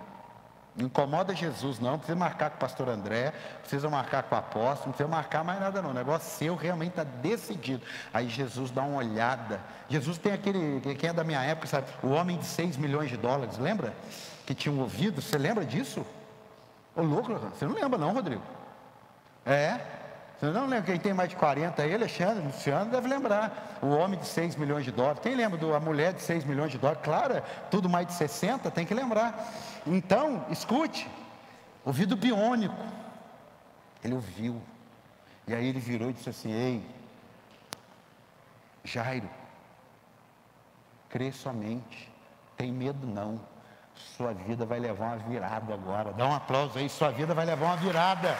Não 0.75 0.85
incomoda 0.85 1.35
Jesus, 1.35 1.79
não. 1.79 1.97
Precisa 1.97 2.17
marcar 2.17 2.51
com 2.51 2.55
o 2.55 2.59
pastor 2.59 2.87
André, 2.87 3.33
precisa 3.59 3.89
marcar 3.89 4.23
com 4.23 4.35
o 4.35 4.37
apóstolo, 4.37 4.87
não 4.87 4.93
precisa 4.93 5.09
marcar 5.09 5.43
mais 5.43 5.59
nada, 5.59 5.81
não. 5.81 5.89
O 5.89 5.93
negócio 5.93 6.29
seu 6.29 6.55
realmente 6.55 6.91
está 6.91 7.03
decidido. 7.03 7.83
Aí 8.13 8.29
Jesus 8.29 8.71
dá 8.71 8.83
uma 8.83 8.97
olhada. 8.97 9.59
Jesus 9.89 10.17
tem 10.17 10.31
aquele, 10.31 10.79
quem 10.95 11.09
é 11.09 11.13
da 11.13 11.23
minha 11.23 11.41
época, 11.43 11.67
sabe? 11.67 11.87
O 12.01 12.09
homem 12.09 12.37
de 12.37 12.45
6 12.45 12.77
milhões 12.77 13.09
de 13.09 13.17
dólares, 13.17 13.57
lembra? 13.57 13.93
Que 14.45 14.53
tinha 14.53 14.73
um 14.73 14.79
ouvido, 14.79 15.21
você 15.21 15.37
lembra 15.37 15.65
disso? 15.65 16.05
Ô 16.95 17.01
louco, 17.01 17.33
você 17.33 17.65
não 17.65 17.73
lembra, 17.73 17.97
não, 17.99 18.13
Rodrigo? 18.13 18.41
É, 19.45 19.79
você 20.39 20.51
não 20.51 20.67
lembra 20.67 20.85
quem 20.85 20.97
tem 20.97 21.13
mais 21.13 21.29
de 21.29 21.35
40 21.35 21.81
aí, 21.83 21.93
Alexandre, 21.93 22.41
Luciano 22.41 22.89
deve 22.89 23.09
lembrar. 23.09 23.77
O 23.81 23.89
homem 23.89 24.17
de 24.17 24.25
6 24.25 24.55
milhões 24.55 24.85
de 24.85 24.91
dólares. 24.91 25.19
Quem 25.21 25.35
lembra 25.35 25.57
da 25.57 25.79
mulher 25.81 26.13
de 26.13 26.21
6 26.21 26.45
milhões 26.45 26.71
de 26.71 26.77
dólares? 26.77 27.03
Claro, 27.03 27.33
é 27.33 27.41
tudo 27.69 27.89
mais 27.89 28.07
de 28.07 28.13
60, 28.13 28.71
tem 28.71 28.85
que 28.85 28.93
lembrar. 28.93 29.37
Então, 29.85 30.45
escute, 30.49 31.09
ouvido 31.83 32.15
biônico. 32.15 32.73
Ele 34.01 34.13
ouviu. 34.13 34.61
E 35.45 35.53
aí 35.53 35.67
ele 35.67 35.79
virou 35.79 36.09
e 36.09 36.13
disse 36.13 36.29
assim: 36.29 36.53
Ei, 36.53 36.85
Jairo, 38.85 39.29
crê 41.09 41.33
somente, 41.33 42.09
tem 42.55 42.71
medo 42.71 43.05
não. 43.05 43.41
Sua 44.15 44.33
vida 44.33 44.65
vai 44.65 44.79
levar 44.79 45.07
uma 45.07 45.17
virada 45.17 45.73
agora. 45.73 46.13
Dá 46.13 46.25
um 46.25 46.33
aplauso 46.33 46.79
aí, 46.79 46.87
sua 46.87 47.11
vida 47.11 47.33
vai 47.33 47.45
levar 47.45 47.65
uma 47.65 47.75
virada. 47.75 48.37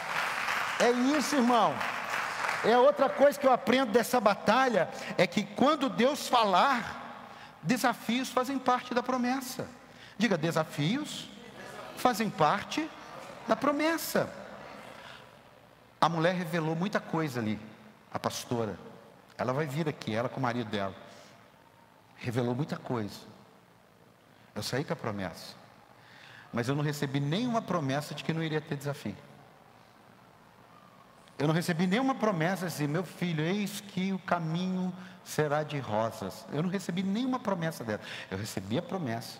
É 0.80 0.92
isso, 1.18 1.36
irmão. 1.36 1.76
É 2.64 2.78
outra 2.78 3.10
coisa 3.10 3.40
que 3.40 3.46
eu 3.46 3.54
aprendo 3.54 3.92
dessa 3.92 4.20
batalha 4.20 4.90
é 5.18 5.28
que 5.28 5.44
quando 5.44 5.90
Deus 5.90 6.28
falar, 6.28 7.28
desafios 7.62 8.30
fazem 8.30 8.58
parte 8.58 8.94
da 8.94 9.04
promessa. 9.04 9.68
Diga, 10.18 10.38
desafios 10.38 11.30
fazem 11.98 12.30
parte 12.30 12.90
da 13.48 13.56
promessa. 13.56 14.30
A 16.00 16.08
mulher 16.08 16.34
revelou 16.34 16.76
muita 16.76 17.00
coisa 17.00 17.40
ali, 17.40 17.60
a 18.14 18.20
pastora. 18.20 18.78
Ela 19.38 19.54
vai 19.54 19.66
vir 19.66 19.88
aqui, 19.88 20.16
ela 20.16 20.30
com 20.30 20.40
o 20.40 20.44
marido 20.44 20.70
dela. 20.70 20.96
Revelou 22.18 22.56
muita 22.56 22.78
coisa. 22.78 23.20
Eu 24.56 24.64
saí 24.64 24.84
com 24.84 24.94
a 24.94 24.96
promessa. 24.96 25.56
Mas 26.52 26.68
eu 26.68 26.76
não 26.76 26.84
recebi 26.84 27.20
nenhuma 27.20 27.62
promessa 27.62 28.14
de 28.14 28.24
que 28.24 28.34
não 28.34 28.44
iria 28.44 28.60
ter 28.60 28.76
desafio. 28.76 29.16
Eu 31.40 31.48
não 31.48 31.54
recebi 31.54 31.88
nenhuma 31.88 32.14
promessa 32.14 32.66
assim, 32.66 32.86
meu 32.86 33.04
filho, 33.04 33.42
eis 33.42 33.80
que 33.80 34.12
o 34.12 34.20
caminho 34.20 34.94
será 35.24 35.64
de 35.64 35.80
rosas. 35.80 36.46
Eu 36.52 36.62
não 36.62 36.70
recebi 36.70 37.02
nenhuma 37.02 37.40
promessa 37.40 37.82
dela. 37.82 38.02
Eu 38.30 38.38
recebi 38.38 38.78
a 38.78 38.82
promessa. 38.82 39.40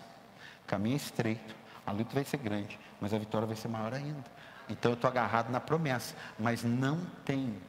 O 0.64 0.66
caminho 0.66 0.94
é 0.94 0.96
estreito, 0.96 1.54
a 1.86 1.92
luta 1.92 2.14
vai 2.14 2.24
ser 2.24 2.38
grande, 2.38 2.80
mas 3.00 3.12
a 3.12 3.18
vitória 3.18 3.46
vai 3.46 3.54
ser 3.54 3.68
maior 3.68 3.92
ainda. 3.92 4.24
Então 4.66 4.92
eu 4.92 4.94
estou 4.94 5.08
agarrado 5.08 5.50
na 5.50 5.60
promessa, 5.60 6.16
mas 6.38 6.64
não 6.64 7.04
tem 7.22 7.60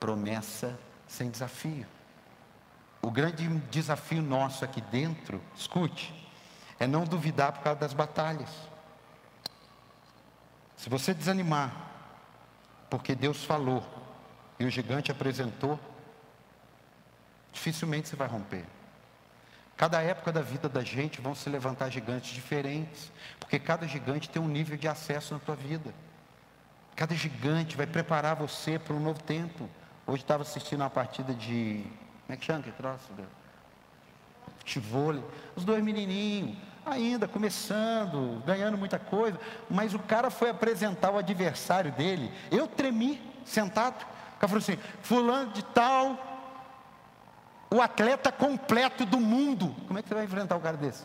promessa 0.00 0.78
sem 1.06 1.30
desafio. 1.30 1.86
O 3.02 3.10
grande 3.10 3.46
desafio 3.70 4.22
nosso 4.22 4.64
aqui 4.64 4.80
dentro, 4.80 5.42
escute, 5.54 6.30
é 6.80 6.86
não 6.86 7.04
duvidar 7.04 7.52
por 7.52 7.62
causa 7.62 7.80
das 7.80 7.92
batalhas. 7.92 8.48
Se 10.78 10.88
você 10.88 11.12
desanimar, 11.12 11.93
porque 12.94 13.12
Deus 13.12 13.42
falou 13.42 13.82
e 14.56 14.64
o 14.64 14.70
gigante 14.70 15.10
apresentou, 15.10 15.80
dificilmente 17.52 18.08
você 18.08 18.14
vai 18.14 18.28
romper. 18.28 18.64
Cada 19.76 20.00
época 20.00 20.30
da 20.30 20.40
vida 20.40 20.68
da 20.68 20.84
gente 20.84 21.20
vão 21.20 21.34
se 21.34 21.50
levantar 21.50 21.90
gigantes 21.90 22.32
diferentes, 22.32 23.10
porque 23.40 23.58
cada 23.58 23.84
gigante 23.88 24.30
tem 24.30 24.40
um 24.40 24.46
nível 24.46 24.76
de 24.76 24.86
acesso 24.86 25.34
na 25.34 25.40
tua 25.40 25.56
vida. 25.56 25.92
Cada 26.94 27.16
gigante 27.16 27.76
vai 27.76 27.84
preparar 27.84 28.36
você 28.36 28.78
para 28.78 28.94
um 28.94 29.00
novo 29.00 29.20
tempo. 29.24 29.68
Hoje 30.06 30.22
estava 30.22 30.44
assistindo 30.44 30.82
uma 30.82 30.90
partida 30.90 31.34
de. 31.34 31.84
Como 32.26 32.32
é 32.32 32.36
que 32.36 32.44
chama 32.44 32.62
que 32.62 32.70
troço? 32.70 33.10
Futebol. 34.58 35.20
Os 35.56 35.64
dois 35.64 35.82
menininhos, 35.82 36.56
ainda 36.84 37.26
começando, 37.26 38.42
ganhando 38.44 38.76
muita 38.76 38.98
coisa, 38.98 39.38
mas 39.70 39.94
o 39.94 39.98
cara 39.98 40.30
foi 40.30 40.50
apresentar 40.50 41.10
o 41.10 41.18
adversário 41.18 41.92
dele. 41.92 42.32
Eu 42.50 42.66
tremi, 42.66 43.20
sentado. 43.44 44.02
O 44.36 44.40
cara 44.40 44.48
falou 44.48 44.58
assim: 44.58 44.78
Fulano 45.02 45.52
de 45.52 45.62
Tal, 45.62 46.18
o 47.70 47.80
atleta 47.80 48.30
completo 48.30 49.04
do 49.04 49.18
mundo. 49.18 49.74
Como 49.86 49.98
é 49.98 50.02
que 50.02 50.08
você 50.08 50.14
vai 50.14 50.24
enfrentar 50.24 50.56
um 50.56 50.60
cara 50.60 50.76
desse? 50.76 51.04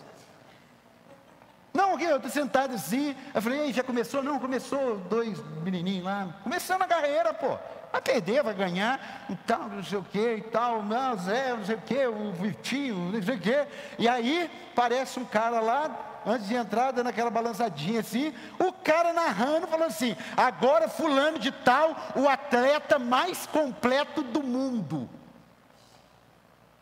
Não, 1.73 1.99
eu 1.99 2.17
estou 2.17 2.32
sentado 2.32 2.73
assim. 2.73 3.15
Eu 3.34 3.41
falei, 3.41 3.59
Ei, 3.59 3.73
já 3.73 3.84
começou? 3.84 4.23
Não, 4.23 4.39
começou 4.39 4.97
dois 4.97 5.39
menininhos 5.63 6.03
lá. 6.03 6.36
Começando 6.43 6.82
a 6.82 6.88
carreira, 6.88 7.34
pô. 7.34 7.57
Vai 7.91 8.01
perder, 8.01 8.43
vai 8.43 8.53
ganhar, 8.53 9.25
e 9.29 9.35
tal, 9.35 9.67
não 9.67 9.83
sei 9.83 9.97
o 9.97 10.03
que, 10.03 10.35
e 10.35 10.41
tal, 10.41 10.83
não, 10.83 11.17
Zé, 11.17 11.55
não 11.55 11.65
sei 11.65 11.75
o 11.75 11.81
que, 11.81 12.05
o 12.05 12.31
Vitinho, 12.33 13.11
não 13.11 13.21
sei 13.21 13.35
o 13.35 13.39
que. 13.39 13.67
E 13.97 14.07
aí, 14.07 14.49
parece 14.75 15.19
um 15.19 15.25
cara 15.25 15.59
lá, 15.59 16.21
antes 16.25 16.47
de 16.47 16.53
entrar, 16.53 16.91
dando 16.91 17.07
aquela 17.07 17.31
balançadinha 17.31 18.01
assim, 18.01 18.33
o 18.59 18.71
cara 18.71 19.11
narrando, 19.11 19.65
falando 19.65 19.87
assim: 19.87 20.15
agora 20.37 20.87
fulano 20.87 21.39
de 21.39 21.51
tal, 21.51 21.95
o 22.15 22.27
atleta 22.27 22.99
mais 22.99 23.47
completo 23.47 24.21
do 24.21 24.43
mundo. 24.43 25.09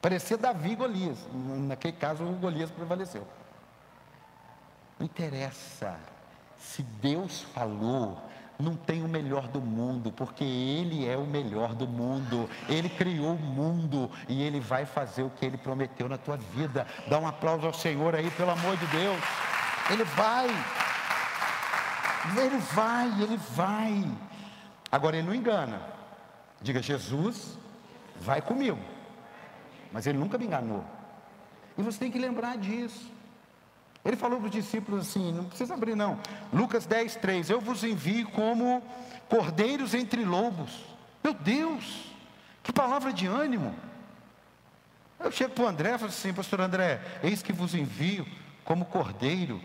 Parecia 0.02 0.38
Davi 0.38 0.72
e 0.72 0.76
Golias. 0.76 1.18
Naquele 1.34 1.94
caso, 1.94 2.24
o 2.24 2.34
Golias 2.34 2.70
prevaleceu. 2.70 3.28
Não 5.00 5.06
interessa. 5.06 5.96
Se 6.60 6.82
Deus 6.82 7.42
falou, 7.54 8.22
não 8.60 8.76
tem 8.76 9.04
o 9.04 9.08
melhor 9.08 9.48
do 9.48 9.62
mundo, 9.62 10.12
porque 10.12 10.44
Ele 10.44 11.08
é 11.08 11.16
o 11.16 11.26
melhor 11.26 11.76
do 11.76 11.88
mundo. 11.88 12.50
Ele 12.68 12.90
criou 12.90 13.36
o 13.36 13.40
mundo 13.40 14.10
e 14.28 14.42
Ele 14.42 14.60
vai 14.60 14.86
fazer 14.86 15.24
o 15.24 15.30
que 15.30 15.46
Ele 15.46 15.58
prometeu 15.58 16.10
na 16.10 16.18
tua 16.18 16.38
vida. 16.38 16.88
Dá 17.08 17.20
um 17.20 17.28
aplauso 17.28 17.68
ao 17.68 17.74
Senhor 17.74 18.16
aí, 18.16 18.30
pelo 18.32 18.52
amor 18.52 18.76
de 18.78 18.86
Deus. 18.88 19.22
Ele 19.92 20.04
vai. 20.04 20.48
Ele 22.38 22.58
vai, 22.58 23.22
Ele 23.22 23.38
vai. 23.38 24.12
Agora 24.92 25.18
Ele 25.18 25.28
não 25.28 25.36
engana. 25.36 25.82
Diga, 26.62 26.82
Jesus, 26.82 27.58
vai 28.20 28.42
comigo. 28.42 28.80
Mas 29.92 30.08
Ele 30.08 30.18
nunca 30.18 30.38
me 30.38 30.46
enganou. 30.46 30.84
E 31.78 31.82
você 31.84 32.00
tem 32.00 32.12
que 32.12 32.18
lembrar 32.18 32.58
disso. 32.58 33.17
Ele 34.08 34.16
falou 34.16 34.40
para 34.40 34.46
os 34.46 34.52
discípulos 34.54 35.02
assim: 35.02 35.34
não 35.34 35.44
precisa 35.44 35.74
abrir, 35.74 35.94
não. 35.94 36.18
Lucas 36.54 36.86
10, 36.86 37.18
3: 37.18 37.50
Eu 37.50 37.60
vos 37.60 37.84
envio 37.84 38.30
como 38.30 38.82
cordeiros 39.28 39.94
entre 39.94 40.24
lobos. 40.24 40.86
Meu 41.22 41.34
Deus, 41.34 42.06
que 42.64 42.72
palavra 42.72 43.12
de 43.12 43.28
ânimo. 43.28 43.76
Eu 45.20 45.30
chego 45.30 45.54
para 45.54 45.66
o 45.66 45.68
André 45.68 45.94
e 45.94 45.98
falo 45.98 46.10
assim: 46.10 46.34
Pastor 46.34 46.62
André, 46.62 47.02
eis 47.22 47.44
que 47.44 47.52
vos 47.52 47.76
envio 47.76 48.26
como 48.64 48.86
cordeiro 48.86 49.62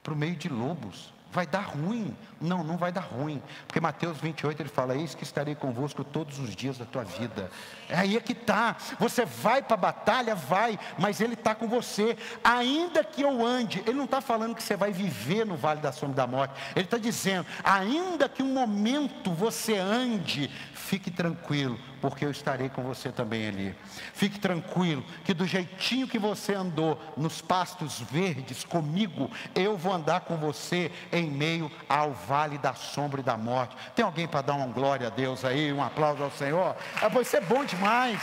para 0.00 0.12
o 0.12 0.16
meio 0.16 0.36
de 0.36 0.48
lobos 0.48 1.12
vai 1.36 1.46
dar 1.46 1.60
ruim. 1.60 2.16
Não, 2.40 2.64
não 2.64 2.78
vai 2.78 2.90
dar 2.90 3.02
ruim. 3.02 3.42
Porque 3.66 3.78
Mateus 3.78 4.16
28 4.18 4.62
ele 4.62 4.68
fala: 4.70 4.96
Eis 4.96 5.14
que 5.14 5.22
estarei 5.22 5.54
convosco 5.54 6.02
todos 6.02 6.38
os 6.38 6.56
dias 6.56 6.78
da 6.78 6.86
tua 6.86 7.04
vida. 7.04 7.50
É 7.90 7.96
aí 7.98 8.16
é 8.16 8.20
que 8.20 8.32
está. 8.32 8.74
Você 8.98 9.26
vai 9.26 9.62
para 9.62 9.74
a 9.74 9.76
batalha, 9.76 10.34
vai, 10.34 10.78
mas 10.98 11.20
ele 11.20 11.34
está 11.34 11.54
com 11.54 11.68
você. 11.68 12.16
Ainda 12.42 13.04
que 13.04 13.20
eu 13.20 13.44
ande, 13.44 13.82
ele 13.86 13.98
não 13.98 14.06
está 14.06 14.22
falando 14.22 14.54
que 14.54 14.62
você 14.62 14.76
vai 14.76 14.92
viver 14.92 15.44
no 15.44 15.56
vale 15.56 15.80
da 15.80 15.92
sombra 15.92 16.16
da 16.16 16.26
morte. 16.26 16.54
Ele 16.74 16.86
está 16.86 16.96
dizendo: 16.96 17.46
ainda 17.62 18.30
que 18.30 18.42
um 18.42 18.52
momento 18.54 19.30
você 19.32 19.76
ande, 19.76 20.50
fique 20.72 21.10
tranquilo, 21.10 21.78
porque 22.00 22.24
eu 22.24 22.30
estarei 22.30 22.68
com 22.68 22.82
você 22.82 23.10
também 23.10 23.48
ali. 23.48 23.74
Fique 24.12 24.38
tranquilo, 24.38 25.04
que 25.24 25.34
do 25.34 25.46
jeitinho 25.46 26.08
que 26.08 26.18
você 26.18 26.54
andou 26.54 27.00
nos 27.16 27.40
pastos 27.40 28.00
verdes 28.00 28.64
comigo, 28.64 29.30
eu 29.54 29.76
vou 29.76 29.92
andar 29.92 30.20
com 30.20 30.36
você 30.36 30.90
em 31.12 31.30
meio 31.30 31.70
ao 31.88 32.12
vale 32.12 32.58
da 32.58 32.74
sombra 32.74 33.20
e 33.20 33.24
da 33.24 33.36
morte. 33.36 33.76
Tem 33.94 34.04
alguém 34.04 34.26
para 34.26 34.42
dar 34.42 34.54
uma 34.54 34.66
glória 34.66 35.08
a 35.08 35.10
Deus 35.10 35.44
aí, 35.44 35.72
um 35.72 35.82
aplauso 35.82 36.22
ao 36.22 36.30
Senhor? 36.30 36.76
Ah, 37.00 37.06
é 37.06 37.40
bom 37.40 37.64
demais. 37.64 38.20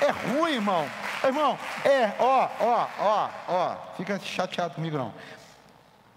É 0.00 0.10
ruim, 0.10 0.54
irmão. 0.54 0.86
Irmão, 1.22 1.58
é, 1.84 2.12
ó, 2.18 2.48
ó, 2.60 2.88
ó, 2.98 3.30
ó. 3.48 3.76
Fica 3.96 4.18
chateado 4.18 4.74
comigo 4.74 4.98
não. 4.98 5.14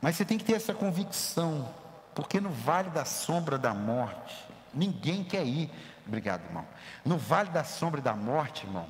Mas 0.02 0.16
você 0.16 0.26
tem 0.26 0.38
que 0.38 0.44
ter 0.44 0.54
essa 0.54 0.74
convicção, 0.74 1.70
porque 2.14 2.40
no 2.40 2.50
vale 2.50 2.90
da 2.90 3.06
sombra 3.06 3.58
da 3.58 3.74
morte, 3.74 4.36
ninguém 4.74 5.24
quer 5.24 5.46
ir. 5.46 5.72
Obrigado, 6.08 6.46
irmão. 6.46 6.66
No 7.04 7.18
vale 7.18 7.50
da 7.50 7.64
sombra 7.64 8.02
da 8.02 8.14
morte, 8.14 8.66
irmão, 8.66 8.88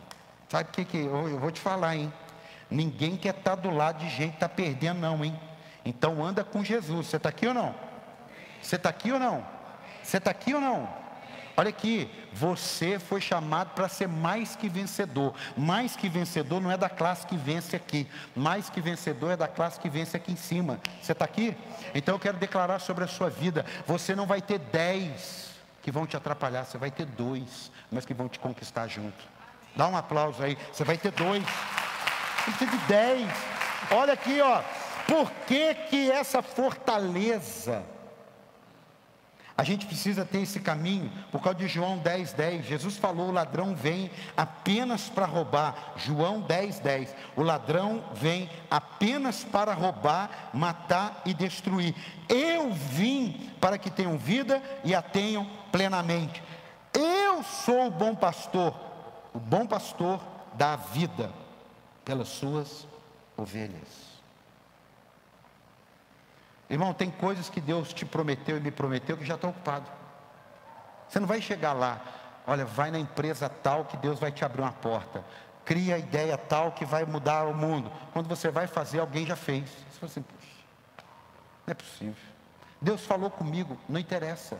sabe 0.47 0.69
o 0.69 0.73
que, 0.73 0.85
que 0.85 0.97
eu, 0.97 1.27
eu, 1.29 1.39
vou 1.39 1.51
te 1.51 1.59
falar, 1.59 1.95
hein? 1.95 2.13
Ninguém 2.69 3.17
quer 3.17 3.35
estar 3.35 3.55
do 3.55 3.69
lado 3.69 3.99
de 3.99 4.09
gente 4.09 4.31
que 4.31 4.35
está 4.37 4.49
perdendo, 4.49 4.99
não, 4.99 5.23
hein? 5.25 5.37
Então 5.83 6.23
anda 6.23 6.43
com 6.43 6.63
Jesus. 6.63 7.07
Você 7.07 7.17
está 7.17 7.29
aqui 7.29 7.47
ou 7.47 7.53
não? 7.53 7.73
Você 8.61 8.75
está 8.75 8.89
aqui 8.89 9.11
ou 9.11 9.19
não? 9.19 9.45
Você 10.03 10.17
está 10.17 10.31
aqui 10.31 10.53
ou 10.53 10.61
não? 10.61 10.87
Olha 11.59 11.69
aqui, 11.69 12.07
você 12.31 12.99
foi 12.99 13.19
chamado 13.19 13.71
para 13.73 13.89
ser 13.89 14.07
mais 14.07 14.55
que 14.55 14.69
vencedor. 14.69 15.33
Mais 15.57 15.95
que 15.95 16.07
vencedor 16.07 16.61
não 16.61 16.71
é 16.71 16.77
da 16.77 16.87
classe 16.87 17.25
que 17.25 17.35
vence 17.35 17.75
aqui. 17.75 18.07
Mais 18.35 18.69
que 18.69 18.79
vencedor 18.79 19.31
é 19.31 19.37
da 19.37 19.47
classe 19.47 19.79
que 19.79 19.89
vence 19.89 20.15
aqui 20.15 20.33
em 20.33 20.35
cima. 20.35 20.79
Você 21.01 21.13
está 21.13 21.25
aqui? 21.25 21.57
Então 21.95 22.13
eu 22.13 22.19
quero 22.19 22.37
declarar 22.37 22.77
sobre 22.77 23.05
a 23.05 23.07
sua 23.07 23.29
vida: 23.29 23.65
você 23.87 24.13
não 24.13 24.27
vai 24.27 24.39
ter 24.39 24.59
dez 24.59 25.56
que 25.87 25.91
vão 25.91 26.05
te 26.05 26.17
atrapalhar, 26.17 26.65
você 26.65 26.77
vai 26.77 26.91
ter 26.91 27.05
dois, 27.05 27.71
mas 27.89 28.05
que 28.05 28.13
vão 28.13 28.27
te 28.27 28.37
conquistar 28.39 28.89
junto. 28.89 29.23
Dá 29.73 29.87
um 29.87 29.95
aplauso 29.95 30.43
aí, 30.43 30.57
você 30.69 30.83
vai 30.83 30.97
ter 30.97 31.13
dois. 31.13 31.41
Você 32.45 32.65
ter 32.65 32.77
dez. 32.89 33.31
Olha 33.91 34.11
aqui, 34.11 34.41
ó. 34.41 34.61
Por 35.07 35.31
que, 35.47 35.73
que 35.89 36.11
essa 36.11 36.41
fortaleza? 36.41 37.85
A 39.57 39.63
gente 39.63 39.87
precisa 39.87 40.23
ter 40.23 40.41
esse 40.41 40.59
caminho, 40.59 41.11
por 41.31 41.41
causa 41.41 41.57
de 41.57 41.67
João 41.67 41.97
10, 41.97 42.33
10. 42.33 42.65
Jesus 42.67 42.95
falou: 42.95 43.29
o 43.29 43.31
ladrão 43.31 43.75
vem 43.75 44.11
apenas 44.35 45.09
para 45.09 45.25
roubar. 45.25 45.93
João 45.97 46.41
10, 46.41 46.79
10. 46.79 47.15
O 47.35 47.41
ladrão 47.41 48.03
vem 48.13 48.47
apenas 48.69 49.43
para 49.43 49.73
roubar, 49.73 50.51
matar 50.53 51.23
e 51.25 51.33
destruir. 51.33 51.95
Eu 52.29 52.71
vim 52.71 53.51
para 53.59 53.79
que 53.79 53.89
tenham 53.89 54.15
vida 54.15 54.61
e 54.83 54.93
a 54.93 55.01
tenham 55.01 55.49
plenamente. 55.71 56.43
Eu 56.93 57.41
sou 57.43 57.87
o 57.87 57.91
bom 57.91 58.13
pastor. 58.13 58.75
O 59.33 59.39
bom 59.39 59.65
pastor 59.65 60.21
dá 60.53 60.75
vida 60.75 61.31
pelas 62.05 62.27
suas 62.27 62.87
ovelhas. 63.35 64.16
Irmão, 66.69 66.93
tem 66.93 67.09
coisas 67.09 67.49
que 67.49 67.61
Deus 67.61 67.93
te 67.93 68.05
prometeu 68.05 68.57
e 68.57 68.59
me 68.59 68.71
prometeu 68.71 69.17
que 69.17 69.25
já 69.25 69.35
está 69.35 69.47
ocupado. 69.47 69.89
Você 71.07 71.19
não 71.19 71.27
vai 71.27 71.41
chegar 71.41 71.73
lá, 71.73 72.01
olha, 72.45 72.65
vai 72.65 72.91
na 72.91 72.99
empresa 72.99 73.47
tal 73.47 73.85
que 73.85 73.95
Deus 73.97 74.19
vai 74.19 74.31
te 74.31 74.43
abrir 74.43 74.61
uma 74.61 74.73
porta. 74.73 75.23
Cria 75.63 75.95
a 75.95 75.97
ideia 75.97 76.37
tal 76.37 76.71
que 76.71 76.85
vai 76.85 77.05
mudar 77.05 77.45
o 77.45 77.53
mundo. 77.53 77.91
Quando 78.13 78.27
você 78.27 78.49
vai 78.49 78.67
fazer, 78.67 78.99
alguém 78.99 79.25
já 79.25 79.35
fez. 79.35 79.69
Você 79.69 79.99
fala 79.99 80.11
assim, 80.11 80.21
puxa, 80.21 81.05
não 81.65 81.71
é 81.71 81.73
possível. 81.73 82.15
Deus 82.81 83.05
falou 83.05 83.29
comigo, 83.29 83.77
não 83.87 83.99
interessa. 83.99 84.59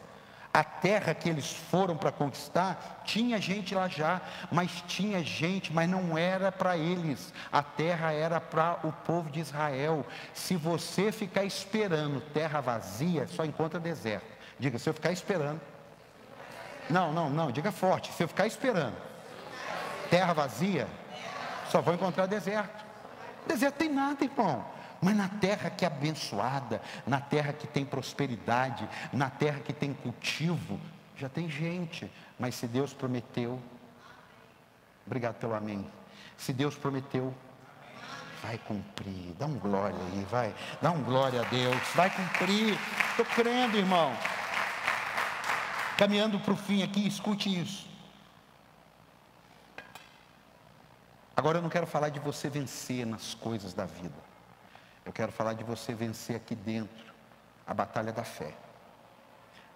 A 0.57 0.63
terra 0.63 1.13
que 1.13 1.29
eles 1.29 1.51
foram 1.51 1.95
para 1.95 2.11
conquistar, 2.11 3.03
tinha 3.05 3.39
gente 3.39 3.75
lá 3.75 3.87
já, 3.87 4.19
mas 4.51 4.83
tinha 4.87 5.23
gente, 5.23 5.71
mas 5.71 5.87
não 5.87 6.17
era 6.17 6.51
para 6.51 6.75
eles. 6.75 7.31
A 7.51 7.61
terra 7.61 8.11
era 8.11 8.41
para 8.41 8.79
o 8.83 8.91
povo 8.91 9.29
de 9.29 9.39
Israel. 9.39 10.03
Se 10.33 10.55
você 10.55 11.11
ficar 11.11 11.43
esperando 11.43 12.21
terra 12.33 12.59
vazia, 12.59 13.27
só 13.27 13.45
encontra 13.45 13.79
deserto. 13.79 14.25
Diga, 14.57 14.79
se 14.79 14.89
eu 14.89 14.95
ficar 14.95 15.11
esperando. 15.11 15.61
Não, 16.89 17.13
não, 17.13 17.29
não, 17.29 17.51
diga 17.51 17.71
forte. 17.71 18.11
Se 18.13 18.23
eu 18.23 18.27
ficar 18.27 18.47
esperando 18.47 18.95
terra 20.09 20.33
vazia, 20.33 20.87
só 21.69 21.83
vou 21.83 21.93
encontrar 21.93 22.25
deserto. 22.25 22.83
Deserto 23.45 23.75
tem 23.75 23.89
nada, 23.89 24.25
irmão. 24.25 24.65
Mas 25.01 25.15
na 25.15 25.27
terra 25.27 25.69
que 25.69 25.85
é 25.85 25.87
abençoada, 25.87 26.81
na 27.05 27.21
terra 27.21 27.53
que 27.53 27.67
tem 27.67 27.85
prosperidade, 27.85 28.87
na 29.13 29.29
terra 29.29 29.59
que 29.59 29.73
tem 29.73 29.93
cultivo, 29.93 30.79
já 31.15 31.29
tem 31.29 31.49
gente. 31.49 32.11
Mas 32.39 32.55
se 32.55 32.67
Deus 32.67 32.93
prometeu, 32.93 33.61
obrigado 35.05 35.35
pelo 35.35 35.53
amém. 35.53 35.87
Se 36.37 36.53
Deus 36.53 36.75
prometeu, 36.75 37.33
vai 38.41 38.57
cumprir. 38.57 39.33
Dá 39.37 39.45
um 39.45 39.57
glória 39.57 39.97
aí, 40.11 40.25
vai. 40.29 40.55
Dá 40.81 40.91
um 40.91 41.03
glória 41.03 41.41
a 41.41 41.45
Deus. 41.45 41.77
Vai 41.95 42.09
cumprir. 42.09 42.77
Estou 43.11 43.25
crendo, 43.25 43.77
irmão. 43.77 44.15
Caminhando 45.97 46.39
para 46.39 46.53
o 46.53 46.57
fim 46.57 46.83
aqui, 46.83 47.07
escute 47.07 47.49
isso. 47.49 47.87
Agora 51.35 51.59
eu 51.59 51.61
não 51.61 51.69
quero 51.69 51.87
falar 51.87 52.09
de 52.09 52.19
você 52.19 52.49
vencer 52.49 53.05
nas 53.05 53.33
coisas 53.33 53.73
da 53.73 53.85
vida. 53.85 54.26
Eu 55.07 55.13
quero 55.13 55.31
falar 55.31 55.53
de 55.53 55.63
você 55.63 55.93
vencer 55.93 56.35
aqui 56.35 56.53
dentro 56.53 57.13
a 57.65 57.73
batalha 57.73 58.11
da 58.11 58.25
fé. 58.25 58.53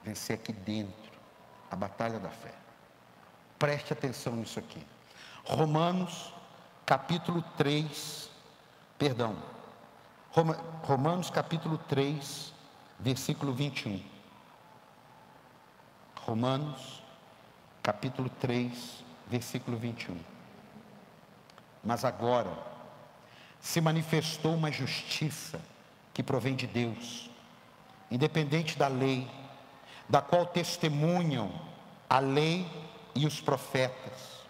Vencer 0.03 0.35
aqui 0.35 0.51
dentro 0.51 1.13
a 1.71 1.75
batalha 1.77 2.19
da 2.19 2.29
fé. 2.29 2.53
Preste 3.57 3.93
atenção 3.93 4.35
nisso 4.35 4.59
aqui. 4.59 4.85
Romanos, 5.45 6.33
capítulo 6.85 7.41
3, 7.55 8.29
perdão. 8.97 9.41
Romanos, 10.83 11.29
capítulo 11.29 11.77
3, 11.77 12.53
versículo 12.99 13.53
21. 13.53 14.03
Romanos, 16.25 17.01
capítulo 17.81 18.29
3, 18.31 19.01
versículo 19.27 19.77
21. 19.77 20.19
Mas 21.81 22.03
agora, 22.03 22.70
se 23.61 23.79
manifestou 23.79 24.55
uma 24.55 24.71
justiça 24.71 25.61
que 26.13 26.23
provém 26.23 26.55
de 26.55 26.67
Deus, 26.67 27.29
independente 28.09 28.77
da 28.77 28.87
lei, 28.87 29.29
da 30.09 30.21
qual 30.21 30.45
testemunham 30.45 31.51
a 32.09 32.19
lei 32.19 32.67
e 33.15 33.25
os 33.25 33.39
profetas, 33.39 34.41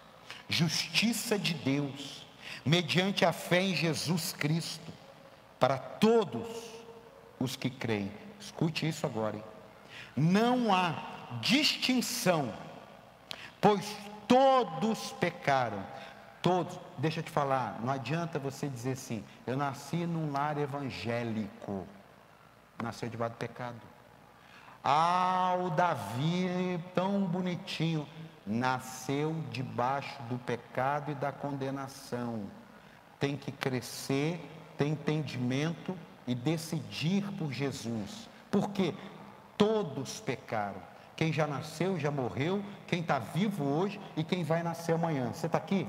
justiça 0.48 1.38
de 1.38 1.54
Deus, 1.54 2.26
mediante 2.64 3.24
a 3.24 3.32
fé 3.32 3.60
em 3.60 3.76
Jesus 3.76 4.32
Cristo, 4.32 4.92
para 5.60 5.78
todos 5.78 6.48
os 7.38 7.54
que 7.54 7.70
creem. 7.70 8.10
Escute 8.40 8.88
isso 8.88 9.06
agora. 9.06 9.36
Hein? 9.36 9.44
Não 10.16 10.74
há 10.74 11.38
distinção, 11.40 12.52
pois 13.60 13.96
todos 14.26 15.12
pecaram. 15.12 15.84
Todos, 16.42 16.76
deixa 16.98 17.20
eu 17.20 17.24
te 17.24 17.30
falar, 17.30 17.80
não 17.80 17.92
adianta 17.92 18.36
você 18.36 18.68
dizer 18.68 18.92
assim, 18.92 19.24
eu 19.46 19.56
nasci 19.56 20.04
num 20.04 20.32
lar 20.32 20.58
evangélico, 20.58 21.86
nasceu 22.82 23.08
debaixo 23.08 23.36
do 23.36 23.38
pecado. 23.38 23.80
Ah, 24.82 25.56
o 25.60 25.70
Davi, 25.70 26.80
tão 26.92 27.20
bonitinho, 27.20 28.08
nasceu 28.44 29.36
debaixo 29.52 30.20
do 30.24 30.36
pecado 30.36 31.12
e 31.12 31.14
da 31.14 31.30
condenação. 31.30 32.50
Tem 33.20 33.36
que 33.36 33.52
crescer, 33.52 34.44
ter 34.76 34.86
entendimento 34.86 35.96
e 36.26 36.34
decidir 36.34 37.22
por 37.38 37.52
Jesus. 37.52 38.28
Porque 38.50 38.92
todos 39.56 40.18
pecaram. 40.18 40.82
Quem 41.14 41.32
já 41.32 41.46
nasceu, 41.46 42.00
já 42.00 42.10
morreu, 42.10 42.64
quem 42.88 43.00
está 43.00 43.20
vivo 43.20 43.64
hoje 43.64 44.00
e 44.16 44.24
quem 44.24 44.42
vai 44.42 44.64
nascer 44.64 44.94
amanhã. 44.94 45.32
Você 45.32 45.46
está 45.46 45.58
aqui? 45.58 45.86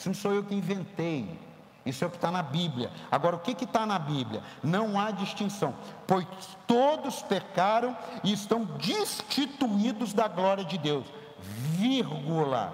Isso 0.00 0.08
não 0.08 0.14
sou 0.14 0.32
eu 0.32 0.42
que 0.42 0.54
inventei. 0.54 1.38
Isso 1.84 2.02
é 2.02 2.06
o 2.06 2.10
que 2.10 2.16
está 2.16 2.30
na 2.30 2.42
Bíblia. 2.42 2.90
Agora, 3.10 3.36
o 3.36 3.38
que 3.38 3.52
está 3.52 3.84
na 3.84 3.98
Bíblia? 3.98 4.42
Não 4.62 4.98
há 4.98 5.10
distinção, 5.10 5.74
pois 6.06 6.26
todos 6.66 7.20
pecaram 7.20 7.94
e 8.24 8.32
estão 8.32 8.64
destituídos 8.64 10.14
da 10.14 10.26
glória 10.26 10.64
de 10.64 10.78
Deus, 10.78 11.04
vírgula, 11.38 12.72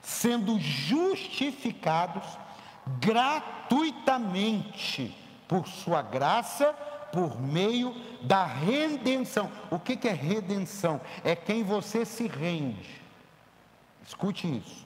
sendo 0.00 0.60
justificados 0.60 2.24
gratuitamente 3.00 5.12
por 5.48 5.66
Sua 5.66 6.02
graça, 6.02 6.72
por 7.12 7.40
meio 7.40 7.92
da 8.22 8.44
redenção. 8.44 9.50
O 9.72 9.80
que, 9.80 9.96
que 9.96 10.06
é 10.06 10.12
redenção? 10.12 11.00
É 11.24 11.34
quem 11.34 11.64
você 11.64 12.04
se 12.04 12.28
rende. 12.28 13.02
Escute 14.06 14.58
isso. 14.58 14.85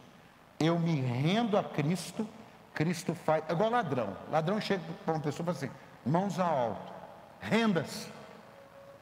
Eu 0.60 0.78
me 0.78 1.00
rendo 1.00 1.56
a 1.58 1.64
Cristo 1.64 2.28
Cristo 2.74 3.14
faz, 3.14 3.44
é 3.48 3.52
igual 3.52 3.70
ladrão. 3.70 4.16
Ladrão 4.30 4.60
chega 4.60 4.82
para 5.04 5.14
uma 5.14 5.20
pessoa 5.20 5.44
e 5.44 5.46
fala 5.46 5.56
assim: 5.56 5.70
mãos 6.04 6.38
ao 6.38 6.58
alto, 6.58 6.92
renda-se. 7.40 8.08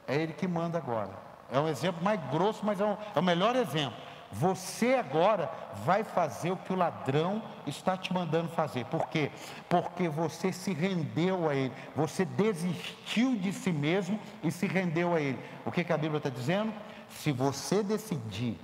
É 0.07 0.15
ele 0.15 0.33
que 0.33 0.47
manda 0.47 0.77
agora. 0.77 1.11
É 1.51 1.59
um 1.59 1.67
exemplo 1.67 2.03
mais 2.03 2.19
grosso, 2.31 2.65
mas 2.65 2.81
é, 2.81 2.85
um, 2.85 2.97
é 3.15 3.19
o 3.19 3.23
melhor 3.23 3.55
exemplo. 3.55 3.97
Você 4.31 4.95
agora 4.95 5.49
vai 5.85 6.03
fazer 6.03 6.51
o 6.51 6.57
que 6.57 6.73
o 6.73 6.75
ladrão 6.75 7.41
está 7.65 7.97
te 7.97 8.13
mandando 8.13 8.49
fazer. 8.49 8.85
Por 8.85 9.07
quê? 9.07 9.31
Porque 9.67 10.07
você 10.07 10.51
se 10.51 10.73
rendeu 10.73 11.49
a 11.49 11.55
ele. 11.55 11.73
Você 11.95 12.25
desistiu 12.25 13.35
de 13.35 13.51
si 13.51 13.71
mesmo 13.71 14.19
e 14.43 14.51
se 14.51 14.67
rendeu 14.67 15.15
a 15.15 15.21
ele. 15.21 15.39
O 15.65 15.71
que, 15.71 15.83
que 15.83 15.93
a 15.93 15.97
Bíblia 15.97 16.17
está 16.17 16.29
dizendo? 16.29 16.71
Se 17.09 17.31
você 17.31 17.81
decidir 17.81 18.59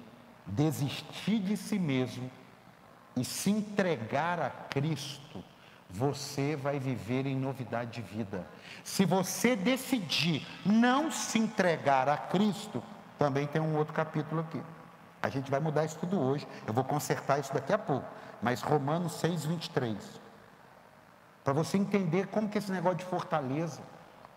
desistir 0.46 1.40
de 1.40 1.58
si 1.58 1.80
mesmo, 1.80 2.30
e 3.16 3.24
se 3.24 3.50
entregar 3.50 4.40
a 4.40 4.50
Cristo, 4.50 5.44
você 5.90 6.56
vai 6.56 6.80
viver 6.80 7.26
em 7.26 7.36
novidade 7.36 7.92
de 7.92 8.02
vida. 8.02 8.46
Se 8.84 9.06
você 9.06 9.56
decidir 9.56 10.46
não 10.66 11.10
se 11.12 11.40
entregar 11.40 12.10
a 12.10 12.18
Cristo, 12.18 12.84
também 13.18 13.48
tem 13.48 13.62
um 13.62 13.78
outro 13.78 13.94
capítulo 13.94 14.42
aqui. 14.42 14.62
A 15.22 15.30
gente 15.30 15.50
vai 15.50 15.60
mudar 15.60 15.86
isso 15.86 15.98
tudo 15.98 16.20
hoje. 16.20 16.48
Eu 16.68 16.74
vou 16.74 16.84
consertar 16.84 17.40
isso 17.40 17.54
daqui 17.54 17.74
a 17.74 17.78
pouco. 17.78 18.06
Mas 18.42 18.62
Romanos 18.62 19.14
6, 19.14 19.46
23. 19.46 19.98
Para 21.44 21.54
você 21.54 21.78
entender 21.78 22.28
como 22.28 22.50
que 22.50 22.58
esse 22.58 22.72
negócio 22.72 22.98
de 22.98 23.06
fortaleza. 23.06 23.82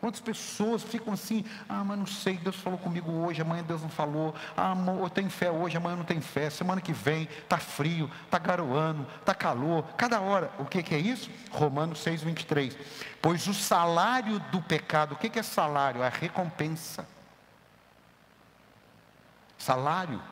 Quantas 0.01 0.21
pessoas 0.21 0.85
ficam 0.85 1.13
assim, 1.13 1.45
ah, 1.69 1.83
mas 1.83 1.99
não 1.99 2.07
sei, 2.07 2.37
Deus 2.37 2.55
falou 2.57 2.79
comigo 2.79 3.11
hoje, 3.11 3.43
amanhã 3.43 3.65
Deus 3.65 3.83
não 3.83 3.89
falou, 3.89 4.33
ah, 4.57 4.75
eu 5.01 5.11
tenho 5.11 5.29
fé 5.29 5.51
hoje, 5.51 5.77
amanhã 5.77 5.97
não 5.97 6.05
tenho 6.05 6.23
fé, 6.23 6.49
semana 6.51 6.81
que 6.81 6.93
vem, 6.93 7.25
está 7.25 7.59
frio, 7.59 8.09
está 8.25 8.39
garoando, 8.39 9.05
está 9.19 9.35
calor, 9.35 9.83
cada 9.97 10.21
hora, 10.21 10.53
o 10.59 10.65
que, 10.65 10.85
que 10.85 10.95
é 10.95 10.99
isso? 10.99 11.29
Romanos 11.51 11.99
6, 12.01 12.23
23. 12.23 12.79
Pois 13.21 13.49
o 13.49 13.55
salário 13.55 14.39
do 14.53 14.63
pecado, 14.63 15.15
o 15.15 15.17
que, 15.17 15.29
que 15.29 15.41
é 15.41 15.43
salário? 15.43 16.03
É 16.03 16.07
a 16.07 16.11
recompensa. 16.11 17.05
Salário 19.59 20.23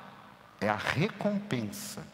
é 0.60 0.68
a 0.68 0.76
recompensa. 0.76 2.06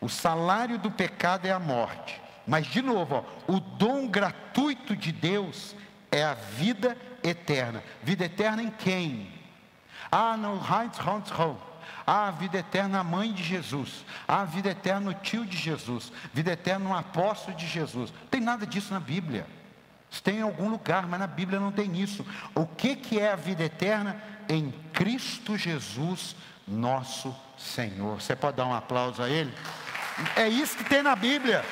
O 0.00 0.08
salário 0.08 0.78
do 0.78 0.90
pecado 0.90 1.44
é 1.44 1.50
a 1.50 1.58
morte. 1.58 2.20
Mas, 2.46 2.66
de 2.66 2.80
novo, 2.80 3.16
ó, 3.16 3.52
o 3.52 3.60
dom 3.60 4.08
gratuito 4.08 4.96
de 4.96 5.12
Deus 5.12 5.76
é 6.10 6.24
a 6.24 6.34
vida 6.34 6.96
eterna. 7.22 7.82
Vida 8.02 8.24
eterna 8.24 8.62
em 8.62 8.70
quem? 8.70 9.32
Ah, 10.10 10.36
no 10.36 10.54
Heinz 10.54 10.98
Hans 10.98 11.30
Ah, 12.06 12.28
a 12.28 12.30
vida 12.30 12.58
eterna 12.58 13.00
a 13.00 13.04
mãe 13.04 13.32
de 13.32 13.42
Jesus. 13.42 14.04
Ah, 14.26 14.44
vida 14.44 14.70
eterna 14.70 15.10
o 15.10 15.14
tio 15.14 15.44
de 15.44 15.56
Jesus. 15.56 16.12
Vida 16.32 16.52
eterna 16.52 16.90
o 16.90 16.96
apóstolo 16.96 17.56
de 17.56 17.66
Jesus. 17.66 18.10
Não 18.10 18.28
tem 18.28 18.40
nada 18.40 18.66
disso 18.66 18.92
na 18.92 19.00
Bíblia. 19.00 19.46
Isso 20.10 20.22
tem 20.22 20.38
em 20.38 20.42
algum 20.42 20.68
lugar, 20.68 21.06
mas 21.06 21.20
na 21.20 21.26
Bíblia 21.26 21.60
não 21.60 21.70
tem 21.70 22.00
isso. 22.00 22.26
O 22.54 22.66
que, 22.66 22.96
que 22.96 23.20
é 23.20 23.32
a 23.32 23.36
vida 23.36 23.62
eterna? 23.62 24.20
Em 24.48 24.74
Cristo 24.92 25.56
Jesus, 25.56 26.34
nosso 26.66 27.34
Senhor. 27.56 28.20
Você 28.20 28.34
pode 28.34 28.56
dar 28.56 28.66
um 28.66 28.74
aplauso 28.74 29.22
a 29.22 29.28
Ele? 29.28 29.54
É 30.34 30.48
isso 30.48 30.76
que 30.76 30.84
tem 30.84 31.02
na 31.02 31.14
Bíblia. 31.14 31.64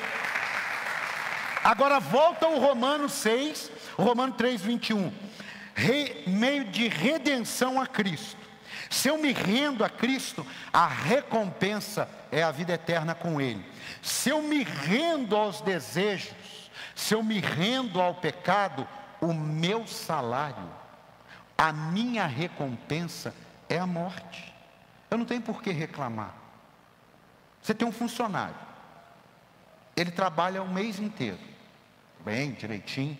Agora 1.64 1.99
volta 1.99 2.47
o 2.47 2.61
Romanos 2.61 3.12
6, 3.12 3.70
Romano 3.99 4.32
3, 4.34 4.62
21. 4.62 5.12
Re, 5.74 6.22
meio 6.26 6.64
de 6.66 6.86
redenção 6.88 7.80
a 7.80 7.86
Cristo. 7.86 8.38
Se 8.88 9.09
eu 9.09 9.18
me 9.18 9.32
rendo 9.32 9.84
a 9.84 9.90
Cristo, 9.90 10.46
a 10.72 10.86
recompensa 10.86 12.09
é 12.30 12.42
a 12.42 12.51
vida 12.51 12.72
eterna 12.72 13.14
com 13.14 13.40
Ele. 13.40 13.64
Se 14.01 14.30
eu 14.30 14.40
me 14.40 14.62
rendo 14.62 15.36
aos 15.36 15.61
desejos, 15.61 16.70
se 16.94 17.14
eu 17.14 17.22
me 17.22 17.40
rendo 17.40 18.01
ao 18.01 18.14
pecado, 18.14 18.86
o 19.20 19.34
meu 19.34 19.86
salário, 19.86 20.70
a 21.57 21.72
minha 21.72 22.26
recompensa 22.26 23.34
é 23.68 23.78
a 23.78 23.86
morte. 23.86 24.55
Eu 25.11 25.18
não 25.18 25.24
tenho 25.24 25.42
por 25.42 25.62
que 25.62 25.70
reclamar. 25.70 26.34
Você 27.61 27.74
tem 27.74 27.86
um 27.86 27.92
funcionário, 27.92 28.55
ele 29.96 30.12
trabalha 30.12 30.62
o 30.62 30.68
mês 30.68 30.99
inteiro, 30.99 31.40
bem, 32.24 32.53
direitinho, 32.53 33.18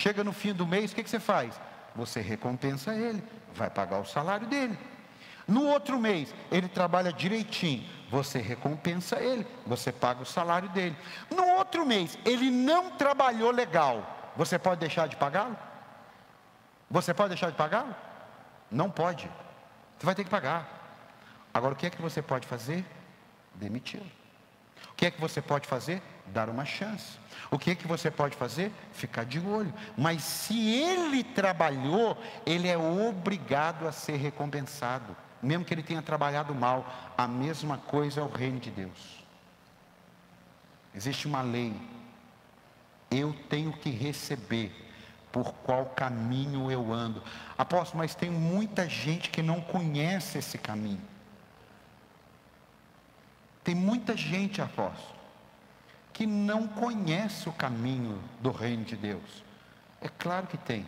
Chega 0.00 0.24
no 0.24 0.32
fim 0.32 0.54
do 0.54 0.66
mês, 0.66 0.92
o 0.92 0.94
que, 0.94 1.02
que 1.02 1.10
você 1.10 1.20
faz? 1.20 1.60
Você 1.94 2.22
recompensa 2.22 2.94
ele, 2.94 3.22
vai 3.52 3.68
pagar 3.68 3.98
o 3.98 4.06
salário 4.06 4.46
dele. 4.46 4.78
No 5.46 5.66
outro 5.66 5.98
mês, 6.00 6.34
ele 6.50 6.68
trabalha 6.68 7.12
direitinho, 7.12 7.86
você 8.10 8.38
recompensa 8.38 9.20
ele, 9.20 9.46
você 9.66 9.92
paga 9.92 10.22
o 10.22 10.24
salário 10.24 10.70
dele. 10.70 10.96
No 11.30 11.44
outro 11.58 11.84
mês, 11.84 12.18
ele 12.24 12.50
não 12.50 12.92
trabalhou 12.92 13.50
legal, 13.50 14.32
você 14.34 14.58
pode 14.58 14.80
deixar 14.80 15.06
de 15.06 15.16
pagá-lo? 15.16 15.54
Você 16.90 17.12
pode 17.12 17.28
deixar 17.28 17.50
de 17.50 17.56
pagá-lo? 17.58 17.94
Não 18.70 18.90
pode. 18.90 19.30
Você 19.98 20.06
vai 20.06 20.14
ter 20.14 20.24
que 20.24 20.30
pagar. 20.30 20.66
Agora, 21.52 21.74
o 21.74 21.76
que 21.76 21.84
é 21.84 21.90
que 21.90 22.00
você 22.00 22.22
pode 22.22 22.46
fazer? 22.46 22.86
Demiti-lo. 23.54 24.10
O 24.92 24.94
que 24.94 25.04
é 25.04 25.10
que 25.10 25.20
você 25.20 25.42
pode 25.42 25.68
fazer? 25.68 26.00
Dar 26.32 26.48
uma 26.48 26.64
chance. 26.64 27.18
O 27.50 27.58
que 27.58 27.72
é 27.72 27.74
que 27.74 27.86
você 27.86 28.10
pode 28.10 28.36
fazer? 28.36 28.72
Ficar 28.92 29.24
de 29.24 29.40
olho. 29.40 29.72
Mas 29.96 30.22
se 30.22 30.68
ele 30.68 31.24
trabalhou, 31.24 32.16
ele 32.46 32.68
é 32.68 32.78
obrigado 32.78 33.88
a 33.88 33.92
ser 33.92 34.16
recompensado, 34.16 35.16
mesmo 35.42 35.64
que 35.64 35.74
ele 35.74 35.82
tenha 35.82 36.02
trabalhado 36.02 36.54
mal. 36.54 37.12
A 37.16 37.26
mesma 37.26 37.78
coisa 37.78 38.20
é 38.20 38.24
o 38.24 38.28
reino 38.28 38.60
de 38.60 38.70
Deus. 38.70 39.24
Existe 40.94 41.26
uma 41.26 41.42
lei. 41.42 41.74
Eu 43.10 43.34
tenho 43.48 43.72
que 43.72 43.90
receber 43.90 44.72
por 45.32 45.52
qual 45.64 45.86
caminho 45.86 46.70
eu 46.70 46.92
ando. 46.92 47.22
Apóstolo, 47.58 47.98
mas 47.98 48.14
tem 48.14 48.30
muita 48.30 48.88
gente 48.88 49.30
que 49.30 49.42
não 49.42 49.60
conhece 49.60 50.38
esse 50.38 50.58
caminho. 50.58 51.02
Tem 53.62 53.74
muita 53.74 54.16
gente, 54.16 54.62
apóstolo, 54.62 55.19
que 56.20 56.26
não 56.26 56.68
conhece 56.68 57.48
o 57.48 57.52
caminho 57.52 58.22
do 58.42 58.50
reino 58.50 58.84
de 58.84 58.94
Deus. 58.94 59.42
É 60.02 60.08
claro 60.18 60.46
que 60.46 60.58
tem. 60.58 60.86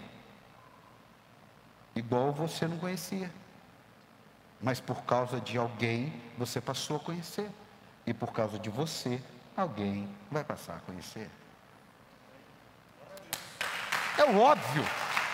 Igual 1.96 2.32
você 2.32 2.68
não 2.68 2.76
conhecia. 2.76 3.32
Mas 4.60 4.78
por 4.78 5.04
causa 5.04 5.40
de 5.40 5.56
alguém, 5.56 6.12
você 6.36 6.60
passou 6.60 6.96
a 6.96 7.00
conhecer. 7.00 7.50
E 8.06 8.12
por 8.12 8.30
causa 8.30 8.58
de 8.58 8.68
você, 8.68 9.22
alguém 9.56 10.06
vai 10.30 10.44
passar 10.44 10.76
a 10.76 10.80
conhecer. 10.80 11.30
É 14.18 14.24
óbvio. 14.24 14.84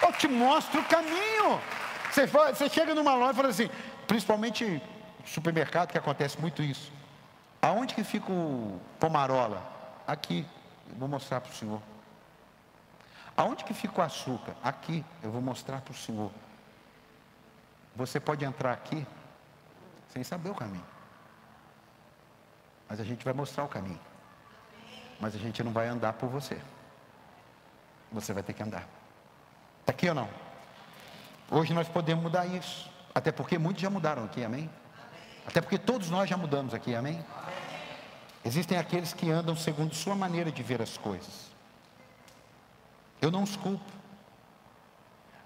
Eu 0.01 0.13
te 0.13 0.29
mostro 0.29 0.81
o 0.81 0.85
caminho. 0.85 1.61
Você, 2.13 2.25
você 2.25 2.69
chega 2.69 2.95
numa 2.95 3.17
loja 3.17 3.33
e 3.33 3.35
fala 3.35 3.49
assim, 3.49 3.69
principalmente 4.07 4.81
supermercado, 5.25 5.91
que 5.91 5.99
acontece 5.99 6.41
muito 6.41 6.63
isso. 6.63 6.93
Aonde 7.61 7.97
que 7.97 8.05
fica 8.05 8.31
o 8.31 8.81
pomarola? 9.01 9.77
Aqui. 10.09 10.47
Vou 10.97 11.07
mostrar 11.07 11.43
para 11.43 11.53
o 11.53 11.55
senhor. 11.55 11.83
Aonde 13.37 13.63
que 13.63 13.75
fica 13.75 14.01
o 14.01 14.03
açúcar? 14.03 14.57
Aqui. 14.65 15.05
Eu 15.23 15.31
vou 15.31 15.43
mostrar 15.43 15.83
para 15.83 15.93
o 15.93 15.95
senhor. 15.95 16.33
Você 17.95 18.19
pode 18.19 18.43
entrar 18.43 18.73
aqui 18.73 19.07
sem 20.09 20.25
saber 20.25 20.49
o 20.49 20.55
caminho. 20.55 20.87
Mas 22.89 23.01
a 23.01 23.05
gente 23.05 23.23
vai 23.23 23.35
mostrar 23.35 23.65
o 23.65 23.69
caminho. 23.69 24.01
Mas 25.21 25.35
a 25.35 25.39
gente 25.39 25.63
não 25.63 25.73
vai 25.73 25.89
andar 25.89 26.15
por 26.15 26.31
você. 26.31 26.59
Você 28.11 28.33
vai 28.33 28.43
ter 28.43 28.55
que 28.55 28.63
andar. 28.63 28.89
Está 29.81 29.93
aqui 29.93 30.09
ou 30.09 30.15
não? 30.15 30.31
Hoje 31.51 31.75
nós 31.75 31.87
podemos 31.87 32.25
mudar 32.25 32.47
isso. 32.47 32.91
Até 33.15 33.31
porque 33.31 33.59
muitos 33.59 33.83
já 33.83 33.91
mudaram 33.91 34.25
aqui, 34.25 34.43
amém? 34.43 34.71
Até 35.47 35.61
porque 35.61 35.77
todos 35.77 36.09
nós 36.09 36.31
já 36.31 36.37
mudamos 36.37 36.73
aqui, 36.73 36.95
amém? 36.95 37.23
Existem 38.49 38.79
aqueles 38.79 39.13
que 39.13 39.31
andam 39.31 39.55
segundo 39.55 39.95
sua 39.95 40.15
maneira 40.15 40.51
de 40.51 40.63
ver 40.63 40.81
as 40.81 40.97
coisas. 40.97 41.51
Eu 43.21 43.31
não 43.31 43.43
os 43.43 43.57
culpo. 43.57 43.93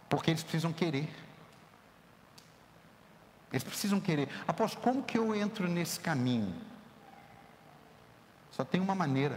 Porque 0.09 0.31
eles 0.31 0.45
precisam 0.45 0.73
querer. 0.73 1.13
Eles 3.51 3.65
precisam 3.65 4.01
querer. 4.01 4.29
Após 4.47 4.77
como 4.77 5.03
que 5.03 5.19
eu 5.19 5.35
entro 5.35 5.67
nesse 5.67 5.99
caminho? 5.99 6.55
Só 8.53 8.65
tem 8.65 8.81
uma 8.81 8.95
maneira. 8.95 9.37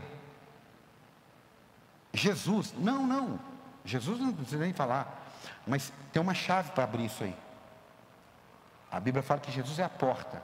Jesus, 2.14 2.72
não, 2.78 3.08
não. 3.08 3.40
Jesus 3.84 4.20
não 4.20 4.32
precisa 4.32 4.60
nem 4.60 4.74
falar. 4.74 5.28
Mas 5.66 5.92
tem 6.14 6.22
uma 6.22 6.36
chave 6.36 6.70
para 6.70 6.84
abrir 6.84 7.06
isso 7.06 7.24
aí. 7.24 7.36
A 8.92 9.00
Bíblia 9.00 9.24
fala 9.24 9.40
que 9.40 9.52
Jesus 9.52 9.80
é 9.80 9.84
a 9.84 9.90
porta. 9.90 10.40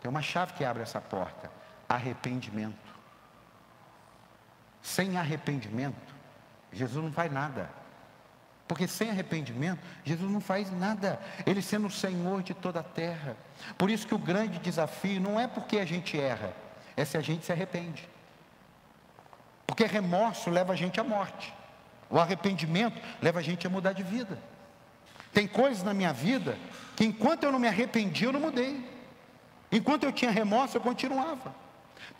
Tem 0.00 0.10
uma 0.10 0.20
chave 0.20 0.54
que 0.54 0.64
abre 0.64 0.82
essa 0.82 1.00
porta: 1.00 1.59
arrependimento. 1.90 2.90
Sem 4.80 5.18
arrependimento, 5.18 6.14
Jesus 6.72 7.04
não 7.04 7.12
faz 7.12 7.30
nada. 7.30 7.68
Porque 8.68 8.86
sem 8.86 9.10
arrependimento, 9.10 9.80
Jesus 10.04 10.30
não 10.30 10.40
faz 10.40 10.70
nada. 10.70 11.20
Ele 11.44 11.60
sendo 11.60 11.88
o 11.88 11.90
Senhor 11.90 12.40
de 12.42 12.54
toda 12.54 12.78
a 12.78 12.84
terra. 12.84 13.36
Por 13.76 13.90
isso 13.90 14.06
que 14.06 14.14
o 14.14 14.18
grande 14.18 14.60
desafio 14.60 15.20
não 15.20 15.40
é 15.40 15.48
porque 15.48 15.80
a 15.80 15.84
gente 15.84 16.18
erra, 16.18 16.54
é 16.96 17.04
se 17.04 17.18
a 17.18 17.20
gente 17.20 17.44
se 17.44 17.50
arrepende. 17.50 18.08
Porque 19.66 19.84
remorso 19.84 20.48
leva 20.48 20.72
a 20.72 20.76
gente 20.76 21.00
à 21.00 21.04
morte. 21.04 21.52
O 22.08 22.18
arrependimento 22.18 23.00
leva 23.20 23.40
a 23.40 23.42
gente 23.42 23.66
a 23.66 23.70
mudar 23.70 23.92
de 23.92 24.04
vida. 24.04 24.38
Tem 25.32 25.48
coisas 25.48 25.82
na 25.82 25.92
minha 25.92 26.12
vida 26.12 26.56
que 26.96 27.04
enquanto 27.04 27.42
eu 27.44 27.52
não 27.52 27.58
me 27.58 27.68
arrependi, 27.68 28.24
eu 28.24 28.32
não 28.32 28.40
mudei. 28.40 28.88
Enquanto 29.72 30.04
eu 30.04 30.12
tinha 30.12 30.30
remorso, 30.30 30.76
eu 30.76 30.80
continuava. 30.80 31.54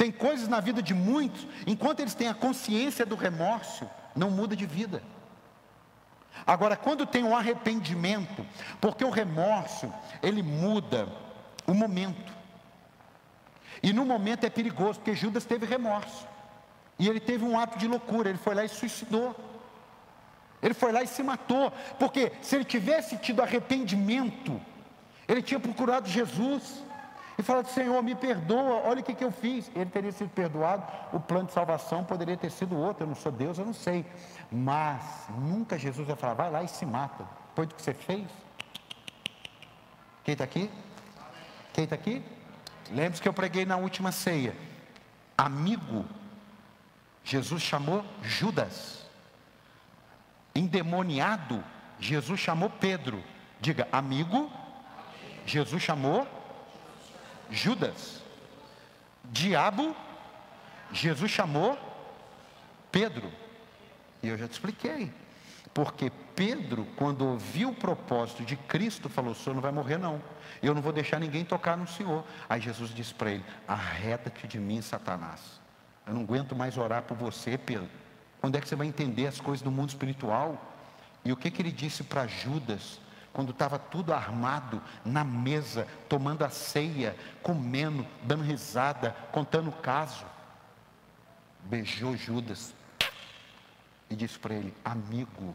Tem 0.01 0.11
coisas 0.11 0.49
na 0.49 0.61
vida 0.61 0.83
de 0.83 0.95
muitos, 0.95 1.47
enquanto 1.67 2.01
eles 2.01 2.15
têm 2.15 2.27
a 2.27 2.33
consciência 2.33 3.05
do 3.05 3.15
remorso, 3.15 3.87
não 4.17 4.31
muda 4.31 4.57
de 4.57 4.65
vida. 4.65 5.03
Agora, 6.47 6.75
quando 6.75 7.05
tem 7.05 7.23
um 7.23 7.37
arrependimento, 7.37 8.47
porque 8.81 9.05
o 9.05 9.11
remorso, 9.11 9.93
ele 10.23 10.43
muda 10.43 11.07
o 11.67 11.75
momento. 11.75 12.33
E 13.83 13.93
no 13.93 14.07
momento 14.07 14.45
é 14.45 14.49
perigoso, 14.49 15.01
porque 15.01 15.15
Judas 15.15 15.45
teve 15.45 15.67
remorso. 15.67 16.27
E 16.99 17.07
ele 17.07 17.21
teve 17.21 17.45
um 17.45 17.61
ato 17.61 17.79
de 17.79 17.87
loucura, 17.87 18.31
ele 18.31 18.39
foi 18.39 18.55
lá 18.55 18.65
e 18.65 18.71
suicidou. 18.71 19.37
Ele 20.63 20.73
foi 20.73 20.93
lá 20.93 21.03
e 21.03 21.07
se 21.07 21.23
matou, 21.23 21.71
porque 21.99 22.33
se 22.41 22.57
ele 22.57 22.65
tivesse 22.65 23.19
tido 23.19 23.43
arrependimento, 23.43 24.59
ele 25.29 25.43
tinha 25.43 25.61
procurado 25.61 26.09
Jesus 26.09 26.83
e 27.41 27.43
falado: 27.43 27.67
Senhor, 27.67 28.03
me 28.03 28.15
perdoa, 28.15 28.83
olha 28.87 29.01
o 29.01 29.03
que, 29.03 29.15
que 29.15 29.25
eu 29.25 29.33
fiz. 29.33 29.71
Ele 29.75 29.91
teria 29.91 30.13
sido 30.13 30.31
perdoado, 30.31 30.85
o 31.13 31.21
plano 31.21 31.47
de 31.47 31.53
salvação 31.53 32.05
poderia 32.05 32.37
ter 32.37 32.51
sido 32.51 32.77
outro. 32.77 33.05
Eu 33.05 33.09
não 33.09 33.15
sou 33.15 33.33
Deus, 33.33 33.59
eu 33.59 33.67
não 33.67 33.73
sei, 33.73 34.05
mas 34.51 35.03
nunca 35.31 35.79
Jesus 35.79 36.07
vai 36.07 36.17
falar: 36.17 36.35
vai 36.35 36.51
lá 36.51 36.63
e 36.63 36.69
se 36.69 36.87
mata, 36.87 37.27
depois 37.49 37.69
do 37.69 37.75
que 37.75 37.83
você 37.83 37.95
fez. 37.95 38.27
Quem 40.25 40.33
está 40.33 40.45
aqui? 40.45 40.71
Quem 41.73 41.85
está 41.85 41.97
aqui? 41.97 42.23
Lembre-se 42.91 43.23
que 43.23 43.29
eu 43.29 43.33
preguei 43.33 43.65
na 43.65 43.77
última 43.77 44.13
ceia. 44.13 44.55
Amigo, 45.37 46.05
Jesus 47.25 47.63
chamou 47.63 48.05
Judas 48.23 49.01
endemoniado, 50.55 51.63
Jesus 51.99 52.41
chamou 52.41 52.69
Pedro. 52.69 53.23
Diga, 53.61 53.89
amigo, 53.93 54.51
Jesus 55.47 55.83
chamou 55.83 56.27
Judas. 57.51 58.23
Diabo, 59.25 59.95
Jesus 60.93 61.31
chamou 61.31 61.79
Pedro. 62.91 63.31
E 64.23 64.29
eu 64.29 64.39
já 64.39 64.47
te 64.49 64.53
expliquei. 64.53 65.13
Porque 65.73 66.11
Pedro, 66.35 66.87
quando 66.97 67.27
ouviu 67.27 67.71
o 67.71 67.75
propósito 67.75 68.45
de 68.45 68.57
Cristo, 68.57 69.09
falou: 69.09 69.33
O 69.33 69.35
senhor 69.35 69.55
não 69.55 69.63
vai 69.63 69.73
morrer, 69.73 69.99
não. 69.99 70.21
Eu 70.63 70.75
não 70.75 70.83
vou 70.83 70.93
deixar 70.93 71.21
ninguém 71.21 71.45
tocar 71.45 71.77
no 71.77 71.87
senhor. 71.87 72.25
Aí 72.49 72.61
Jesus 72.61 72.93
disse 72.93 73.15
para 73.15 73.31
ele: 73.31 73.45
Arreda-te 73.69 74.49
de 74.49 74.59
mim, 74.59 74.83
Satanás. 74.83 75.61
Eu 76.07 76.15
não 76.15 76.23
aguento 76.23 76.57
mais 76.57 76.77
orar 76.77 77.03
por 77.03 77.17
você, 77.17 77.57
Pedro. 77.57 77.89
Quando 78.41 78.57
é 78.57 78.61
que 78.61 78.69
você 78.69 78.75
vai 78.75 78.87
entender 78.87 79.27
as 79.27 79.41
coisas 79.41 79.63
do 79.63 79.71
mundo 79.71 79.91
espiritual? 79.91 80.61
E 81.25 81.31
o 81.31 81.37
que, 81.37 81.51
que 81.51 81.61
ele 81.61 81.71
disse 81.71 82.03
para 82.03 82.27
Judas, 82.27 82.99
quando 83.33 83.51
estava 83.51 83.79
tudo 83.79 84.13
armado 84.13 84.83
na 85.05 85.25
mesa, 85.25 85.87
tomando 86.09 86.45
a 86.45 86.51
ceia, 86.51 87.17
comendo, 87.43 88.07
dando 88.23 88.43
risada, 88.43 89.15
contando 89.33 89.69
o 89.69 89.81
caso? 89.81 90.25
Beijou 91.65 92.17
Judas 92.17 92.75
e 94.09 94.17
disse 94.17 94.39
para 94.39 94.55
ele: 94.55 94.75
Amigo, 94.85 95.55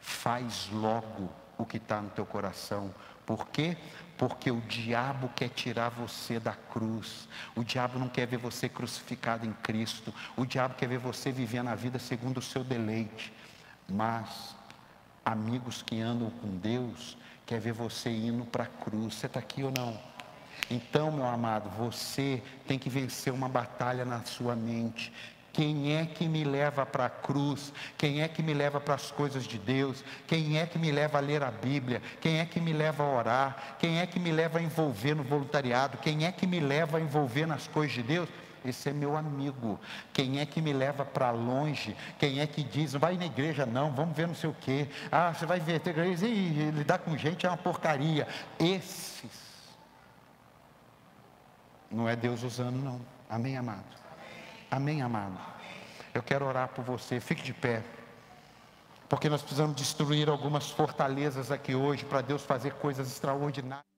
faz 0.00 0.68
logo 0.72 1.30
o 1.58 1.66
que 1.66 1.76
está 1.76 2.00
no 2.00 2.08
teu 2.10 2.24
coração, 2.24 2.94
por 3.28 3.48
quê? 3.48 3.76
Porque 4.16 4.50
o 4.50 4.62
diabo 4.62 5.28
quer 5.36 5.50
tirar 5.50 5.90
você 5.90 6.40
da 6.40 6.54
cruz. 6.54 7.28
O 7.54 7.62
diabo 7.62 7.98
não 7.98 8.08
quer 8.08 8.26
ver 8.26 8.38
você 8.38 8.70
crucificado 8.70 9.44
em 9.44 9.52
Cristo. 9.52 10.14
O 10.34 10.46
diabo 10.46 10.74
quer 10.76 10.88
ver 10.88 10.96
você 10.96 11.30
vivendo 11.30 11.68
a 11.68 11.74
vida 11.74 11.98
segundo 11.98 12.38
o 12.38 12.42
seu 12.42 12.64
deleite. 12.64 13.30
Mas 13.86 14.56
amigos 15.28 15.82
que 15.82 16.00
andam 16.00 16.30
com 16.30 16.56
Deus 16.56 17.16
quer 17.46 17.60
ver 17.60 17.72
você 17.72 18.10
indo 18.10 18.44
para 18.44 18.64
a 18.64 18.66
cruz. 18.66 19.14
Você 19.14 19.26
está 19.26 19.38
aqui 19.38 19.62
ou 19.62 19.70
não? 19.70 19.98
Então, 20.70 21.10
meu 21.12 21.26
amado, 21.26 21.70
você 21.70 22.42
tem 22.66 22.78
que 22.78 22.90
vencer 22.90 23.32
uma 23.32 23.48
batalha 23.48 24.04
na 24.04 24.24
sua 24.24 24.54
mente. 24.54 25.12
Quem 25.52 25.96
é 25.96 26.06
que 26.06 26.28
me 26.28 26.44
leva 26.44 26.84
para 26.86 27.06
a 27.06 27.10
cruz? 27.10 27.72
Quem 27.96 28.22
é 28.22 28.28
que 28.28 28.42
me 28.42 28.54
leva 28.54 28.80
para 28.80 28.94
as 28.94 29.10
coisas 29.10 29.44
de 29.44 29.58
Deus? 29.58 30.04
Quem 30.26 30.58
é 30.58 30.66
que 30.66 30.78
me 30.78 30.92
leva 30.92 31.18
a 31.18 31.20
ler 31.20 31.42
a 31.42 31.50
Bíblia? 31.50 32.02
Quem 32.20 32.38
é 32.38 32.46
que 32.46 32.60
me 32.60 32.72
leva 32.72 33.02
a 33.02 33.06
orar? 33.06 33.76
Quem 33.78 33.98
é 33.98 34.06
que 34.06 34.20
me 34.20 34.30
leva 34.30 34.58
a 34.58 34.62
envolver 34.62 35.14
no 35.14 35.24
voluntariado? 35.24 35.98
Quem 35.98 36.26
é 36.26 36.32
que 36.32 36.46
me 36.46 36.60
leva 36.60 36.98
a 36.98 37.00
envolver 37.00 37.46
nas 37.46 37.66
coisas 37.66 37.94
de 37.94 38.02
Deus? 38.02 38.28
Esse 38.64 38.90
é 38.90 38.92
meu 38.92 39.16
amigo. 39.16 39.78
Quem 40.12 40.40
é 40.40 40.46
que 40.46 40.60
me 40.60 40.72
leva 40.72 41.04
para 41.04 41.30
longe? 41.30 41.96
Quem 42.18 42.40
é 42.40 42.46
que 42.46 42.62
diz, 42.62 42.92
vai 42.94 43.16
na 43.16 43.26
igreja 43.26 43.64
não, 43.64 43.90
vamos 43.92 44.16
ver 44.16 44.26
não 44.26 44.34
sei 44.34 44.50
o 44.50 44.56
quê. 44.60 44.88
Ah, 45.10 45.32
você 45.32 45.46
vai 45.46 45.60
ver, 45.60 45.80
e 46.22 46.70
lidar 46.70 46.98
com 46.98 47.16
gente 47.16 47.46
é 47.46 47.48
uma 47.48 47.56
porcaria. 47.56 48.26
Esses 48.58 49.48
não 51.90 52.08
é 52.08 52.14
Deus 52.14 52.42
usando, 52.42 52.76
não. 52.76 53.00
Amém, 53.28 53.56
amado? 53.56 53.84
Amém, 54.70 55.00
amado? 55.00 55.38
Eu 56.12 56.22
quero 56.22 56.46
orar 56.46 56.68
por 56.68 56.84
você, 56.84 57.20
fique 57.20 57.42
de 57.42 57.54
pé. 57.54 57.82
Porque 59.08 59.28
nós 59.28 59.40
precisamos 59.40 59.74
destruir 59.74 60.28
algumas 60.28 60.70
fortalezas 60.70 61.50
aqui 61.50 61.74
hoje 61.74 62.04
para 62.04 62.20
Deus 62.20 62.44
fazer 62.44 62.74
coisas 62.74 63.10
extraordinárias. 63.10 63.97